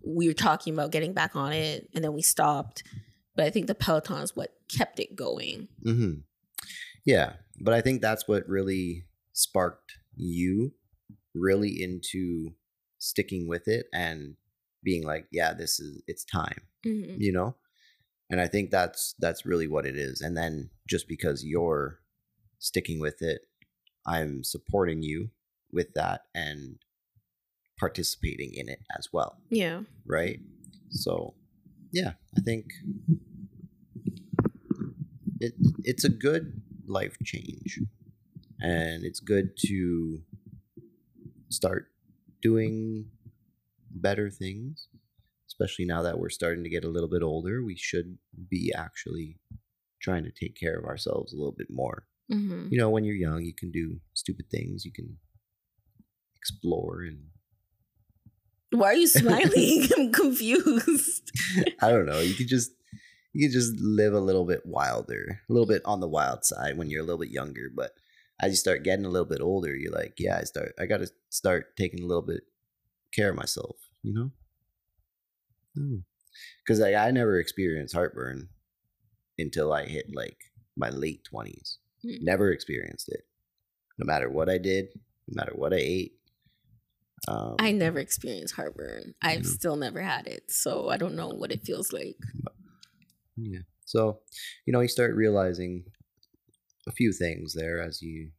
we 0.06 0.28
were 0.28 0.34
talking 0.34 0.72
about 0.72 0.92
getting 0.92 1.12
back 1.12 1.36
on 1.36 1.52
it, 1.52 1.88
and 1.94 2.02
then 2.04 2.12
we 2.14 2.22
stopped. 2.22 2.84
But 3.34 3.44
I 3.46 3.50
think 3.50 3.66
the 3.66 3.74
Peloton 3.74 4.22
is 4.22 4.36
what 4.36 4.54
kept 4.68 5.00
it 5.00 5.16
going. 5.16 5.68
hmm 5.82 6.14
Yeah, 7.04 7.34
but 7.60 7.74
I 7.74 7.80
think 7.80 8.00
that's 8.00 8.26
what 8.28 8.48
really 8.48 9.04
sparked 9.32 9.92
you 10.14 10.72
really 11.34 11.82
into 11.82 12.54
sticking 12.98 13.48
with 13.48 13.66
it 13.66 13.86
and 13.92 14.36
being 14.84 15.02
like, 15.04 15.26
yeah, 15.32 15.52
this 15.54 15.80
is 15.80 16.02
it's 16.06 16.24
time. 16.24 16.62
Mhm. 16.86 17.16
you 17.18 17.32
know 17.32 17.54
and 18.32 18.40
i 18.40 18.48
think 18.48 18.70
that's 18.70 19.14
that's 19.20 19.46
really 19.46 19.68
what 19.68 19.86
it 19.86 19.96
is. 19.96 20.20
And 20.20 20.36
then 20.36 20.70
just 20.88 21.06
because 21.06 21.44
you're 21.44 22.00
sticking 22.58 22.98
with 22.98 23.22
it 23.22 23.42
i'm 24.06 24.42
supporting 24.42 25.02
you 25.02 25.30
with 25.72 25.94
that 25.94 26.22
and 26.34 26.78
participating 27.78 28.52
in 28.54 28.68
it 28.68 28.80
as 28.98 29.08
well 29.12 29.38
Yeah, 29.50 29.82
right? 30.06 30.40
So 30.90 31.34
yeah 31.92 32.12
i 32.36 32.40
think 32.40 32.72
it 35.40 35.54
it's 35.84 36.04
a 36.04 36.08
good 36.08 36.62
life 36.86 37.16
change. 37.24 37.80
And 38.60 39.04
it's 39.04 39.18
good 39.18 39.56
to 39.66 40.20
start 41.48 41.88
doing 42.40 43.06
better 43.90 44.30
things 44.30 44.88
especially 45.52 45.84
now 45.84 46.02
that 46.02 46.18
we're 46.18 46.30
starting 46.30 46.64
to 46.64 46.70
get 46.70 46.84
a 46.84 46.90
little 46.90 47.08
bit 47.08 47.22
older 47.22 47.62
we 47.62 47.76
should 47.76 48.18
be 48.50 48.72
actually 48.74 49.38
trying 50.00 50.24
to 50.24 50.32
take 50.32 50.56
care 50.56 50.78
of 50.78 50.84
ourselves 50.84 51.32
a 51.32 51.36
little 51.36 51.54
bit 51.56 51.68
more 51.70 52.06
hmm 52.30 52.66
you 52.70 52.78
know 52.78 52.90
when 52.90 53.04
you're 53.04 53.14
young 53.14 53.42
you 53.42 53.54
can 53.54 53.70
do 53.70 54.00
stupid 54.14 54.46
things 54.50 54.84
you 54.84 54.92
can 54.92 55.18
explore 56.36 57.02
and 57.02 57.18
Why 58.70 58.86
are 58.88 58.94
you 58.94 59.06
smiling? 59.22 59.88
I'm 59.96 60.10
confused. 60.12 61.30
I 61.80 61.90
don't 61.90 62.06
know. 62.06 62.20
You 62.20 62.34
could 62.34 62.48
just 62.48 62.72
you 63.32 63.46
could 63.46 63.52
just 63.52 63.74
live 63.78 64.14
a 64.14 64.20
little 64.28 64.44
bit 64.44 64.62
wilder, 64.64 65.40
a 65.48 65.52
little 65.52 65.66
bit 65.66 65.82
on 65.84 66.00
the 66.00 66.08
wild 66.08 66.44
side 66.44 66.76
when 66.76 66.90
you're 66.90 67.02
a 67.02 67.04
little 67.04 67.20
bit 67.20 67.30
younger. 67.30 67.70
But 67.74 67.92
as 68.40 68.50
you 68.50 68.56
start 68.56 68.82
getting 68.82 69.04
a 69.04 69.10
little 69.10 69.28
bit 69.28 69.40
older, 69.40 69.74
you're 69.74 69.92
like, 69.92 70.14
yeah, 70.18 70.38
I 70.38 70.44
start. 70.44 70.72
I 70.80 70.86
got 70.86 70.98
to 70.98 71.08
start 71.30 71.76
taking 71.76 72.02
a 72.02 72.06
little 72.06 72.22
bit 72.22 72.42
care 73.14 73.30
of 73.30 73.36
myself. 73.36 73.76
You 74.02 74.14
know, 74.14 74.30
because 75.74 76.80
like 76.80 76.94
I 76.94 77.10
never 77.10 77.38
experienced 77.38 77.94
heartburn 77.94 78.48
until 79.38 79.72
I 79.72 79.86
hit 79.86 80.06
like 80.14 80.36
my 80.76 80.90
late 80.90 81.24
twenties. 81.24 81.78
Mm. 82.04 82.18
Never 82.22 82.50
experienced 82.50 83.08
it. 83.08 83.22
No 83.98 84.06
matter 84.06 84.28
what 84.30 84.48
I 84.48 84.58
did, 84.58 84.88
no 85.28 85.40
matter 85.40 85.52
what 85.54 85.72
I 85.72 85.78
ate. 85.78 86.12
Um, 87.28 87.54
I 87.60 87.70
never 87.72 87.98
experienced 88.00 88.54
heartburn. 88.56 89.14
I've 89.22 89.44
Yeah. 89.44 89.50
still 89.50 89.76
never 89.76 90.00
had 90.02 90.26
it, 90.26 90.50
so 90.50 90.88
I 90.88 90.96
don't 90.96 91.14
know 91.14 91.28
what 91.28 91.52
it 91.52 91.64
feels 91.64 91.92
like. 91.92 92.16
Yeah. 93.36 93.60
So, 93.84 94.22
you 94.66 94.72
know, 94.72 94.80
you 94.80 94.88
start 94.88 95.14
realizing 95.14 95.84
a 96.88 96.92
few 96.92 97.12
things 97.12 97.54
there 97.54 97.80
as 97.80 98.02
you 98.02 98.32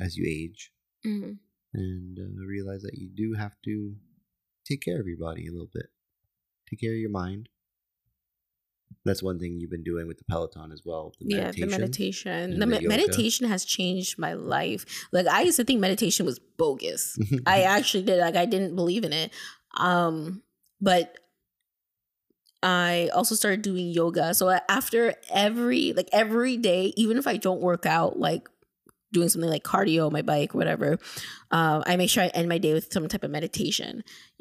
as 0.00 0.16
you 0.16 0.26
age 0.28 0.72
Mhm. 1.06 1.38
and 1.72 2.18
uh, 2.18 2.44
realize 2.46 2.82
that 2.82 2.98
you 2.98 3.08
do 3.08 3.32
have 3.34 3.54
to 3.62 3.96
take 4.66 4.82
care 4.82 5.00
of 5.00 5.06
your 5.06 5.18
body 5.18 5.46
a 5.46 5.52
little 5.52 5.70
bit. 5.72 5.86
Take 6.68 6.80
care 6.80 6.92
of 6.92 6.98
your 6.98 7.10
mind. 7.10 7.48
That's 9.04 9.22
one 9.22 9.38
thing 9.38 9.60
you've 9.60 9.70
been 9.70 9.84
doing 9.84 10.08
with 10.08 10.18
the 10.18 10.24
Peloton 10.24 10.72
as 10.72 10.82
well. 10.84 11.12
The 11.20 11.36
Yeah, 11.36 11.52
the 11.52 11.66
meditation. 11.66 12.58
The 12.58 12.58
the 12.58 12.66
me- 12.66 12.86
meditation 12.86 13.48
has 13.48 13.64
changed 13.64 14.18
my 14.18 14.32
life. 14.32 14.84
Like 15.12 15.28
I 15.28 15.42
used 15.42 15.56
to 15.56 15.64
think 15.64 15.80
meditation 15.80 16.26
was 16.26 16.40
bogus. 16.40 17.16
I 17.46 17.62
actually 17.62 18.02
did. 18.02 18.18
Like 18.18 18.34
I 18.36 18.46
didn't 18.46 18.74
believe 18.74 19.04
in 19.04 19.12
it. 19.12 19.32
Um, 19.76 20.42
but 20.80 21.16
I 22.62 23.10
also 23.14 23.36
started 23.36 23.62
doing 23.62 23.86
yoga. 23.90 24.34
So 24.34 24.58
after 24.68 25.14
every 25.30 25.92
like 25.92 26.08
every 26.12 26.56
day, 26.56 26.92
even 26.96 27.16
if 27.16 27.28
I 27.28 27.36
don't 27.36 27.60
work 27.60 27.86
out, 27.86 28.18
like 28.18 28.48
doing 29.16 29.28
something 29.32 29.50
like 29.56 29.64
cardio, 29.64 30.02
my 30.18 30.22
bike, 30.32 30.52
whatever, 30.60 30.88
uh, 31.50 31.82
I 31.90 31.96
make 31.96 32.10
sure 32.10 32.22
I 32.24 32.28
end 32.38 32.48
my 32.48 32.58
day 32.58 32.72
with 32.74 32.92
some 32.92 33.08
type 33.08 33.24
of 33.24 33.30
meditation. 33.30 33.92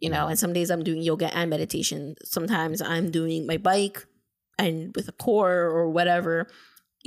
You 0.03 0.09
know, 0.13 0.27
and 0.27 0.37
some 0.37 0.53
days 0.53 0.69
I'm 0.71 0.83
doing 0.83 1.01
yoga 1.01 1.27
and 1.37 1.49
meditation. 1.49 2.15
Sometimes 2.23 2.81
I'm 2.81 3.11
doing 3.11 3.47
my 3.51 3.57
bike 3.57 4.05
and 4.57 4.93
with 4.95 5.07
a 5.07 5.13
core 5.25 5.61
or 5.77 5.89
whatever. 5.89 6.47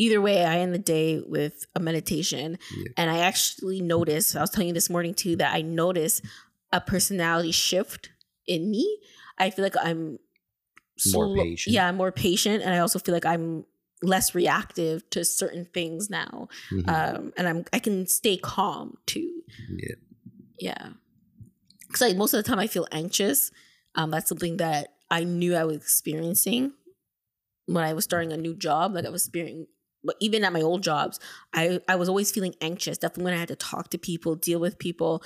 Either 0.04 0.20
way, 0.20 0.44
I 0.44 0.58
end 0.62 0.72
the 0.72 0.78
day 0.96 1.20
with 1.36 1.66
a 1.74 1.80
meditation. 1.80 2.56
Yeah. 2.76 2.84
And 2.98 3.10
I 3.10 3.18
actually 3.30 3.80
noticed, 3.82 4.36
I 4.36 4.40
was 4.40 4.50
telling 4.50 4.68
you 4.68 4.74
this 4.74 4.88
morning 4.90 5.12
too, 5.14 5.34
that 5.36 5.52
I 5.54 5.60
noticed 5.62 6.24
a 6.72 6.80
personality 6.80 7.52
shift 7.52 8.10
in 8.46 8.70
me. 8.70 8.84
I 9.38 9.50
feel 9.50 9.64
like 9.64 9.76
I'm 9.88 10.02
More 10.12 10.18
slow- 11.26 11.34
patient. 11.42 11.74
Yeah, 11.74 11.88
I'm 11.88 11.96
more 11.96 12.12
patient. 12.12 12.62
And 12.64 12.72
I 12.74 12.78
also 12.78 12.98
feel 12.98 13.14
like 13.14 13.26
I'm 13.26 13.64
less 14.02 14.34
reactive 14.34 15.08
to 15.10 15.24
certain 15.24 15.66
things 15.74 16.08
now. 16.08 16.48
Mhm. 16.70 16.88
Um, 16.88 17.32
and 17.36 17.48
I'm 17.48 17.64
I 17.72 17.78
can 17.78 18.06
stay 18.06 18.36
calm 18.36 18.98
too. 19.06 19.42
yeah. 19.70 19.94
Yeah. 20.60 20.88
Cause 21.92 22.00
like 22.02 22.16
most 22.16 22.34
of 22.34 22.42
the 22.42 22.48
time 22.48 22.58
I 22.58 22.66
feel 22.66 22.86
anxious. 22.92 23.50
Um, 23.94 24.10
that's 24.10 24.28
something 24.28 24.58
that 24.58 24.88
I 25.10 25.24
knew 25.24 25.54
I 25.54 25.64
was 25.64 25.76
experiencing 25.76 26.72
when 27.66 27.84
I 27.84 27.94
was 27.94 28.04
starting 28.04 28.32
a 28.32 28.36
new 28.36 28.54
job. 28.54 28.94
Like 28.94 29.06
I 29.06 29.10
was 29.10 29.24
experiencing 29.24 29.66
but 30.04 30.16
even 30.20 30.44
at 30.44 30.52
my 30.52 30.62
old 30.62 30.82
jobs, 30.82 31.18
I, 31.52 31.80
I 31.88 31.96
was 31.96 32.08
always 32.08 32.30
feeling 32.30 32.54
anxious, 32.60 32.98
definitely 32.98 33.24
when 33.24 33.34
I 33.34 33.38
had 33.38 33.48
to 33.48 33.56
talk 33.56 33.90
to 33.90 33.98
people, 33.98 34.36
deal 34.36 34.60
with 34.60 34.78
people. 34.78 35.22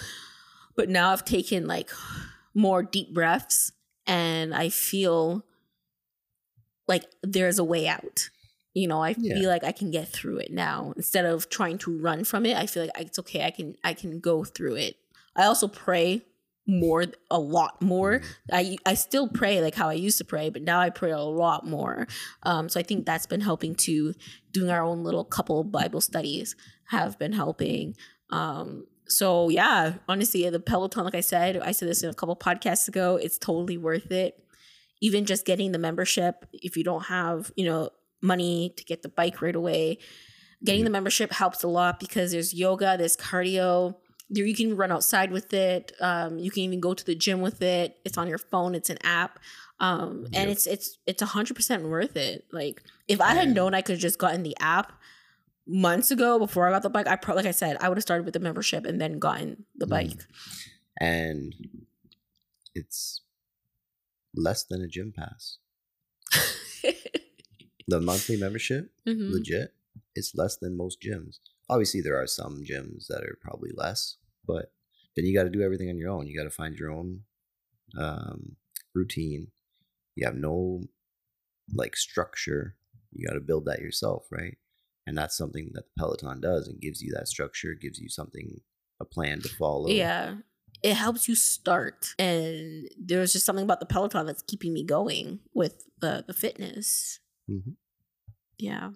But 0.76 0.88
now 0.88 1.10
I've 1.12 1.24
taken 1.24 1.66
like 1.66 1.90
more 2.54 2.82
deep 2.82 3.12
breaths 3.12 3.72
and 4.06 4.54
I 4.54 4.70
feel 4.70 5.44
like 6.88 7.04
there's 7.22 7.58
a 7.58 7.64
way 7.64 7.86
out. 7.86 8.30
You 8.74 8.88
know, 8.88 9.02
I 9.02 9.14
Yeah. 9.18 9.34
feel 9.34 9.50
like 9.50 9.64
I 9.64 9.72
can 9.72 9.90
get 9.90 10.08
through 10.08 10.38
it 10.38 10.50
now 10.52 10.92
instead 10.96 11.26
of 11.26 11.48
trying 11.50 11.78
to 11.78 11.96
run 11.98 12.24
from 12.24 12.46
it. 12.46 12.56
I 12.56 12.66
feel 12.66 12.84
like 12.84 13.06
it's 13.06 13.18
okay. 13.20 13.44
I 13.44 13.50
can 13.50 13.76
I 13.84 13.94
can 13.94 14.20
go 14.20 14.44
through 14.44 14.76
it. 14.76 14.96
I 15.36 15.44
also 15.44 15.68
pray 15.68 16.22
more 16.66 17.04
a 17.30 17.40
lot 17.40 17.82
more 17.82 18.20
Mhm. 18.20 18.36
I 18.52 18.76
I 18.86 18.94
still 18.94 19.28
pray 19.28 19.60
like 19.60 19.74
how 19.74 19.88
I 19.88 19.94
used 19.94 20.18
to 20.18 20.24
pray, 20.24 20.48
but 20.48 20.62
now 20.62 20.78
I 20.80 20.90
pray 20.90 21.10
a 21.10 21.18
lot 21.20 21.66
more. 21.66 22.06
Um, 22.44 22.68
so 22.68 22.78
I 22.80 22.82
think 22.84 23.04
that's 23.04 23.26
been 23.26 23.40
helping 23.40 23.74
too. 23.74 24.14
Doing 24.52 24.70
our 24.70 24.82
own 24.82 25.02
little 25.04 25.24
couple 25.24 25.64
Bible 25.64 26.00
studies 26.00 26.54
have 26.86 27.18
been 27.18 27.32
helping. 27.32 27.96
Um, 28.30 28.86
so 29.08 29.48
yeah, 29.48 29.94
honestly, 30.08 30.48
the 30.50 30.60
Peloton, 30.60 31.04
like 31.04 31.14
I 31.16 31.20
said, 31.20 31.56
I 31.58 31.72
said 31.72 31.88
this 31.88 32.02
in 32.02 32.10
a 32.10 32.14
couple 32.14 32.36
podcasts 32.36 32.88
ago, 32.88 33.16
it's 33.16 33.38
totally 33.38 33.76
worth 33.76 34.10
it. 34.12 34.38
Even 35.00 35.24
just 35.26 35.44
getting 35.44 35.72
the 35.72 35.78
membership, 35.78 36.46
if 36.52 36.76
you 36.76 36.84
don't 36.84 37.06
have, 37.06 37.50
you 37.56 37.64
know, 37.64 37.90
money 38.22 38.72
to 38.76 38.84
get 38.84 39.02
the 39.02 39.08
bike 39.08 39.42
right 39.42 39.56
away, 39.56 39.98
getting 40.64 40.84
the 40.84 40.90
membership 40.90 41.32
helps 41.32 41.62
a 41.62 41.68
lot 41.68 41.98
because 42.00 42.32
there's 42.32 42.54
yoga, 42.54 42.96
there's 42.96 43.16
cardio. 43.16 43.96
There 44.30 44.46
you 44.46 44.54
can 44.54 44.76
run 44.76 44.90
outside 44.90 45.30
with 45.30 45.52
it. 45.52 45.92
Um, 46.00 46.38
you 46.38 46.50
can 46.50 46.62
even 46.62 46.80
go 46.80 46.94
to 46.94 47.04
the 47.04 47.14
gym 47.14 47.42
with 47.42 47.60
it. 47.60 47.98
It's 48.04 48.16
on 48.16 48.28
your 48.28 48.38
phone. 48.38 48.74
It's 48.74 48.88
an 48.88 48.96
app, 49.04 49.38
um, 49.78 50.24
and 50.32 50.48
Yep. 50.48 50.48
it's 50.48 50.66
it's 50.66 50.98
it's 51.06 51.20
a 51.22 51.26
hundred 51.26 51.54
percent 51.54 51.82
worth 51.84 52.16
it. 52.16 52.46
Like 52.50 52.82
if 53.08 53.20
I 53.20 53.34
had 53.34 53.48
known 53.50 53.74
I 53.74 53.82
could 53.82 53.94
have 53.94 54.00
just 54.00 54.18
gotten 54.18 54.42
the 54.42 54.56
app 54.58 54.92
months 55.66 56.10
ago 56.10 56.38
before 56.38 56.66
I 56.66 56.70
got 56.70 56.82
the 56.82 56.88
bike, 56.88 57.06
I 57.06 57.16
probably 57.16 57.42
like 57.42 57.48
I 57.48 57.52
said 57.52 57.76
I 57.80 57.88
would 57.90 57.98
have 57.98 58.02
started 58.02 58.24
with 58.24 58.32
the 58.32 58.40
membership 58.40 58.86
and 58.86 58.98
then 59.00 59.18
gotten 59.18 59.66
the 59.76 59.86
Mm. 59.86 59.90
bike. 59.90 60.20
and 60.98 61.54
it's 62.74 63.20
less 64.34 64.64
than 64.64 64.80
a 64.80 64.88
gym 64.88 65.12
pass. 65.14 65.58
The 67.88 68.00
monthly 68.00 68.36
membership, 68.36 68.92
Mhm. 69.06 69.32
legit, 69.32 69.74
it's 70.14 70.34
less 70.34 70.56
than 70.56 70.76
most 70.76 71.00
gyms. 71.00 71.38
Obviously, 71.68 72.00
there 72.00 72.20
are 72.20 72.26
some 72.26 72.62
gyms 72.64 73.06
that 73.08 73.22
are 73.24 73.38
probably 73.40 73.70
less, 73.74 74.16
but 74.46 74.72
then 75.16 75.24
you 75.26 75.34
got 75.34 75.44
to 75.44 75.50
do 75.50 75.62
everything 75.62 75.88
on 75.90 75.96
your 75.98 76.10
own. 76.10 76.26
You 76.26 76.36
got 76.36 76.44
to 76.44 76.50
find 76.50 76.76
your 76.76 76.90
own 76.90 77.24
um, 77.96 78.56
routine. 78.94 79.50
You 80.14 80.26
have 80.26 80.36
no 80.36 80.88
like 81.74 81.96
structure. 81.96 82.76
You 83.12 83.26
got 83.26 83.34
to 83.34 83.40
build 83.40 83.66
that 83.66 83.80
yourself, 83.80 84.26
right? 84.30 84.56
And 85.06 85.16
that's 85.18 85.36
something 85.36 85.70
that 85.74 85.84
the 85.84 85.90
Peloton 85.98 86.40
does 86.40 86.68
and 86.68 86.80
gives 86.80 87.02
you 87.02 87.12
that 87.14 87.28
structure, 87.28 87.74
gives 87.74 87.98
you 87.98 88.08
something, 88.08 88.60
a 89.00 89.04
plan 89.04 89.40
to 89.40 89.48
follow. 89.48 89.88
Yeah. 89.88 90.38
It 90.82 90.94
helps 90.94 91.28
you 91.28 91.34
start. 91.34 92.14
And 92.18 92.88
there's 92.98 93.32
just 93.32 93.44
something 93.44 93.64
about 93.64 93.80
the 93.80 93.86
Peloton 93.86 94.26
that's 94.26 94.42
keeping 94.42 94.72
me 94.72 94.84
going 94.84 95.40
with 95.54 95.84
the, 96.00 96.24
the 96.26 96.32
fitness. 96.32 97.20
Mhm. 97.50 97.76
Yeah. 98.58 98.90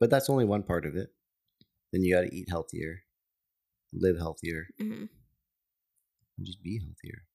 But 0.00 0.10
that's 0.10 0.28
only 0.30 0.44
one 0.44 0.62
part 0.62 0.86
of 0.86 0.96
it. 0.96 1.10
Then 1.92 2.02
you 2.02 2.14
got 2.14 2.22
to 2.22 2.34
eat 2.34 2.48
healthier, 2.48 3.02
live 3.92 4.16
healthier, 4.18 4.66
Mhm. 4.80 5.08
and 6.36 6.46
just 6.46 6.62
be 6.62 6.78
healthier 6.80 7.26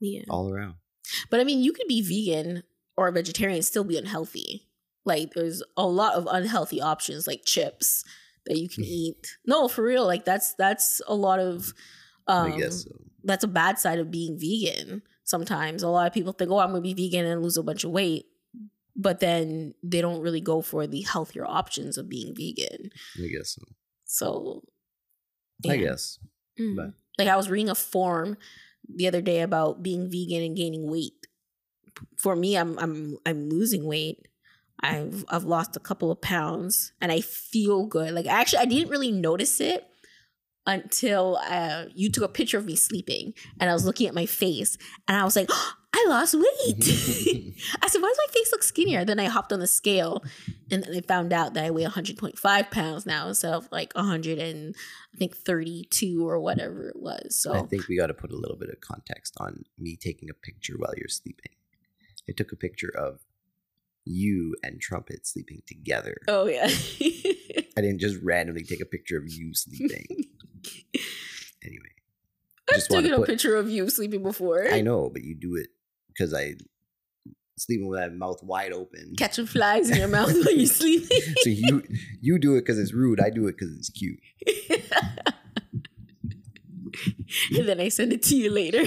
Yeah. 0.00 0.24
all 0.28 0.50
around. 0.50 0.76
But 1.30 1.40
I 1.40 1.44
mean, 1.44 1.62
you 1.62 1.72
could 1.72 1.86
be 1.88 2.02
vegan 2.02 2.64
or 2.96 3.08
a 3.08 3.12
vegetarian 3.12 3.62
still 3.62 3.84
be 3.84 3.96
unhealthy. 3.98 4.68
Like, 5.04 5.34
there's 5.34 5.62
a 5.76 5.86
lot 5.86 6.14
of 6.14 6.26
unhealthy 6.30 6.80
options, 6.80 7.26
like 7.26 7.44
chips 7.44 8.02
that 8.46 8.58
you 8.58 8.68
can 8.68 8.82
Mm. 8.84 8.88
eat. 8.88 9.38
No, 9.46 9.68
for 9.68 9.84
real. 9.84 10.04
Like, 10.04 10.24
that's 10.24 10.54
that's 10.54 11.00
a 11.06 11.14
lot 11.14 11.38
of. 11.38 11.72
Um, 12.26 12.52
I 12.52 12.58
guess 12.58 12.82
so. 12.84 12.90
that's 13.22 13.44
a 13.44 13.48
bad 13.48 13.78
side 13.78 14.00
of 14.00 14.10
being 14.10 14.36
vegan. 14.38 15.02
Sometimes 15.24 15.82
a 15.84 15.88
lot 15.88 16.06
of 16.08 16.12
people 16.12 16.32
think, 16.32 16.50
"Oh, 16.50 16.58
I'm 16.58 16.70
going 16.70 16.82
to 16.82 16.94
be 16.94 17.08
vegan 17.08 17.24
and 17.24 17.42
lose 17.42 17.56
a 17.56 17.62
bunch 17.62 17.84
of 17.84 17.90
weight," 17.92 18.26
but 18.96 19.20
then 19.20 19.74
they 19.82 20.00
don't 20.00 20.20
really 20.22 20.40
go 20.40 20.62
for 20.62 20.86
the 20.86 21.02
healthier 21.02 21.44
options 21.46 21.98
of 21.98 22.08
being 22.08 22.34
vegan. 22.34 22.90
I 23.18 23.26
guess 23.28 23.50
so. 23.56 23.62
So, 24.04 24.62
I 25.68 25.76
guess. 25.76 26.18
Mm. 26.58 26.76
but- 26.76 26.92
Like 27.18 27.28
I 27.28 27.36
was 27.36 27.48
reading 27.50 27.68
a 27.70 27.74
form 27.74 28.36
the 28.88 29.06
other 29.08 29.20
day 29.22 29.40
about 29.42 29.82
being 29.82 30.10
vegan 30.10 30.42
and 30.42 30.56
gaining 30.56 30.90
weight. 30.90 31.26
For 32.18 32.36
me, 32.36 32.56
I'm 32.56 32.78
I'm 32.78 33.16
I'm 33.24 33.48
losing 33.48 33.84
weight. 33.84 34.28
I've 34.80 35.24
I've 35.28 35.44
lost 35.44 35.76
a 35.76 35.80
couple 35.80 36.10
of 36.10 36.20
pounds 36.20 36.92
and 37.00 37.10
I 37.10 37.20
feel 37.22 37.86
good. 37.86 38.12
Like 38.12 38.26
actually, 38.26 38.58
I 38.60 38.66
didn't 38.66 38.90
really 38.90 39.10
notice 39.12 39.60
it 39.60 39.86
until 40.66 41.38
uh, 41.48 41.84
you 41.94 42.10
took 42.10 42.24
a 42.24 42.28
picture 42.28 42.58
of 42.58 42.66
me 42.66 42.76
sleeping 42.76 43.32
and 43.60 43.70
I 43.70 43.72
was 43.72 43.84
looking 43.86 44.08
at 44.08 44.14
my 44.14 44.26
face 44.26 44.76
and 45.08 45.16
I 45.16 45.24
was 45.24 45.36
like, 45.36 45.48
I 45.98 46.04
lost 46.08 46.34
weight. 46.34 46.44
I 47.82 47.88
said, 47.88 48.02
why 48.02 48.08
does 48.08 48.18
my 48.18 48.32
face 48.32 48.52
look 48.52 48.62
skinnier? 48.62 49.04
Then 49.04 49.18
I 49.18 49.24
hopped 49.24 49.50
on 49.50 49.60
the 49.60 49.66
scale 49.66 50.22
and 50.70 50.82
then 50.82 50.94
I 50.94 51.00
found 51.00 51.32
out 51.32 51.54
that 51.54 51.64
I 51.64 51.70
weigh 51.70 51.84
100.5 51.84 52.70
pounds 52.70 53.06
now 53.06 53.28
instead 53.28 53.54
of 53.54 53.66
like 53.72 53.94
100 53.94 54.38
and 54.38 54.74
I 55.14 55.16
think 55.16 55.34
32 55.34 56.28
or 56.28 56.38
whatever 56.38 56.88
it 56.88 56.96
was. 56.96 57.34
So 57.34 57.54
I 57.54 57.62
think 57.62 57.88
we 57.88 57.96
got 57.96 58.08
to 58.08 58.14
put 58.14 58.30
a 58.30 58.36
little 58.36 58.58
bit 58.58 58.68
of 58.68 58.80
context 58.80 59.34
on 59.38 59.64
me 59.78 59.96
taking 59.96 60.28
a 60.28 60.34
picture 60.34 60.74
while 60.76 60.92
you're 60.96 61.08
sleeping. 61.08 61.52
I 62.28 62.32
took 62.32 62.52
a 62.52 62.56
picture 62.56 62.92
of 62.94 63.20
you 64.04 64.54
and 64.62 64.80
Trumpet 64.80 65.26
sleeping 65.26 65.62
together. 65.66 66.16
Oh 66.28 66.46
yeah. 66.46 66.68
I 67.78 67.80
didn't 67.80 68.00
just 68.00 68.22
randomly 68.22 68.64
take 68.64 68.80
a 68.82 68.86
picture 68.86 69.16
of 69.16 69.24
you 69.28 69.54
sleeping. 69.54 70.26
anyway, 71.64 71.94
I've 72.70 72.86
taken 72.86 73.12
a 73.14 73.16
put- 73.16 73.28
picture 73.28 73.56
of 73.56 73.70
you 73.70 73.88
sleeping 73.88 74.22
before. 74.22 74.66
I 74.70 74.82
know, 74.82 75.08
but 75.10 75.22
you 75.22 75.34
do 75.34 75.56
it 75.56 75.68
because 76.16 76.32
I 76.34 76.54
sleeping 77.58 77.88
with 77.88 77.98
that 77.98 78.12
mouth 78.14 78.38
wide 78.42 78.72
open. 78.72 79.14
Catching 79.16 79.46
flies 79.46 79.88
in 79.90 79.96
your 79.98 80.08
mouth 80.08 80.32
while 80.44 80.54
you're 80.54 80.66
sleeping. 80.66 81.20
so 81.38 81.48
you 81.50 81.82
you 82.20 82.38
do 82.38 82.54
it 82.56 82.60
because 82.60 82.78
it's 82.78 82.92
rude. 82.92 83.20
I 83.20 83.30
do 83.30 83.46
it 83.48 83.56
because 83.58 83.74
it's 83.76 83.90
cute. 83.90 84.18
and 87.58 87.68
then 87.68 87.80
I 87.80 87.88
send 87.88 88.12
it 88.12 88.22
to 88.24 88.36
you 88.36 88.50
later. 88.50 88.84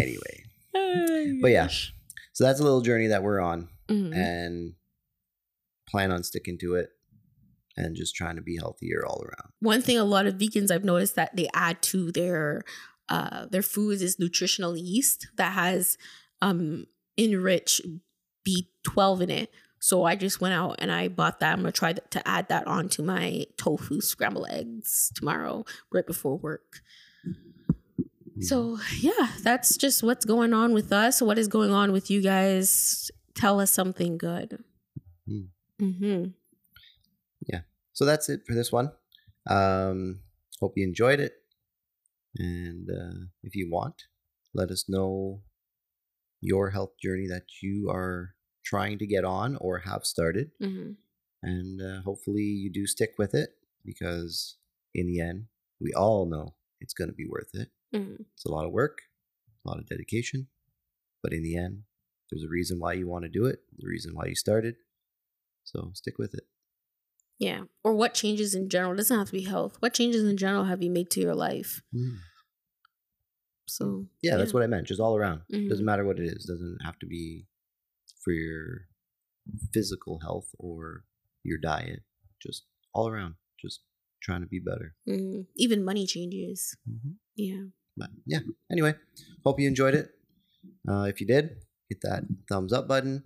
Anyway, 0.00 0.44
But 1.42 1.50
yeah. 1.50 1.68
so 2.32 2.44
that's 2.44 2.60
a 2.60 2.62
little 2.62 2.80
journey 2.80 3.08
that 3.08 3.22
we're 3.22 3.40
on, 3.40 3.68
Mhm. 3.88 4.14
and 4.14 4.72
plan 5.88 6.10
on 6.10 6.22
sticking 6.22 6.58
to 6.58 6.74
it, 6.74 6.88
and 7.76 7.94
just 7.96 8.14
trying 8.14 8.36
to 8.36 8.42
be 8.42 8.56
healthier 8.56 9.04
all 9.06 9.22
around. 9.22 9.52
One 9.60 9.82
thing 9.82 9.98
a 9.98 10.04
lot 10.04 10.26
of 10.26 10.34
vegans 10.36 10.70
I've 10.70 10.84
noticed 10.84 11.16
that 11.16 11.36
they 11.36 11.48
add 11.54 11.82
to 11.82 12.12
their 12.12 12.62
uh, 13.10 13.46
their 13.46 13.62
food 13.62 14.00
is 14.00 14.18
nutritional 14.18 14.76
yeast 14.76 15.28
that 15.36 15.52
has 15.52 15.98
um, 16.40 16.86
enriched 17.18 17.82
B12 18.46 19.20
in 19.22 19.30
it. 19.30 19.52
So 19.80 20.04
I 20.04 20.14
just 20.14 20.40
went 20.40 20.54
out 20.54 20.76
and 20.78 20.92
I 20.92 21.08
bought 21.08 21.40
that. 21.40 21.52
I'm 21.52 21.60
gonna 21.60 21.72
try 21.72 21.92
to 21.92 22.28
add 22.28 22.48
that 22.48 22.66
onto 22.66 23.02
my 23.02 23.46
tofu 23.56 24.00
scrambled 24.00 24.46
eggs 24.50 25.10
tomorrow, 25.14 25.64
right 25.92 26.06
before 26.06 26.36
work. 26.36 26.80
So 28.42 28.78
yeah, 29.00 29.32
that's 29.42 29.76
just 29.76 30.02
what's 30.02 30.24
going 30.24 30.54
on 30.54 30.72
with 30.72 30.92
us. 30.92 31.20
What 31.20 31.38
is 31.38 31.46
going 31.46 31.72
on 31.72 31.92
with 31.92 32.10
you 32.10 32.22
guys? 32.22 33.10
Tell 33.34 33.60
us 33.60 33.70
something 33.70 34.16
good. 34.16 34.64
Hmm. 35.26 35.40
Mm-hmm. 35.78 36.24
So 38.00 38.06
that's 38.06 38.30
it 38.30 38.46
for 38.46 38.54
this 38.54 38.72
one. 38.72 38.92
Um, 39.46 40.20
hope 40.58 40.72
you 40.76 40.84
enjoyed 40.84 41.20
it. 41.20 41.34
And 42.36 42.88
uh, 42.88 43.26
if 43.42 43.54
you 43.54 43.68
want, 43.70 44.04
let 44.54 44.70
us 44.70 44.84
know 44.88 45.42
your 46.40 46.70
health 46.70 46.92
journey 47.02 47.26
that 47.28 47.44
you 47.62 47.88
are 47.90 48.34
trying 48.64 48.98
to 48.98 49.06
get 49.06 49.24
on 49.24 49.56
or 49.56 49.80
have 49.80 50.04
started. 50.04 50.50
Mm-hmm. 50.62 50.92
And 51.42 51.80
uh, 51.80 52.02
hopefully 52.02 52.42
you 52.42 52.70
do 52.72 52.86
stick 52.86 53.14
with 53.18 53.34
it 53.34 53.50
because, 53.84 54.56
in 54.94 55.06
the 55.06 55.20
end, 55.20 55.46
we 55.80 55.92
all 55.92 56.26
know 56.26 56.54
it's 56.80 56.94
going 56.94 57.08
to 57.08 57.14
be 57.14 57.26
worth 57.28 57.50
it. 57.54 57.68
Mm-hmm. 57.94 58.22
It's 58.34 58.44
a 58.44 58.50
lot 58.50 58.66
of 58.66 58.72
work, 58.72 58.98
a 59.64 59.68
lot 59.68 59.78
of 59.78 59.88
dedication. 59.88 60.48
But 61.22 61.32
in 61.32 61.42
the 61.42 61.56
end, 61.56 61.82
there's 62.30 62.44
a 62.44 62.48
reason 62.48 62.78
why 62.78 62.92
you 62.92 63.08
want 63.08 63.24
to 63.24 63.30
do 63.30 63.46
it, 63.46 63.60
the 63.76 63.88
reason 63.88 64.12
why 64.14 64.26
you 64.26 64.34
started. 64.34 64.76
So 65.64 65.90
stick 65.94 66.18
with 66.18 66.34
it. 66.34 66.44
Yeah. 67.40 67.62
Or 67.82 67.94
what 67.94 68.12
changes 68.14 68.54
in 68.54 68.68
general? 68.68 68.92
It 68.92 68.98
doesn't 68.98 69.16
have 69.18 69.26
to 69.28 69.32
be 69.32 69.42
health. 69.42 69.76
What 69.80 69.94
changes 69.94 70.22
in 70.28 70.36
general 70.36 70.64
have 70.64 70.82
you 70.82 70.90
made 70.90 71.10
to 71.12 71.20
your 71.20 71.34
life? 71.34 71.82
So 73.66 74.06
Yeah, 74.22 74.36
that's 74.36 74.52
what 74.52 74.62
I 74.62 74.66
meant. 74.66 74.86
Just 74.86 75.00
all 75.00 75.16
around. 75.16 75.42
Mhm. 75.50 75.68
Doesn't 75.68 75.84
matter 75.84 76.04
what 76.04 76.18
it 76.20 76.26
is. 76.26 76.44
Doesn't 76.44 76.78
have 76.84 76.98
to 77.00 77.06
be 77.06 77.46
for 78.22 78.32
your 78.32 78.88
physical 79.72 80.20
health 80.20 80.48
or 80.58 81.04
your 81.42 81.58
diet. 81.58 82.02
Just 82.42 82.66
all 82.92 83.08
around. 83.08 83.36
Just 83.58 83.80
trying 84.22 84.42
to 84.42 84.46
be 84.46 84.58
better. 84.60 84.94
Mhm. 85.08 85.46
even 85.56 85.82
money 85.82 86.06
changes. 86.06 86.76
Mhm. 86.86 87.16
Yeah. 87.36 87.64
But 87.96 88.10
yeah. 88.26 88.40
Anyway, 88.70 88.94
hope 89.44 89.58
you 89.60 89.66
enjoyed 89.66 89.94
it. 89.94 90.10
Uh, 90.86 91.04
if 91.04 91.20
you 91.22 91.26
did, 91.26 91.64
hit 91.88 92.00
that 92.02 92.24
thumbs 92.48 92.72
up 92.72 92.86
button. 92.86 93.24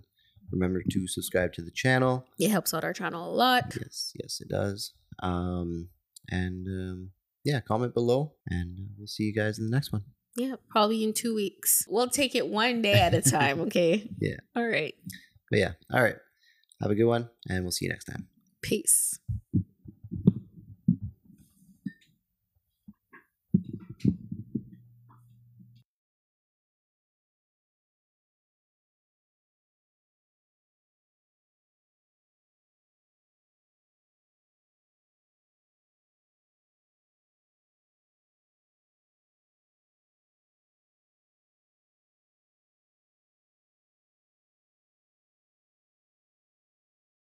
Remember 0.51 0.81
to 0.89 1.07
subscribe 1.07 1.53
to 1.53 1.61
the 1.61 1.71
channel. 1.71 2.25
It 2.39 2.49
helps 2.49 2.73
out 2.73 2.83
our 2.83 2.93
channel 2.93 3.29
a 3.29 3.33
lot. 3.33 3.75
Yes, 3.79 4.11
yes, 4.21 4.39
it 4.41 4.49
does. 4.49 4.93
Um, 5.21 5.89
and 6.29 6.67
um, 6.67 7.11
yeah, 7.43 7.59
comment 7.61 7.93
below, 7.93 8.33
and 8.47 8.77
we'll 8.97 9.07
see 9.07 9.23
you 9.23 9.33
guys 9.33 9.59
in 9.59 9.65
the 9.65 9.75
next 9.75 9.91
one. 9.91 10.03
Yeah, 10.35 10.55
probably 10.69 11.03
in 11.03 11.13
two 11.13 11.33
weeks. 11.33 11.83
We'll 11.87 12.09
take 12.09 12.35
it 12.35 12.47
one 12.47 12.81
day 12.81 12.99
at 12.99 13.13
a 13.13 13.21
time, 13.29 13.61
okay? 13.61 14.09
Yeah. 14.19 14.37
All 14.55 14.67
right. 14.67 14.93
But 15.49 15.59
yeah, 15.59 15.71
all 15.93 16.01
right. 16.01 16.15
Have 16.81 16.91
a 16.91 16.95
good 16.95 17.05
one, 17.05 17.29
and 17.49 17.63
we'll 17.63 17.71
see 17.71 17.85
you 17.85 17.89
next 17.89 18.05
time. 18.05 18.27
Peace. 18.61 19.19